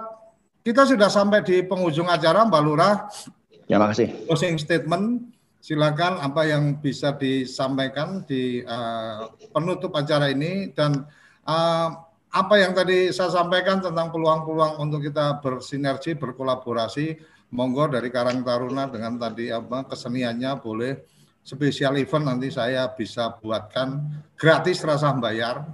kita 0.62 0.86
sudah 0.86 1.10
sampai 1.10 1.42
di 1.42 1.66
penghujung 1.66 2.08
acara 2.08 2.46
Mbak 2.46 2.62
Lurah. 2.62 3.10
Ya, 3.66 3.76
makasih. 3.76 4.26
Closing 4.30 4.56
statement 4.56 5.34
silakan 5.60 6.16
apa 6.24 6.48
yang 6.48 6.80
bisa 6.80 7.12
disampaikan 7.16 8.24
di 8.24 8.64
uh, 8.64 9.28
penutup 9.52 9.92
acara 9.92 10.32
ini 10.32 10.72
dan 10.72 11.04
uh, 11.44 12.09
apa 12.30 12.54
yang 12.62 12.70
tadi 12.70 13.10
saya 13.10 13.34
sampaikan 13.34 13.82
tentang 13.82 14.14
peluang-peluang 14.14 14.78
untuk 14.78 15.02
kita 15.02 15.42
bersinergi, 15.42 16.14
berkolaborasi, 16.14 17.18
monggo 17.50 17.90
dari 17.90 18.06
Karang 18.14 18.46
Taruna 18.46 18.86
dengan 18.86 19.18
tadi 19.18 19.50
apa 19.50 19.82
keseniannya 19.90 20.50
boleh 20.62 20.92
spesial 21.42 21.98
event 21.98 22.30
nanti 22.30 22.54
saya 22.54 22.86
bisa 22.94 23.34
buatkan 23.34 24.06
gratis 24.38 24.78
rasa 24.86 25.10
bayar 25.18 25.66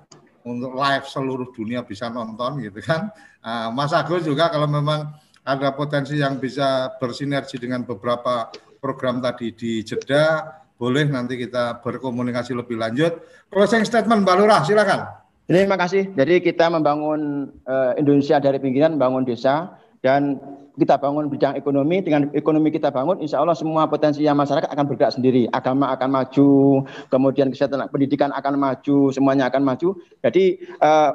untuk 0.46 0.72
live 0.72 1.04
seluruh 1.04 1.52
dunia 1.52 1.84
bisa 1.84 2.08
nonton 2.08 2.64
gitu 2.64 2.80
kan. 2.80 3.12
Uh, 3.44 3.68
Mas 3.76 3.92
Agus 3.92 4.24
juga 4.24 4.48
kalau 4.48 4.70
memang 4.70 5.12
ada 5.44 5.68
potensi 5.76 6.16
yang 6.16 6.40
bisa 6.40 6.96
bersinergi 6.96 7.60
dengan 7.60 7.84
beberapa 7.84 8.48
program 8.80 9.20
tadi 9.20 9.52
di 9.52 9.84
Jeddah, 9.84 10.64
boleh 10.80 11.04
nanti 11.06 11.36
kita 11.36 11.84
berkomunikasi 11.84 12.56
lebih 12.56 12.80
lanjut. 12.80 13.12
Closing 13.52 13.84
statement 13.84 14.24
Mbak 14.24 14.36
Lurah, 14.40 14.60
silakan. 14.64 15.25
Terima 15.46 15.78
kasih. 15.78 16.10
Jadi 16.10 16.42
kita 16.42 16.66
membangun 16.66 17.54
uh, 17.70 17.94
Indonesia 17.94 18.42
dari 18.42 18.58
pinggiran, 18.58 18.98
membangun 18.98 19.22
desa 19.22 19.78
dan 20.02 20.42
kita 20.74 20.98
bangun 20.98 21.30
bidang 21.30 21.54
ekonomi. 21.54 22.02
Dengan 22.02 22.34
ekonomi 22.34 22.74
kita 22.74 22.90
bangun, 22.90 23.22
insya 23.22 23.38
Allah 23.38 23.54
semua 23.54 23.86
potensi 23.86 24.26
yang 24.26 24.34
masyarakat 24.34 24.66
akan 24.66 24.86
bergerak 24.90 25.14
sendiri. 25.14 25.46
Agama 25.54 25.94
akan 25.94 26.08
maju, 26.10 26.82
kemudian 27.14 27.54
kesehatan 27.54 27.86
pendidikan 27.94 28.34
akan 28.34 28.58
maju, 28.58 29.14
semuanya 29.14 29.46
akan 29.46 29.62
maju. 29.62 29.94
Jadi 30.18 30.66
uh, 30.82 31.14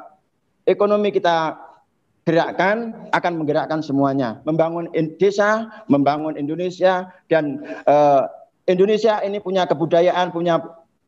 ekonomi 0.64 1.12
kita 1.12 1.60
gerakkan 2.24 3.08
akan 3.12 3.32
menggerakkan 3.36 3.84
semuanya. 3.84 4.40
Membangun 4.48 4.88
desa, 5.20 5.68
membangun 5.92 6.40
Indonesia 6.40 7.12
dan 7.28 7.60
uh, 7.84 8.24
Indonesia 8.64 9.20
ini 9.20 9.44
punya 9.44 9.68
kebudayaan, 9.68 10.32
punya 10.32 10.56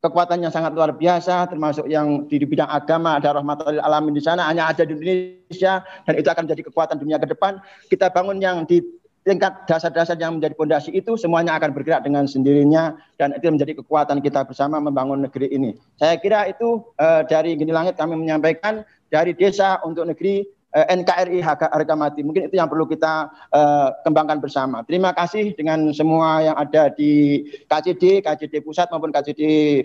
kekuatan 0.05 0.45
yang 0.45 0.53
sangat 0.53 0.77
luar 0.77 0.93
biasa 0.93 1.49
termasuk 1.49 1.89
yang 1.89 2.29
di, 2.29 2.37
bidang 2.45 2.69
agama 2.69 3.17
ada 3.17 3.33
rahmatul 3.33 3.81
alamin 3.81 4.13
di 4.13 4.21
sana 4.21 4.45
hanya 4.45 4.69
ada 4.69 4.85
di 4.85 4.93
Indonesia 4.93 5.81
dan 6.05 6.13
itu 6.21 6.29
akan 6.29 6.45
menjadi 6.45 6.63
kekuatan 6.69 6.97
dunia 7.01 7.17
ke 7.17 7.25
depan 7.33 7.57
kita 7.89 8.13
bangun 8.13 8.37
yang 8.37 8.69
di 8.69 8.85
tingkat 9.25 9.65
dasar-dasar 9.65 10.21
yang 10.21 10.37
menjadi 10.37 10.53
fondasi 10.53 10.93
itu 10.93 11.17
semuanya 11.17 11.57
akan 11.57 11.73
bergerak 11.73 12.05
dengan 12.05 12.29
sendirinya 12.29 12.93
dan 13.17 13.33
itu 13.33 13.49
menjadi 13.49 13.81
kekuatan 13.81 14.21
kita 14.21 14.45
bersama 14.45 14.77
membangun 14.77 15.25
negeri 15.25 15.49
ini. 15.49 15.73
Saya 15.97 16.21
kira 16.21 16.45
itu 16.45 16.85
uh, 17.01 17.25
dari 17.25 17.57
Gini 17.57 17.73
Langit 17.73 17.97
kami 17.97 18.21
menyampaikan 18.21 18.85
dari 19.09 19.33
desa 19.33 19.81
untuk 19.81 20.05
negeri 20.05 20.45
eh, 20.75 20.87
NKRI 20.91 21.39
harga 21.41 21.95
mati. 21.95 22.27
Mungkin 22.27 22.51
itu 22.51 22.59
yang 22.59 22.67
perlu 22.67 22.85
kita 22.85 23.31
uh, 23.55 23.89
kembangkan 24.03 24.43
bersama. 24.43 24.83
Terima 24.83 25.15
kasih 25.15 25.55
dengan 25.55 25.95
semua 25.95 26.43
yang 26.43 26.57
ada 26.59 26.91
di 26.91 27.47
KCD, 27.71 28.21
KCD 28.21 28.61
pusat 28.61 28.91
maupun 28.91 29.15
KCD 29.15 29.43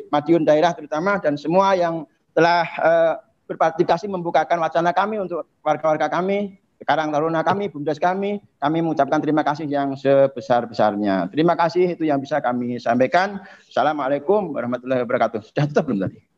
Madiun 0.10 0.44
daerah 0.44 0.74
terutama 0.74 1.22
dan 1.22 1.38
semua 1.38 1.78
yang 1.78 2.10
telah 2.34 2.66
uh, 2.82 3.14
berpartisipasi 3.50 4.06
membukakan 4.10 4.62
wacana 4.62 4.94
kami 4.94 5.18
untuk 5.18 5.46
warga-warga 5.66 6.06
kami, 6.06 6.62
sekarang 6.80 7.12
Taruna 7.12 7.42
kami, 7.42 7.68
Bumdes 7.68 7.98
kami, 7.98 8.40
kami 8.62 8.78
mengucapkan 8.80 9.20
terima 9.20 9.44
kasih 9.44 9.68
yang 9.68 9.98
sebesar-besarnya. 9.98 11.28
Terima 11.34 11.58
kasih 11.58 11.98
itu 11.98 12.06
yang 12.08 12.22
bisa 12.22 12.40
kami 12.40 12.80
sampaikan. 12.80 13.42
Assalamualaikum 13.68 14.56
warahmatullahi 14.56 15.04
wabarakatuh. 15.04 15.44
Sudah 15.44 15.66
tutup 15.68 15.92
belum 15.92 16.08
tadi? 16.08 16.29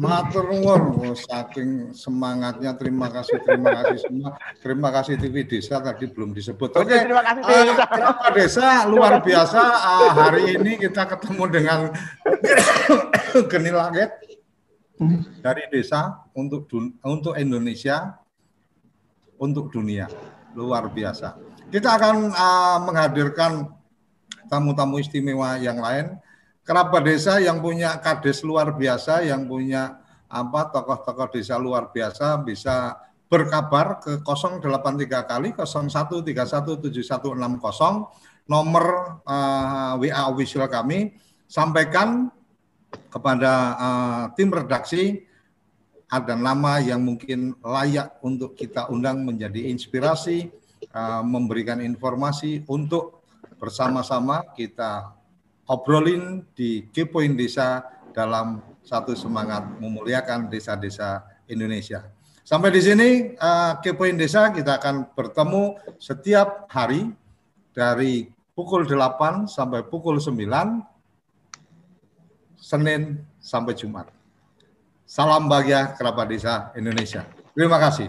Matur 0.00 0.56
nuwun 0.56 1.12
saking 1.12 1.92
semangatnya 1.92 2.72
terima 2.80 3.12
kasih 3.12 3.36
terima 3.44 3.76
kasih 3.76 3.98
semua 4.00 4.40
terima 4.64 4.88
kasih 4.88 5.20
TV 5.20 5.44
Desa 5.44 5.84
tadi 5.84 6.08
belum 6.08 6.32
disebut. 6.32 6.72
Oke, 6.72 6.88
okay. 6.88 7.04
terima 7.04 7.20
kasih 7.20 7.42
uh, 7.44 8.32
Desa 8.32 8.88
luar 8.88 9.20
biasa 9.20 9.60
uh, 9.60 10.10
hari 10.16 10.56
ini 10.56 10.80
kita 10.80 11.04
ketemu 11.04 11.44
dengan 11.52 11.80
Geni 13.52 13.68
Langit 13.68 14.16
dari 15.44 15.68
desa 15.68 16.24
untuk 16.32 16.64
untuk 17.04 17.36
Indonesia 17.36 18.16
untuk 19.36 19.68
dunia 19.68 20.08
luar 20.56 20.88
biasa. 20.88 21.36
Kita 21.68 22.00
akan 22.00 22.16
uh, 22.32 22.78
menghadirkan 22.80 23.68
tamu-tamu 24.48 25.04
istimewa 25.04 25.60
yang 25.60 25.76
lain 25.84 26.16
kerabat 26.64 27.04
desa 27.04 27.38
yang 27.38 27.60
punya 27.60 28.00
kades 28.00 28.40
luar 28.40 28.72
biasa, 28.74 29.22
yang 29.28 29.44
punya 29.44 30.00
apa 30.26 30.72
tokoh-tokoh 30.72 31.30
desa 31.30 31.60
luar 31.60 31.92
biasa 31.92 32.42
bisa 32.42 32.96
berkabar 33.28 34.00
ke 34.00 34.20
083 34.24 35.30
kali 35.30 35.52
01317160 35.54 37.36
nomor 38.44 38.84
uh, 39.24 39.96
eh, 40.00 40.10
WA 40.10 40.22
official 40.32 40.66
kami. 40.68 41.14
Sampaikan 41.44 42.32
kepada 43.12 43.52
uh, 43.76 44.24
tim 44.34 44.48
redaksi 44.50 45.22
ada 46.08 46.36
nama 46.36 46.78
yang 46.80 47.02
mungkin 47.04 47.56
layak 47.60 48.22
untuk 48.22 48.54
kita 48.54 48.86
undang 48.88 49.24
menjadi 49.24 49.68
inspirasi, 49.72 50.48
uh, 50.94 51.22
memberikan 51.24 51.80
informasi 51.80 52.64
untuk 52.68 53.24
bersama-sama 53.58 54.44
kita 54.54 55.14
obrolin 55.68 56.44
di 56.56 56.88
Kepoin 56.92 57.36
Desa 57.36 57.84
dalam 58.14 58.60
satu 58.84 59.16
semangat 59.16 59.64
memuliakan 59.80 60.52
desa-desa 60.52 61.24
Indonesia. 61.48 62.04
Sampai 62.44 62.68
di 62.72 62.84
sini 62.84 63.32
uh, 63.40 63.80
Kepoin 63.80 64.20
Desa 64.20 64.52
kita 64.52 64.76
akan 64.76 65.16
bertemu 65.16 65.80
setiap 65.96 66.68
hari 66.68 67.08
dari 67.72 68.28
pukul 68.52 68.84
8 68.84 69.48
sampai 69.48 69.82
pukul 69.88 70.20
9 70.20 70.94
Senin 72.64 73.20
sampai 73.44 73.76
Jumat. 73.76 74.08
Salam 75.04 75.52
bahagia 75.52 75.92
kerabat 76.00 76.32
desa 76.32 76.72
Indonesia. 76.72 77.28
Terima 77.52 77.76
kasih. 77.76 78.08